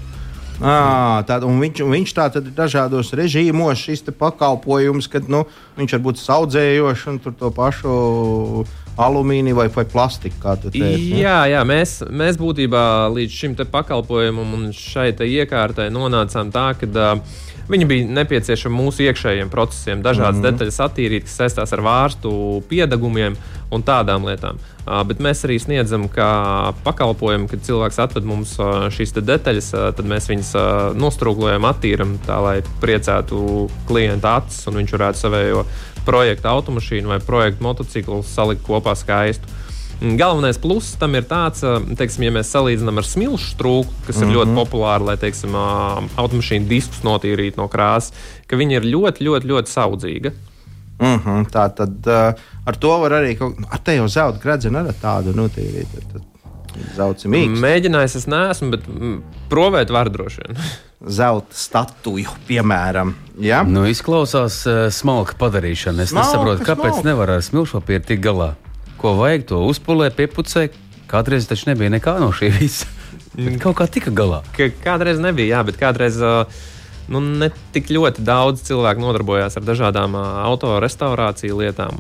À, 0.62 1.24
tā, 1.26 1.40
viņš, 1.42 1.82
viņš 1.90 2.12
tā 2.14 2.28
tad 2.30 2.46
ir 2.46 2.54
dažādos 2.54 3.10
režīmos, 3.18 3.82
šis 3.82 4.06
pakalpojums, 4.14 5.08
kad 5.10 5.26
nu, 5.26 5.48
viņš 5.80 5.96
var 5.98 6.04
būt 6.06 6.22
audzējošs 6.36 7.08
un 7.10 7.18
tur 7.24 7.34
to 7.40 7.50
pašu 7.56 7.96
alumīniju 9.02 9.58
vai, 9.58 9.68
vai 9.74 9.86
plastiku. 9.90 10.38
Teici, 10.68 11.18
jā, 11.24 11.40
jā 11.50 11.64
mēs, 11.66 12.02
mēs 12.06 12.38
būtībā 12.38 12.84
līdz 13.16 13.38
šim 13.40 13.56
pakalpojumam 13.58 14.54
un 14.60 14.70
šai 14.76 15.10
iekārtai 15.18 15.90
nonācām 15.90 16.54
tā, 16.54 16.68
ka 16.78 16.92
uh, 16.94 17.42
Viņi 17.72 17.88
bija 17.88 18.08
nepieciešami 18.18 18.76
mūsu 18.76 19.06
iekšējiem 19.06 19.50
procesiem, 19.52 20.02
dažādas 20.04 20.36
mm 20.36 20.44
-hmm. 20.44 20.58
detaļas 20.58 20.80
attīrīt, 20.88 21.28
kas 21.28 21.38
saistās 21.40 21.72
ar 21.74 21.82
vārstu 21.86 22.32
piedagumiem 22.68 23.38
un 23.72 23.84
tādām 23.88 24.26
lietām. 24.28 24.60
Uh, 24.82 25.04
bet 25.08 25.22
mēs 25.24 25.46
arī 25.48 25.60
sniedzam 25.62 26.10
pakalpojumu, 26.84 27.48
kad 27.48 27.64
cilvēks 27.64 28.00
atved 28.04 28.28
mums 28.28 28.58
uh, 28.60 28.90
šīs 28.92 29.16
detaļas, 29.16 29.72
uh, 29.74 29.88
tad 29.96 30.06
mēs 30.06 30.28
viņus 30.28 30.52
uh, 30.56 30.98
nostrūklojam, 30.98 31.66
attīram 31.70 32.18
tā, 32.26 32.42
lai 32.44 32.58
priecētu 32.82 33.70
klienta 33.88 34.36
acis 34.42 34.68
un 34.68 34.82
viņš 34.82 34.92
varētu 34.98 35.24
savējo 35.24 35.66
projektu 36.06 36.48
automašīnu 36.48 37.08
vai 37.08 37.20
projektu 37.20 37.64
motociklu 37.64 38.24
salikt 38.24 38.66
kopā 38.68 38.96
skaistu. 38.96 39.61
Mm, 40.02 40.16
galvenais 40.18 40.58
pluss 40.58 40.96
tam 40.98 41.14
ir 41.14 41.28
tāds, 41.30 41.62
teiksim, 41.98 42.26
ja 42.26 42.34
mēs 42.34 42.50
salīdzinām 42.56 42.98
ar 42.98 43.06
smilšu 43.06 43.52
trūku, 43.60 43.92
kas 44.08 44.18
mm 44.18 44.22
-hmm. 44.22 44.30
ir 44.30 44.38
ļoti 44.38 44.50
mhm. 44.50 44.58
populāra, 44.58 45.06
lai 45.12 45.18
teiksim, 45.18 45.54
automašīnu 46.18 46.68
diskus 46.68 47.04
notīrītu 47.06 47.62
no 47.62 47.68
krāsas, 47.70 48.14
ka 48.48 48.58
viņi 48.58 48.80
ir 48.80 48.88
ļoti, 48.96 49.28
ļoti, 49.28 49.52
ļoti 49.54 49.70
saudzīga. 49.70 50.32
Mm 51.02 51.20
-hmm, 51.20 51.46
tā 51.54 51.70
tad 51.76 52.08
uh, 52.08 52.34
ar 52.66 52.76
to 52.76 52.98
var 53.02 53.12
arī 53.12 53.38
kaut 53.38 53.58
te 53.84 53.96
jau 53.96 54.08
zelta 54.08 54.40
gradzenu 54.44 54.78
ar 54.78 54.94
tādu 55.02 55.34
notīrīt. 55.34 55.88
Tad... 56.14 56.22
Zaucamīgs. 56.96 57.60
Mēģinājis 57.60 58.16
es 58.16 58.28
neesmu, 58.28 58.70
bet 58.72 58.88
mm, 58.88 59.22
provēt 59.50 59.90
var 59.90 60.10
droši 60.10 60.42
vien. 60.42 60.58
Zelta 61.20 61.56
statuju, 61.56 62.30
piemēram. 62.48 63.16
Ja? 63.40 63.64
Nu, 63.64 63.86
izklausās 63.86 64.66
uh, 64.66 64.90
smalka 64.90 65.34
padarīšana. 65.38 66.04
Es 66.04 66.10
smalka, 66.10 66.28
nesaprotu, 66.28 66.64
kāpēc 66.64 66.94
smalka. 66.94 67.08
nevar 67.10 67.30
ar 67.30 67.42
smilšu 67.42 67.82
papīru 67.82 68.06
tikt 68.06 68.24
galā 68.24 68.56
ko 69.02 69.16
vajag, 69.20 69.48
to 69.52 69.62
uzpūlē, 69.68 70.12
piepucē. 70.16 70.70
Kādreiz 71.12 71.48
taču 71.50 71.72
nebija 71.72 71.92
nekā 71.92 72.16
no 72.24 72.32
šī 72.36 72.52
visa. 72.56 72.88
Kaut 73.64 73.80
kā 73.80 73.88
tika 73.92 74.14
galā. 74.16 74.42
Ka, 74.56 74.70
kādreiz 74.84 75.20
nebija, 75.24 75.58
jā, 75.58 75.64
bet 75.68 75.80
kādreiz 75.82 76.20
uh, 76.24 76.46
nu, 77.12 77.22
ne 77.22 77.52
tik 77.76 77.92
ļoti 77.92 78.24
daudz 78.26 78.64
cilvēku 78.68 79.04
nodarbojās 79.04 79.58
ar 79.60 79.66
dažādām 79.68 80.18
autorestaurāciju 80.20 81.64
lietām. 81.64 82.00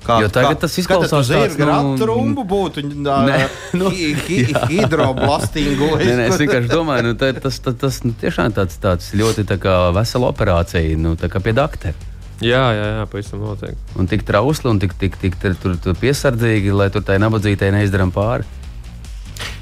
Kā, 0.00 0.16
jo 0.24 0.30
tagad 0.32 0.56
kā, 0.56 0.60
tas 0.62 0.76
izklausās 0.80 1.28
tāds- 1.28 1.56
kā 1.60 1.74
trumbu 2.00 2.44
būtu 2.48 2.86
nu, 3.80 3.90
hidroblastingu. 3.92 5.90
nē, 6.00 6.14
nē, 6.22 6.28
es 6.30 6.40
vienkārši 6.40 6.70
domāju, 6.72 7.10
nu, 7.10 7.16
tā, 7.20 7.34
tas, 7.36 7.60
tas, 7.60 7.76
tas 7.82 8.00
nu, 8.06 8.14
tiešām 8.16 8.56
tāds, 8.56 8.80
tāds 8.80 9.12
ļoti 9.12 9.44
tā 9.50 9.60
kā 9.60 9.74
vesela 9.96 10.32
operācija, 10.32 10.96
nu, 10.96 11.18
tā 11.20 11.28
kā 11.28 11.44
pie 11.44 11.52
daktera. 11.56 12.09
Jā, 12.40 12.62
jā, 12.72 12.86
jā 13.00 13.08
pavisam 13.12 13.42
noteikti. 13.44 13.98
Un 14.00 14.08
tik 14.08 14.24
trausli 14.28 14.70
un 14.70 14.80
tik, 14.80 14.94
tik, 14.96 15.18
tik 15.20 15.36
tur, 15.40 15.56
tur, 15.60 15.76
tur 15.76 15.96
piesardzīgi, 16.00 16.72
lai 16.72 16.88
tur 16.92 17.04
tai 17.04 17.18
nabadzītai 17.20 17.68
neizdarām 17.74 18.12
pāri. 18.14 18.48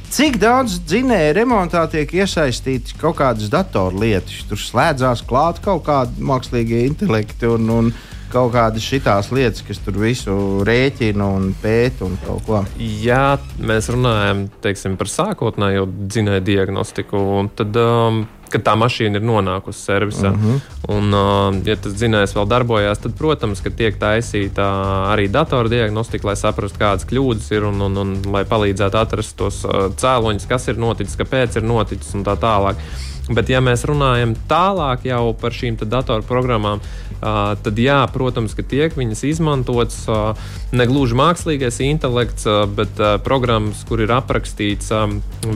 Cik 0.09 0.39
daudz 0.41 0.79
dzinēju 0.89 1.35
remontā 1.37 1.83
tiek 1.93 2.13
iesaistīts 2.17 2.95
kaut 2.97 3.19
kādas 3.19 3.51
datorlietas? 3.53 4.47
Tur 4.49 4.61
slēdzās 4.63 5.21
klāt 5.29 5.59
kaut 5.65 5.83
kādi 5.85 6.25
mākslīgie 6.25 6.87
intelekti 6.87 7.51
un, 7.51 7.69
un 7.69 7.91
kaut 8.33 8.53
kādas 8.55 8.85
šitās 8.85 9.31
lietas, 9.35 9.65
kas 9.67 9.81
tur 9.85 9.99
visu 10.03 10.35
rēķina 10.67 11.29
un 11.39 11.53
pēta 11.63 12.07
un 12.07 12.17
kaut 12.25 12.45
ko. 12.47 12.63
Jā, 12.79 13.39
mēs 13.59 13.91
runājam 13.95 14.47
teiksim, 14.65 14.99
par 15.01 15.11
sākotnējo 15.13 15.87
dzinēju 15.89 16.45
diagnostiku. 16.49 17.23
Tad 17.59 17.79
um, 17.83 18.27
kad 18.53 18.65
tā 18.65 18.75
mašīna 18.79 19.21
ir 19.21 19.27
nonākusi 19.29 19.83
servisā. 19.83 20.33
Uh 20.33 20.37
mhm. 20.37 20.55
-huh. 20.55 20.97
Un, 20.97 21.15
uh, 21.15 21.67
ja 21.67 21.77
tas 21.77 21.93
dzinējs 21.93 22.35
vēl 22.37 22.49
darbojas, 22.49 22.99
tad, 22.99 23.15
protams, 23.19 23.63
tiek 23.77 23.99
taisīta 23.99 24.65
arī 25.13 25.29
datora 25.29 25.69
diagnostika, 25.69 26.27
lai 26.27 26.37
saprastu, 26.37 26.79
kādas 26.79 27.05
kļūdas 27.05 27.53
ir 27.53 27.65
un, 27.65 27.81
un, 27.81 27.97
un 27.97 28.17
lai 28.33 28.45
palīdzētu 28.45 28.97
atrast 28.97 29.37
tos 29.37 29.65
uh, 29.65 29.93
cēloņus, 29.97 30.49
kas 30.49 30.69
ir 30.69 30.79
noticis, 30.79 31.17
kāpēc 31.17 31.57
ir 31.57 31.63
noticis 31.63 32.15
un 32.15 32.25
tā 32.25 32.37
tālāk. 32.37 32.77
Bet, 33.29 33.51
ja 33.51 33.61
mēs 33.65 33.85
runājam 33.89 34.37
tālāk 34.49 35.09
par 35.41 35.53
šīm 35.53 35.81
datorprogrammām, 35.83 36.81
tad, 37.21 37.79
jā, 37.81 37.99
protams, 38.13 38.55
ka 38.55 38.63
tiek 38.63 38.95
viņas 38.97 39.25
izmantotas 39.27 39.99
ne 40.73 40.87
gluži 40.89 41.19
mākslīgais 41.19 41.81
intelekts, 41.85 42.47
bet 42.77 43.01
programmas, 43.27 43.83
kur 43.89 44.05
ir 44.05 44.15
aprakstīts 44.15 44.93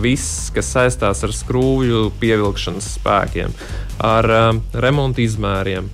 viss, 0.02 0.50
kas 0.54 0.72
saistās 0.74 1.22
ar 1.24 1.32
skrūvju 1.36 2.10
pievilkšanu 2.20 2.72
izturēšanas 2.72 2.98
spēkiem, 2.98 3.52
ar 4.02 4.28
remonta 4.72 5.22
izmēriem, 5.22 5.88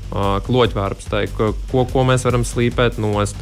kloķvārpstai, 0.46 1.28
ko, 1.36 1.52
ko, 1.70 2.04
mēs 2.04 2.24
varam 2.24 2.44
slīpēt 2.44 2.98
nost, 2.98 3.36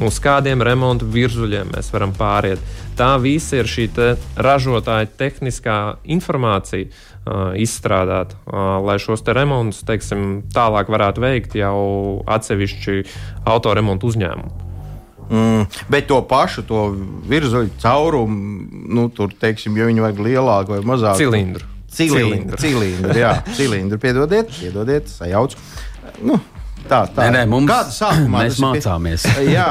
uz 0.00 0.20
kādiem 0.20 0.62
remonta 0.62 1.04
virzuļiem 1.04 1.72
mēs 1.74 1.92
varam 1.92 2.12
pāriet. 2.12 2.58
Tā 2.96 3.16
visa 3.18 3.56
ir 3.56 3.66
šī 3.66 3.88
te 3.94 4.16
ražotāja 4.36 5.08
tehniskā 5.16 5.96
informācija 6.04 6.90
izstrādāta, 7.60 8.38
uh, 8.46 8.78
lai 8.84 8.98
šos 9.02 9.22
te 9.26 9.34
remontus 9.36 9.84
teiksim, 9.86 10.42
tālāk 10.54 10.90
varētu 10.92 11.22
veikt 11.24 11.56
jau 11.58 11.78
atsevišķi 12.30 13.04
autoremontu 13.50 14.10
uzņēmumi. 14.10 14.68
Mm, 15.30 15.66
bet 15.88 16.08
to 16.10 16.18
pašu, 16.26 16.64
to 16.66 16.88
virzuļu 17.30 17.76
caurumu, 17.78 18.64
nu, 18.90 19.06
tur, 19.14 19.30
teiksim, 19.30 19.76
ja 19.78 19.86
viņi 19.86 20.02
vajag 20.02 20.24
lielāku 20.26 20.74
vai 20.74 20.80
mazāku 20.90 21.22
cilindru. 21.22 21.68
Cilindru, 21.90 22.58
cilindru, 22.58 23.14
jā, 23.18 23.36
cilindru, 23.58 23.98
piedodiet, 24.02 24.50
piedodiet, 24.58 25.10
sajauc. 25.10 25.54
Nu, 26.26 26.40
Tā, 26.90 27.04
tā. 27.06 27.28
Nē, 27.28 27.30
nē, 27.38 27.42
mums, 27.50 27.70
Kāda 27.70 27.92
sākumā 27.94 28.44
mēs 28.44 28.56
mācāmies? 28.62 29.26
Pie... 29.36 29.44
jā, 29.56 29.66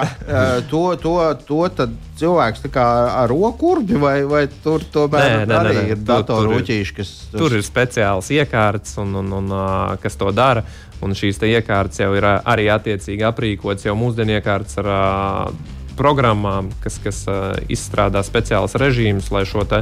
to, 0.72 0.84
to, 1.02 1.16
to 1.44 1.88
cilvēks 2.20 2.64
ar 2.80 3.32
rokurbi 3.32 4.00
vai, 4.00 4.22
vai 4.28 4.46
tur 4.64 4.86
tomēr 4.94 5.42
nē, 5.42 5.48
nē, 5.50 5.58
arī 5.58 5.74
nē, 5.76 5.82
nē. 5.82 5.90
ir 5.96 6.06
datorūķīši, 6.08 6.96
kas. 6.96 7.12
Tur 7.34 7.58
ir 7.58 7.66
speciāls 7.66 8.32
iekārts, 8.36 8.96
un, 9.04 9.18
un, 9.20 9.34
un, 9.42 9.58
kas 10.04 10.16
to 10.20 10.32
dara. 10.36 10.64
Un 11.04 11.16
šīs 11.16 11.40
iekārtas 11.48 12.02
jau 12.02 12.12
ir 12.18 12.26
arī 12.28 12.68
attiecīgi 12.72 13.24
aprīkotas 13.24 13.88
jau 13.88 13.96
mūsdienu 13.96 14.36
iekārtas 14.36 14.82
ar 14.82 14.90
uh, 14.92 15.76
programmām, 16.00 16.72
kas, 16.84 16.98
kas 17.04 17.22
uh, 17.32 17.54
izstrādā 17.72 18.20
speciālus 18.28 18.76
režīmus, 18.80 19.30
lai 19.32 19.46
šo 19.48 19.64
te, 19.68 19.80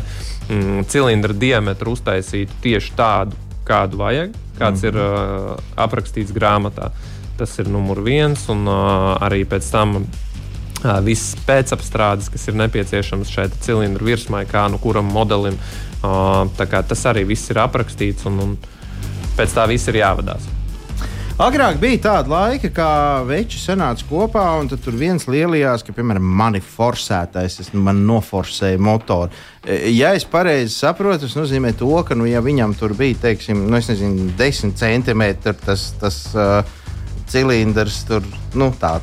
mm, 0.49 0.85
cilindra 0.89 1.33
diametru 1.33 1.95
uztaisītu 1.97 2.61
tieši 2.61 2.93
tādu, 2.97 3.37
kādu 3.65 3.97
vajag, 4.01 4.37
kāds 4.59 4.85
mm 4.85 4.89
-hmm. 4.89 4.93
ir 4.93 5.57
uh, 5.57 5.81
aprakstīts 5.85 6.33
grāmatā. 6.33 6.91
Tas 7.37 7.53
ir 7.61 7.69
numur 7.69 8.01
viens, 8.05 8.47
un 8.49 8.65
uh, 8.65 9.13
arī 9.21 9.43
pēc 9.45 9.69
tam 9.69 9.99
uh, 10.01 10.99
visas 11.05 11.37
pēcapstrādes, 11.45 12.31
kas 12.33 12.47
ir 12.49 12.57
nepieciešamas 12.57 13.33
šai 13.33 13.49
cilindru 13.61 14.09
virsmai, 14.09 14.45
kā 14.49 14.65
nu 14.73 14.81
kuram 14.81 15.09
modelim. 15.13 15.59
Uh, 16.01 16.49
tas 16.57 17.07
arī 17.09 17.27
viss 17.29 17.49
ir 17.53 17.61
aprakstīts, 17.61 18.25
un, 18.29 18.39
un 18.41 18.55
pēc 19.37 19.57
tā 19.57 19.67
viss 19.69 19.89
ir 19.91 20.01
jāvadās. 20.01 20.49
Agrāk 21.37 21.75
bija 21.77 21.99
tāda 22.01 22.31
laika, 22.31 22.71
kā 22.73 22.91
veči 23.29 23.59
sanāca 23.61 24.07
kopā, 24.09 24.45
un 24.57 24.71
tur 24.71 24.95
viens 24.97 25.27
lielījās, 25.29 25.83
ka, 25.85 25.93
piemēram, 25.93 26.25
mani 26.39 26.63
forsētais, 26.65 27.59
es, 27.61 27.69
man 27.77 27.99
noforsēja 28.07 28.79
motoru. 28.81 29.29
E, 29.61 29.91
ja 29.93 30.15
es 30.17 30.25
pareizi 30.25 30.73
saprotu, 30.73 31.27
tas 31.27 31.35
nozīmē 31.37 31.75
to, 31.77 31.91
ka, 32.07 32.17
nu, 32.17 32.25
ja 32.25 32.41
viņam 32.41 32.73
tur 32.79 32.97
bija, 32.97 33.19
teiksim, 33.27 33.67
nu, 33.69 33.77
nezinu, 33.77 34.31
10 34.39 34.73
centimetri 34.81 35.53
tas, 35.61 35.91
tas 36.01 36.17
uh, 36.33 36.73
cilindrs, 37.31 38.03
tur, 38.07 38.25
nu, 38.57 38.71
tā, 38.79 38.97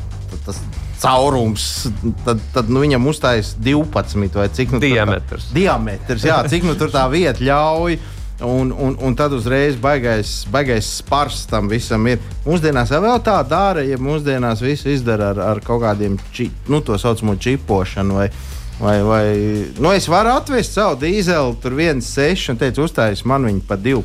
tas 0.47 0.59
caurums, 1.05 1.87
tad, 2.25 2.41
tad 2.55 2.70
nu, 2.72 2.83
viņam 2.85 3.07
uzstājas 3.11 3.55
12 3.61 4.39
vai 4.41 4.49
cik 4.53 4.75
nu, 4.75 4.81
diametrs. 4.83 5.51
Tā, 5.51 5.57
diametrs, 5.59 6.27
jā, 6.31 6.41
cik 6.51 6.66
nu 6.68 6.77
tur 6.81 6.93
tā 6.95 7.07
vieta 7.12 7.45
ļauj. 7.45 7.99
Un, 8.45 8.72
un, 8.75 8.97
un 8.99 9.14
tad 9.14 9.33
uzreiz 9.33 9.77
baigais, 9.79 10.41
baigais 10.51 10.89
spars 10.99 11.45
tam 11.47 11.68
visam 11.70 12.03
ir. 12.11 12.18
Mūsdienās 12.43 12.91
vēl 12.91 13.20
tā 13.25 13.37
dara, 13.47 13.85
ja 13.87 13.95
mūsdienās 14.03 14.62
visu 14.64 14.91
izdara 14.91 15.31
ar, 15.31 15.41
ar 15.53 15.61
kaut 15.64 15.85
kādiem 15.85 16.16
či, 16.35 16.49
nu, 16.68 16.83
tā 16.83 16.99
saucamo 16.99 17.37
čipošanu. 17.39 18.18
Vai, 18.18 18.27
vai, 18.81 18.97
vai, 19.07 19.25
nu, 19.79 19.93
es 19.95 20.11
varu 20.11 20.35
atvest 20.35 20.75
savu 20.75 20.99
dīzeli, 21.05 21.55
tur 21.62 21.79
viens 21.79 22.11
seši, 22.11 22.51
un 22.53 22.61
teicu, 22.61 22.89
uzstājas 22.89 23.22
man 23.29 23.47
viņu 23.47 23.62
pa 23.70 23.79
divu. 23.79 24.03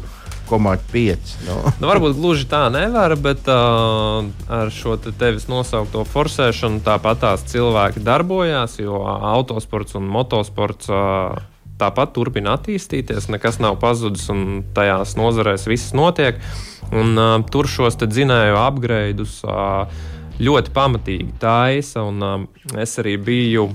1,5. 0.49 1.35
Nu. 1.47 1.57
nu, 1.81 1.89
varbūt 1.89 2.17
gluži 2.17 2.47
tā 2.49 2.65
nevar, 2.73 3.15
bet 3.21 3.47
uh, 3.51 4.25
ar 4.49 4.73
šo 4.73 4.97
te 5.01 5.13
tevis 5.15 5.47
nosaukto 5.51 6.05
forsēšanu 6.09 6.81
tāpat 6.85 7.23
tās 7.23 7.45
cilvēki 7.51 8.03
darbojās, 8.05 8.79
jo 8.81 9.03
autosports 9.05 9.97
un 9.99 10.09
motosports. 10.09 10.91
Uh, 10.91 11.39
tāpat 11.79 12.11
turpina 12.11 12.57
attīstīties, 12.57 13.29
nekas 13.31 13.59
nav 13.63 13.77
pazudis 13.79 14.25
un 14.33 14.65
tajās 14.75 15.15
nozarēs 15.15 15.63
viss 15.69 15.93
notiek. 15.95 16.41
Un, 16.91 17.13
uh, 17.15 17.37
tur 17.51 17.69
šos 17.71 17.95
dzinēju 18.01 18.57
upgradeus 18.59 19.39
uh, 19.45 19.87
ļoti 20.43 20.73
pamatīgi 20.75 21.37
taisa. 21.39 22.03
Un, 22.09 22.19
uh, 22.25 22.81
es 22.83 22.97
arī 22.99 23.15
biju 23.21 23.69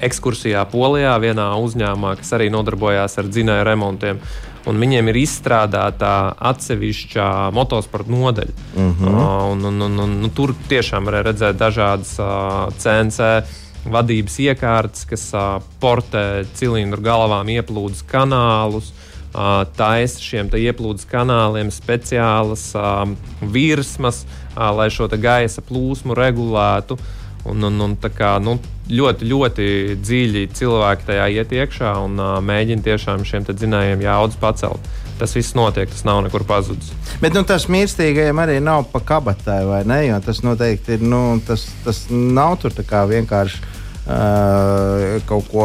ekskursijā 0.00 0.62
Polijā, 0.70 1.12
vienā 1.20 1.50
uzņēmumā, 1.60 2.14
kas 2.20 2.32
arī 2.36 2.48
nodarbojās 2.52 3.18
ar 3.20 3.28
dzinēju 3.28 3.66
remontiem. 3.68 4.22
Un 4.68 4.76
viņiem 4.76 5.08
ir 5.08 5.16
izstrādāta 5.22 6.34
atsevišķa 6.50 7.26
motosporta 7.56 8.12
nodaļa. 8.12 8.54
Uh 8.74 8.82
-huh. 8.82 9.08
uh, 9.08 9.52
un, 9.52 9.64
un, 9.64 9.82
un, 9.86 9.98
un, 10.04 10.16
nu, 10.20 10.28
tur 10.28 10.52
tiešām 10.68 11.08
varēja 11.08 11.30
redzēt 11.30 11.56
dažādas 11.56 12.18
uh, 12.20 12.68
CNC 12.76 13.46
vadības 13.88 14.36
iekārtas, 14.38 15.06
kas 15.08 15.30
uh, 15.32 15.62
portē 15.80 16.44
cilindru 16.54 17.00
galvām 17.02 17.48
ieplūdes 17.48 18.04
kanālus. 18.04 18.92
Uh, 19.30 19.62
taisa 19.76 20.20
šiem 20.20 20.48
ieplūdes 20.50 21.06
kanāliem 21.06 21.70
speciālas 21.70 22.74
uh, 22.74 23.06
virsmas, 23.40 24.24
uh, 24.56 24.74
lai 24.74 24.90
šo 24.90 25.06
gaisa 25.06 25.62
plūsmu 25.62 26.14
regulētu. 26.14 26.98
Un, 27.44 27.62
un, 27.62 27.80
un, 27.80 27.96
kā, 27.96 28.38
nu, 28.42 28.58
ļoti, 28.90 29.28
ļoti 29.30 29.66
dziļi 30.02 30.46
cilvēki 30.56 31.06
tajā 31.10 31.28
iet 31.36 31.54
iekšā 31.54 31.94
un 32.04 32.18
uh, 32.20 32.36
mēģina 32.44 32.84
tiešām 32.86 33.24
šiem 33.26 33.46
dzinējiem 33.48 34.04
jaudas 34.04 34.38
pacelt. 34.40 34.90
Tas 35.20 35.34
viss 35.36 35.56
notiek, 35.56 35.90
tas 35.90 36.04
nav 36.08 36.22
nekur 36.24 36.46
pazudis. 36.48 36.94
Bet 37.20 37.34
nu, 37.36 37.42
tas 37.46 37.68
mirstīgajam 37.70 38.40
arī 38.40 38.56
nav 38.64 38.86
pa 38.92 39.02
kabatai, 39.04 39.60
vai 39.68 39.82
ne? 39.88 40.00
Jo 40.06 40.20
tas 40.24 40.40
noteikti 40.46 40.96
ir, 40.96 41.04
nu, 41.04 41.40
tas, 41.46 41.66
tas 41.84 42.06
nav 42.10 42.58
tur 42.62 42.74
vienkārši 42.76 43.78
Uh, 44.10 45.20
kaut 45.28 45.44
ko 45.52 45.64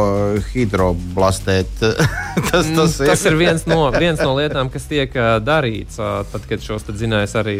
hidroblastēt. 0.51 1.79
tas, 2.51 2.51
tas, 2.51 2.67
mm, 2.67 2.89
ir. 2.99 3.07
tas 3.09 3.23
ir 3.25 3.37
viens 3.39 3.63
no, 3.65 3.79
viens 3.95 4.19
no 4.21 4.35
lietām, 4.37 4.69
kas 4.69 4.85
tiek 4.91 5.15
uh, 5.17 5.39
darīts, 5.41 5.97
uh, 5.97 6.19
tad, 6.29 6.43
kad 6.45 6.61
šos 6.61 6.85
dzinējus 6.91 7.33
arī 7.41 7.57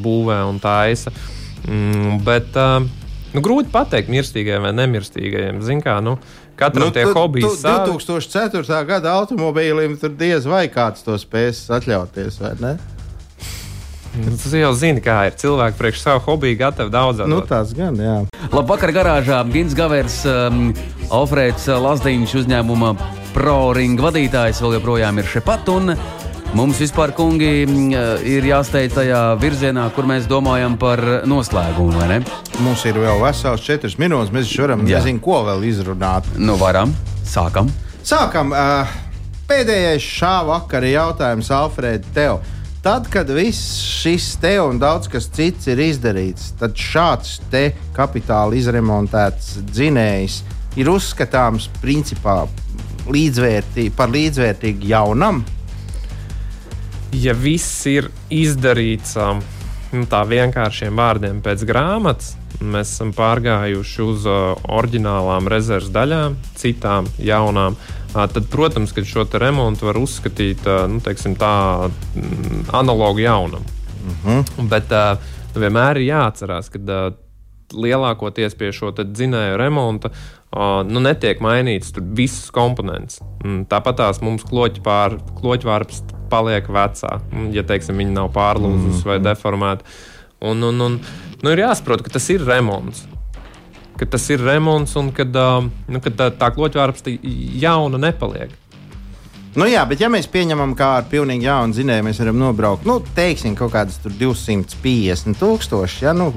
būvē 0.00 0.38
un 0.48 0.62
taisa. 0.62 1.12
Mm, 1.66 2.22
bet 2.24 2.56
nu, 3.34 3.42
grūti 3.44 3.72
pateikt, 3.74 4.10
mirstīgajiem 4.12 4.64
vai 4.68 4.72
nemirstīgajiem. 4.78 5.60
Zin 5.66 5.82
kā, 5.84 5.98
nu, 6.04 6.16
Katram 6.58 6.88
nu, 6.88 6.94
tie 6.94 7.04
hobiji 7.10 7.50
ir. 7.50 7.60
2004. 7.66 8.80
gada 8.86 9.14
automobīlim 9.18 9.98
tur 9.98 10.14
diez 10.14 10.46
vai 10.46 10.68
kāds 10.70 11.02
to 11.06 11.18
spēs 11.18 11.66
atļauties, 11.74 12.38
vai 12.42 12.52
ne? 12.62 12.74
Nu, 14.14 14.30
tas 14.38 14.52
jau 14.54 14.70
zina, 14.78 15.02
kā 15.02 15.16
ir. 15.26 15.34
Cilvēki 15.40 15.78
priekš 15.80 16.04
savu 16.04 16.22
hobiju 16.28 16.60
gatavi 16.60 16.92
daudz. 16.94 17.24
Nu, 17.26 17.40
tas 17.42 17.72
gan, 17.74 17.98
jā. 17.98 18.20
Labvakar, 18.54 18.94
garāžā 18.94 19.40
Gins 19.50 19.74
Gavers, 19.74 20.20
um, 20.30 20.68
Alfrēds 21.10 21.66
Lazdiņš 21.66 22.36
uzņēmuma 22.44 22.92
ProRing 23.34 23.98
vadītājs 23.98 24.62
vēl 24.62 24.78
joprojām 24.78 25.18
ir 25.18 25.32
šepat. 25.34 25.66
Mums 26.54 26.78
vispār, 26.78 27.10
kungi, 27.10 27.64
mm, 27.66 28.22
ir 28.30 28.44
jāsteidz 28.46 28.94
tajā 28.94 29.20
virzienā, 29.42 29.88
kur 29.90 30.06
mēs 30.06 30.28
domājam 30.30 30.76
par 30.78 31.00
noslēgumu. 31.26 32.20
Mums 32.62 32.84
ir 32.86 33.00
vēl 33.02 33.18
vesels 33.24 33.64
četras 33.64 33.96
minūtes. 33.98 34.30
Mēs 34.30 34.52
varam, 34.62 34.84
Jā. 34.86 35.00
nezinu, 35.00 35.18
ko 35.20 35.40
vēl 35.48 35.64
izrunāt. 35.66 36.28
Nu, 36.38 36.54
varam. 36.54 36.94
Sākam. 37.26 37.72
Sākam. 38.06 38.54
Uh, 38.54 38.86
pēdējais 39.50 40.06
šā 40.06 40.36
vakara 40.46 40.92
jautājums, 40.92 41.50
Alfrēd, 41.50 42.06
tev. 42.14 42.38
Tad, 42.84 43.08
kad 43.10 43.26
viss 43.34 43.80
šis 43.82 44.36
te 44.38 44.54
un 44.62 44.78
daudz 44.78 45.10
kas 45.10 45.26
cits 45.34 45.66
ir 45.72 45.82
izdarīts, 45.82 46.52
tad 46.60 46.78
šāds 46.78 47.40
te 47.50 47.72
kapitāla 47.96 48.54
izremontēts 48.54 49.56
dzinējs 49.72 50.42
ir 50.78 50.92
uzskatāms 50.92 51.66
principā 51.82 52.44
līdzvērtī, 53.10 53.88
par 53.96 54.14
līdzvērtīgu 54.14 54.92
jaunam. 54.94 55.42
Ja 57.22 57.34
viss 57.38 57.84
ir 57.86 58.08
izdarīts 58.32 59.14
nu, 59.94 60.04
tā 60.10 60.22
vienkāršiem 60.26 60.96
vārdiem 60.98 61.40
pēc 61.44 61.62
grāmatas, 61.68 62.32
mēs 62.58 62.94
esam 62.96 63.12
pārgājuši 63.14 64.00
uz 64.02 64.24
uh, 64.26 64.54
oriģinālām 64.74 65.48
rezerves 65.50 65.92
daļām, 65.94 66.38
citām 66.58 67.06
jaunām. 67.22 67.76
Uh, 67.76 68.24
tad, 68.30 68.48
protams, 68.50 68.94
ka 68.94 69.04
šo 69.06 69.26
remontu 69.38 69.86
var 69.90 69.98
uzskatīt 70.00 70.66
nu, 70.90 71.02
teiksim, 71.04 71.36
tā, 71.38 71.90
mm, 71.90 72.70
analogu 72.74 73.22
jaunam. 73.22 73.62
Uh 73.62 74.10
mhm. 74.10 74.40
-huh. 74.40 74.68
Bet 74.68 74.90
nu, 75.54 75.60
vienmēr 75.60 76.00
ir 76.00 76.08
jāatcerās, 76.10 76.70
ka 76.70 77.12
lielākoties 77.74 78.54
pie 78.58 78.72
šo 78.72 78.92
dzinēju 78.92 79.56
remonta 79.56 80.10
nu, 80.86 81.00
netiek 81.00 81.40
mainīts 81.40 81.94
visas 82.14 82.50
komponents. 82.54 83.20
Mm, 83.44 83.64
tāpat 83.70 83.96
tās 83.96 84.20
mums 84.22 84.44
kloķvārps 84.46 86.02
paliek 86.34 86.68
vecā, 86.68 87.16
mm, 87.30 87.48
ja 87.54 87.64
teiksim, 87.66 88.02
viņi 88.02 88.18
nav 88.18 88.32
pārlūzus 88.34 89.00
-huh. 89.00 89.08
vai 89.12 89.18
deformēti. 89.22 89.86
Un, 90.44 90.62
un, 90.62 90.80
un, 90.80 91.00
nu, 91.42 91.50
ir 91.50 91.62
jāsaprot, 91.64 92.02
ka 92.02 92.18
tas 92.18 92.30
ir 92.34 92.42
remonts 92.44 93.06
ka 93.98 94.06
tas 94.10 94.26
ir 94.30 94.42
remonts 94.42 94.96
un 94.98 95.12
uh, 95.14 95.64
nu, 95.86 96.00
kad 96.02 96.16
tā, 96.18 96.30
tā 96.34 96.50
kloķvārps 96.54 97.06
jauna 97.62 98.00
nepaliek. 98.08 98.50
Nu, 99.54 99.68
jā, 99.70 99.84
bet 99.86 100.00
ja 100.02 100.08
mēs 100.10 100.26
pieņemam, 100.26 100.72
kā 100.74 100.88
ar 100.98 101.04
pilnīgi 101.06 101.46
jaunu 101.46 101.76
zinēju, 101.76 102.02
mēs 102.08 102.18
varam 102.18 102.40
nobraukt, 102.42 102.86
nu, 102.90 102.96
teiksim, 103.14 103.54
kaut 103.54 103.70
kādas 103.70 104.00
250 104.02 105.38
tūkstoši, 105.38 106.00
ja, 106.08 106.14
nu, 106.16 106.32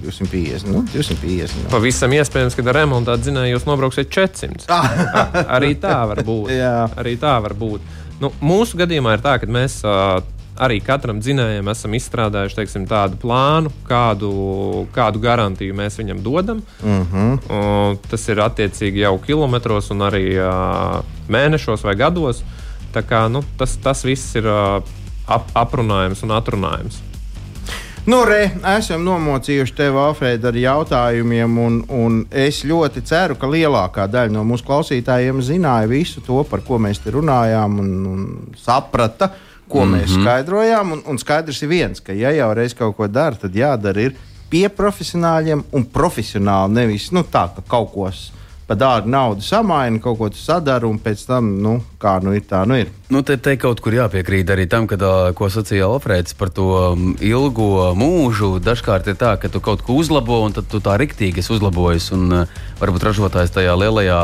250, 0.00 0.70
nu, 0.72 0.80
250. 0.94 1.66
Nu. 1.66 1.72
Pavisam 1.74 2.16
iespējams, 2.16 2.56
ka 2.56 2.64
ar 2.64 2.78
remontā 2.80 3.18
dzinēju 3.20 3.58
jūs 3.58 3.68
nobrauksiet 3.68 4.08
400. 4.08 4.70
A, 4.72 5.44
arī 5.58 5.74
tā 5.82 5.98
var 6.08 6.24
būt. 6.30 6.54
Jā. 6.56 6.86
Arī 6.96 7.16
tā 7.20 7.36
var 7.44 7.52
būt. 7.58 7.84
Nu, 8.20 8.32
mūsu 8.40 8.78
gadījumā 8.80 9.16
ir 9.16 9.22
tā, 9.24 9.36
ka 9.40 9.48
mēs 9.50 9.82
uh, 9.84 10.22
arī 10.56 10.78
katram 10.84 11.18
dzinējam 11.20 11.68
esam 11.72 11.96
izstrādājuši 11.98 12.58
teiksim, 12.60 12.86
tādu 12.88 13.18
plānu, 13.20 13.72
kādu, 13.88 14.30
kādu 14.96 15.20
garantiju 15.22 15.76
mēs 15.76 15.98
viņam 16.00 16.22
dodam. 16.24 16.62
Mm 16.82 17.02
-hmm. 17.12 17.32
uh, 17.48 17.98
tas 18.10 18.28
ir 18.28 18.40
attiecīgi 18.40 19.04
jau 19.04 19.18
kilometros 19.18 19.90
un 19.90 20.06
arī 20.08 20.24
uh, 20.40 21.02
mēnešos 21.28 21.84
vai 21.84 21.94
gados. 21.94 22.42
Tā 22.94 23.02
kā, 23.02 23.28
nu, 23.28 23.44
tas, 23.58 23.76
tas 23.76 24.04
viss 24.04 24.34
ir 24.36 24.46
uh, 24.46 24.82
ap, 25.26 25.50
aprunājums 25.54 26.22
un 26.22 26.30
atrunājums. 26.30 27.02
Nu, 28.06 28.20
re, 28.22 28.52
esam 28.76 29.02
nomocījuši 29.02 29.72
tevi, 29.74 29.98
Alfred, 29.98 30.44
ar 30.46 30.54
jautājumiem, 30.54 31.56
un, 31.58 31.80
un 31.90 32.20
es 32.30 32.60
ļoti 32.62 33.02
ceru, 33.08 33.34
ka 33.34 33.50
lielākā 33.50 34.04
daļa 34.06 34.30
no 34.30 34.44
mūsu 34.46 34.62
klausītājiem 34.68 35.40
zināja 35.42 35.88
visu 35.90 36.22
to, 36.22 36.38
par 36.46 36.62
ko 36.62 36.78
mēs 36.78 37.02
te 37.02 37.10
runājām, 37.10 37.80
un, 37.82 37.90
un 38.12 38.54
saprata, 38.62 39.32
ko 39.66 39.82
mm 39.82 39.90
-hmm. 39.90 39.98
mēs 39.98 40.14
skaidrojām. 40.20 40.92
Un, 40.92 41.02
un 41.06 41.18
skaidrs 41.18 41.62
ir 41.62 41.68
viens, 41.68 42.00
ka, 42.00 42.14
ja 42.14 42.30
jau 42.30 42.52
reiz 42.54 42.74
kaut 42.78 42.94
ko 42.96 43.08
dara, 43.10 43.34
tad 43.34 43.58
jādara 43.58 44.00
ir 44.00 44.14
pie 44.50 44.68
profesionāļiem 44.68 45.64
un 45.72 45.84
profesionāli. 45.84 46.72
Nevis 46.78 47.10
nu, 47.10 47.24
tā, 47.26 47.48
ka 47.56 47.62
kaut 47.66 47.90
ko 47.92 48.06
par 48.66 48.78
dārgu 48.80 49.10
naudu 49.10 49.44
samaini, 49.46 50.00
kaut 50.02 50.18
ko 50.18 50.28
sadara, 50.34 50.88
un 50.88 50.98
pēc 51.02 51.22
tam, 51.28 51.52
nu, 51.62 51.76
kā 52.02 52.16
nu 52.22 52.34
ir, 52.34 52.42
tā 52.50 52.64
nu 52.66 52.78
ir. 52.80 52.90
Nu, 53.12 53.22
te, 53.22 53.36
te 53.38 53.54
kaut 53.60 53.80
kur 53.82 53.94
jāpiekrīt 53.94 54.50
arī 54.50 54.66
tam, 54.70 54.88
kad, 54.90 55.02
ko 55.38 55.50
sacīja 55.52 55.86
Alfrēds 55.86 56.34
par 56.38 56.50
to 56.54 56.94
ilgo 57.22 57.92
mūžu. 57.98 58.56
Dažkārt 58.62 59.06
ir 59.12 59.18
tā, 59.20 59.36
ka 59.38 59.50
tu 59.52 59.62
kaut 59.62 59.84
ko 59.86 59.98
uzlabo, 60.00 60.40
un 60.46 60.56
tad 60.56 60.66
tu 60.72 60.82
tā 60.82 60.96
riktīgi 60.98 61.46
uzlabojies. 61.46 62.10
Un 62.16 62.42
varbūt 62.80 63.06
ražotājs 63.10 63.54
tajā 63.54 63.78
lielajā 63.78 64.18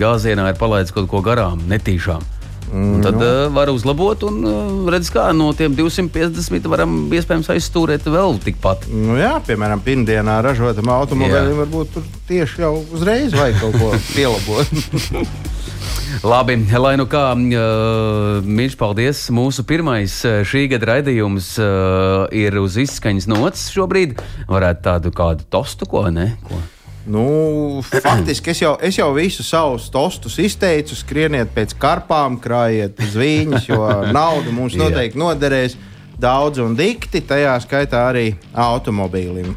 gāzienā 0.00 0.48
ir 0.52 0.60
palaidis 0.60 0.96
kaut 0.96 1.10
ko 1.12 1.20
garām, 1.24 1.60
netīšām. 1.68 2.35
Un 2.74 3.02
tad 3.04 3.20
uh, 3.22 3.46
var 3.54 3.70
uzlabot, 3.70 4.24
un 4.26 4.40
uh, 4.42 4.90
redz, 4.90 5.10
kā 5.14 5.28
no 5.36 5.52
tiem 5.56 5.76
250 5.78 6.66
varam 6.70 6.96
iespējams 7.14 7.50
aizstūrēt 7.54 8.08
vēl 8.10 8.40
tikpat. 8.42 8.88
Nu, 8.90 9.14
jā, 9.20 9.36
piemēram, 9.46 9.82
pirmdienā 9.86 10.40
ražotam 10.44 10.90
automobilim 10.90 11.62
varbūt 11.62 11.94
tur 11.94 12.08
tieši 12.30 12.64
jau 12.64 12.72
uzreiz 12.96 13.36
vajag 13.36 13.60
kaut 13.62 13.78
ko 13.78 13.92
pielabot. 14.16 14.72
Labi, 16.26 16.56
lai 16.80 16.94
nu 16.98 17.04
kā, 17.10 17.24
uh, 17.36 18.46
mīļš, 18.46 18.78
paldies. 18.80 19.26
Mūsu 19.34 19.66
pirmais 19.68 20.14
šī 20.48 20.66
gada 20.72 20.94
raidījums 20.94 21.52
uh, 21.62 22.26
ir 22.34 22.56
uz 22.62 22.78
izskaņas 22.82 23.28
nots 23.30 23.68
šobrīd. 23.74 24.16
Varētu 24.50 24.86
tādu 24.86 25.12
kādu 25.14 25.46
tostu, 25.52 25.88
ko 25.90 26.08
ne? 26.10 26.32
Ko? 26.48 26.62
Nu, 27.06 27.82
faktiski 27.86 28.50
es 28.50 28.62
jau, 28.62 28.72
es 28.82 28.98
jau 28.98 29.12
visu 29.14 29.44
savus 29.46 29.86
tostus 29.94 30.38
izteicu. 30.42 30.96
Skrieniet 30.98 31.52
pēc 31.54 31.76
karpām, 31.78 32.40
krājiet 32.42 32.98
zviņas, 33.12 33.68
jo 33.70 33.82
nauda 34.16 34.54
mums 34.54 34.74
noteikti 34.78 35.20
noderēs 35.20 35.78
daudz 36.20 36.62
un 36.64 36.74
dikti, 36.78 37.22
tajā 37.22 37.54
skaitā 37.62 38.08
arī 38.10 38.30
automobīlim. 38.52 39.54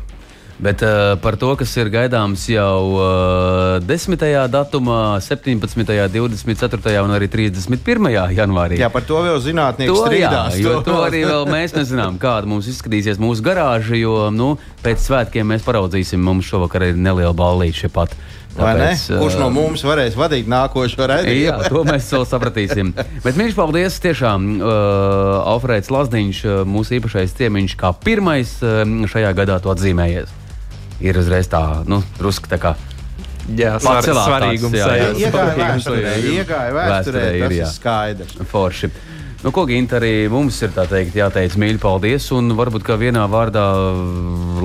Bet 0.60 0.82
uh, 0.84 1.16
par 1.24 1.38
to, 1.40 1.54
kas 1.56 1.72
ir 1.80 1.88
gaidāms 1.88 2.44
jau 2.52 3.00
uh, 3.00 3.80
10. 3.88 4.20
datumā, 4.52 5.20
17., 5.24 5.86
24. 6.12 6.96
un 7.00 7.14
arī 7.16 7.30
31. 7.32 8.10
janvārī. 8.36 8.80
Jā, 8.82 8.90
par 8.92 9.06
to 9.08 9.22
vēl 9.24 9.40
zinātnieki 9.40 9.94
to, 9.94 10.02
strīdās. 10.04 10.58
Jā, 10.60 10.66
jo 10.66 10.82
to 10.84 10.98
arī 11.08 11.24
mēs 11.48 11.78
nezinām, 11.78 12.18
kāda 12.20 12.50
mums 12.52 12.68
izskatīsies 12.68 13.22
mūsu 13.24 13.46
garāža, 13.46 13.96
jo 14.02 14.26
nu, 14.36 14.58
pēc 14.84 15.06
svētkiem 15.08 15.48
mēs 15.48 15.64
paraudzīsim. 15.64 16.20
Mums 16.20 16.52
šovakar 16.52 16.90
ir 16.90 17.00
neliela 17.00 17.32
ballīša 17.32 17.92
pat. 17.96 18.18
Tāpēc, 18.60 19.06
Kurš 19.22 19.38
no 19.40 19.48
mums 19.56 19.86
varēs 19.88 20.18
vadīt 20.20 20.50
nākošo 20.52 21.08
raidījumu? 21.08 21.46
Jā, 21.46 21.70
to 21.72 21.86
mēs 21.88 22.10
vēl 22.12 22.26
sapratīsim. 22.28 22.92
Bet 23.26 23.40
mīļš, 23.40 23.56
paldies 23.56 24.02
tiešām 24.04 24.50
uh, 24.58 24.74
Alfrēds 25.54 25.94
Lazdiņš, 25.94 26.44
mūsu 26.68 26.98
īpašais 27.00 27.38
ciemiņš, 27.40 27.78
kā 27.80 27.94
pirmais 28.04 28.58
uh, 28.60 28.84
šajā 29.08 29.32
gadā 29.40 29.62
to 29.64 29.72
atzīmējies 29.72 30.39
ir 31.04 31.20
uzreiz 31.20 31.50
tā, 31.52 31.64
nu, 31.90 32.02
drusku 32.20 32.52
tā 32.52 32.60
kā. 32.62 32.76
Jā, 33.58 33.78
svar, 33.82 34.06
svarīgums. 34.06 34.76
Jā, 34.78 34.90
jā, 34.94 35.14
iegāja 35.26 35.56
vēsturē, 35.58 36.18
iegāja 36.36 36.74
vēsturē, 36.76 36.90
vēsturē 36.92 37.30
ir, 37.34 37.46
tas 37.46 37.56
ir 37.58 37.72
skaidrs. 37.74 38.36
Forši. 38.52 38.92
Nu, 39.40 39.54
ko 39.56 39.64
Ginte 39.64 39.96
arī 39.96 40.28
mums 40.28 40.58
ir 40.66 40.74
teikt, 40.76 41.14
jāteic 41.16 41.54
mīļi 41.56 41.80
paldies, 41.80 42.26
un 42.36 42.52
varbūt 42.58 42.84
kā 42.84 42.98
vienā 43.00 43.24
vārdā 43.32 43.64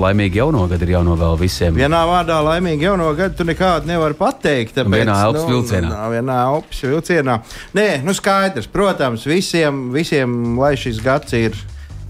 laimīgi 0.03 0.41
jauno 0.41 0.65
gadu 0.67 0.83
ir 0.83 0.91
jānovēl 0.97 1.37
visiem. 1.39 1.77
Vienā 1.79 2.01
vārdā 2.09 2.41
laimīgi 2.43 2.83
jauno 2.83 3.07
gadu 3.15 3.39
tu 3.39 3.47
nekādu 3.47 3.87
nevari 3.87 4.17
pateikt. 4.19 4.75
Tāpēc, 4.75 4.97
vienā 4.99 5.15
elpas 5.29 5.45
nu, 5.47 5.53
vilcienā. 5.53 5.93
Nā, 5.93 6.01
vienā 6.17 6.39
elpas 6.49 6.83
vilcienā. 6.83 7.37
Nē, 7.79 7.87
nu 8.03 8.17
skaidrs, 8.17 8.67
protams, 8.73 9.23
visiem, 9.31 9.87
visiem 9.95 10.59
lai 10.59 10.73
šis 10.81 10.99
gads 11.05 11.39
ir 11.39 11.55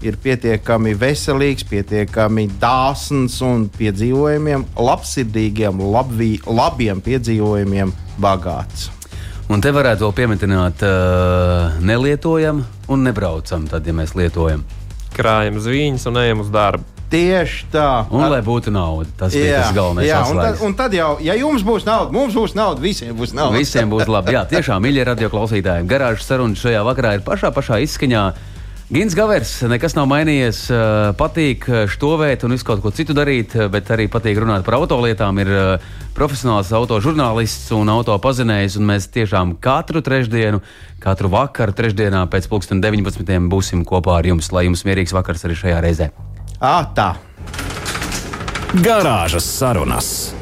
ir 0.04 0.18
pietiekami 0.22 0.92
veselīgs, 0.98 1.64
pietiekami 1.68 2.48
dāsns 2.60 3.38
un 3.44 3.68
piedzīvojumiem, 3.76 4.66
labsirdīgiem, 4.76 5.80
labvī, 5.94 6.32
labiem 6.46 7.00
piedzīvojumiem 7.04 7.94
bagāts. 8.20 8.90
Un 9.46 9.62
te 9.62 9.70
varētu 9.70 10.02
vēl 10.08 10.16
pieminēt, 10.16 10.82
uh, 10.82 11.78
nelietojam 11.86 12.64
un 12.90 13.06
nebraucam, 13.06 13.68
tad, 13.70 13.86
ja 13.86 13.94
mēs 13.94 14.16
lietojam. 14.18 14.64
Krājam 15.16 15.60
zvīņus 15.62 16.08
un 16.10 16.18
ejam 16.24 16.42
uz 16.42 16.50
darbu. 16.52 16.96
Tieši 17.06 17.68
tā. 17.70 17.90
Un 18.10 18.24
lai 18.26 18.40
būtu 18.42 18.72
nauda. 18.74 19.06
Tas 19.20 19.34
jā, 19.36 19.44
ir 19.46 19.54
tas 19.54 19.70
galvenais. 19.76 20.08
Jā, 20.08 20.24
un 20.26 20.40
tad, 20.40 20.58
un 20.66 20.74
tad 20.74 20.96
jau, 20.96 21.12
ja 21.22 21.36
jums 21.38 21.62
būs 21.62 21.86
nauda, 21.86 22.10
mums 22.10 22.34
būs 22.34 22.56
nauda, 22.58 22.82
visiem 22.82 23.14
būs 23.14 23.30
nauda. 23.36 23.54
Visiem 23.54 23.92
būs 23.92 24.10
labi. 24.10 24.34
Jā, 24.34 24.42
tiešām, 24.50 24.82
mīļie 24.82 25.06
radio 25.06 25.30
klausītāji, 25.30 25.86
garāžas 25.86 26.26
saruna 26.26 26.58
šajā 26.58 26.82
vakarā 26.88 27.14
ir 27.20 27.22
pašā, 27.26 27.52
pašā 27.54 27.78
izskaņā. 27.86 28.24
Gins 28.86 29.16
Gavers, 29.18 29.50
nekas 29.66 29.96
nav 29.96 30.04
mainījies. 30.06 30.60
Patīk 31.18 31.64
štovēt 31.90 32.44
un 32.46 32.54
visu 32.54 32.68
kaut 32.68 32.84
ko 32.84 32.92
citu 32.94 33.16
darīt, 33.18 33.56
bet 33.72 33.90
arī 33.90 34.06
patīk 34.06 34.38
runāt 34.38 34.62
par 34.62 34.76
autolietām. 34.78 35.40
Ir 35.42 35.50
profesionāls 36.14 36.70
autožurnālists 36.70 37.74
un 37.74 37.90
auto 37.90 38.14
pazinējs. 38.22 38.78
Un 38.78 38.86
mēs 38.92 39.10
tiešām 39.10 39.56
katru 39.58 40.04
trešdienu, 40.06 40.62
katru 41.02 41.32
vakaru, 41.34 41.74
trešdienā 41.74 42.22
pēc 42.30 42.46
19. 42.46 43.50
būsim 43.50 43.82
kopā 43.82 44.20
ar 44.20 44.30
jums. 44.30 44.54
Lai 44.54 44.68
jums 44.70 44.86
mierīgs 44.86 45.18
vakars 45.18 45.42
arī 45.50 45.58
šajā 45.58 45.82
reizē. 45.82 46.10
À, 46.62 46.86
tā! 46.94 47.16
Garāžas 48.86 49.50
sarunas! 49.50 50.36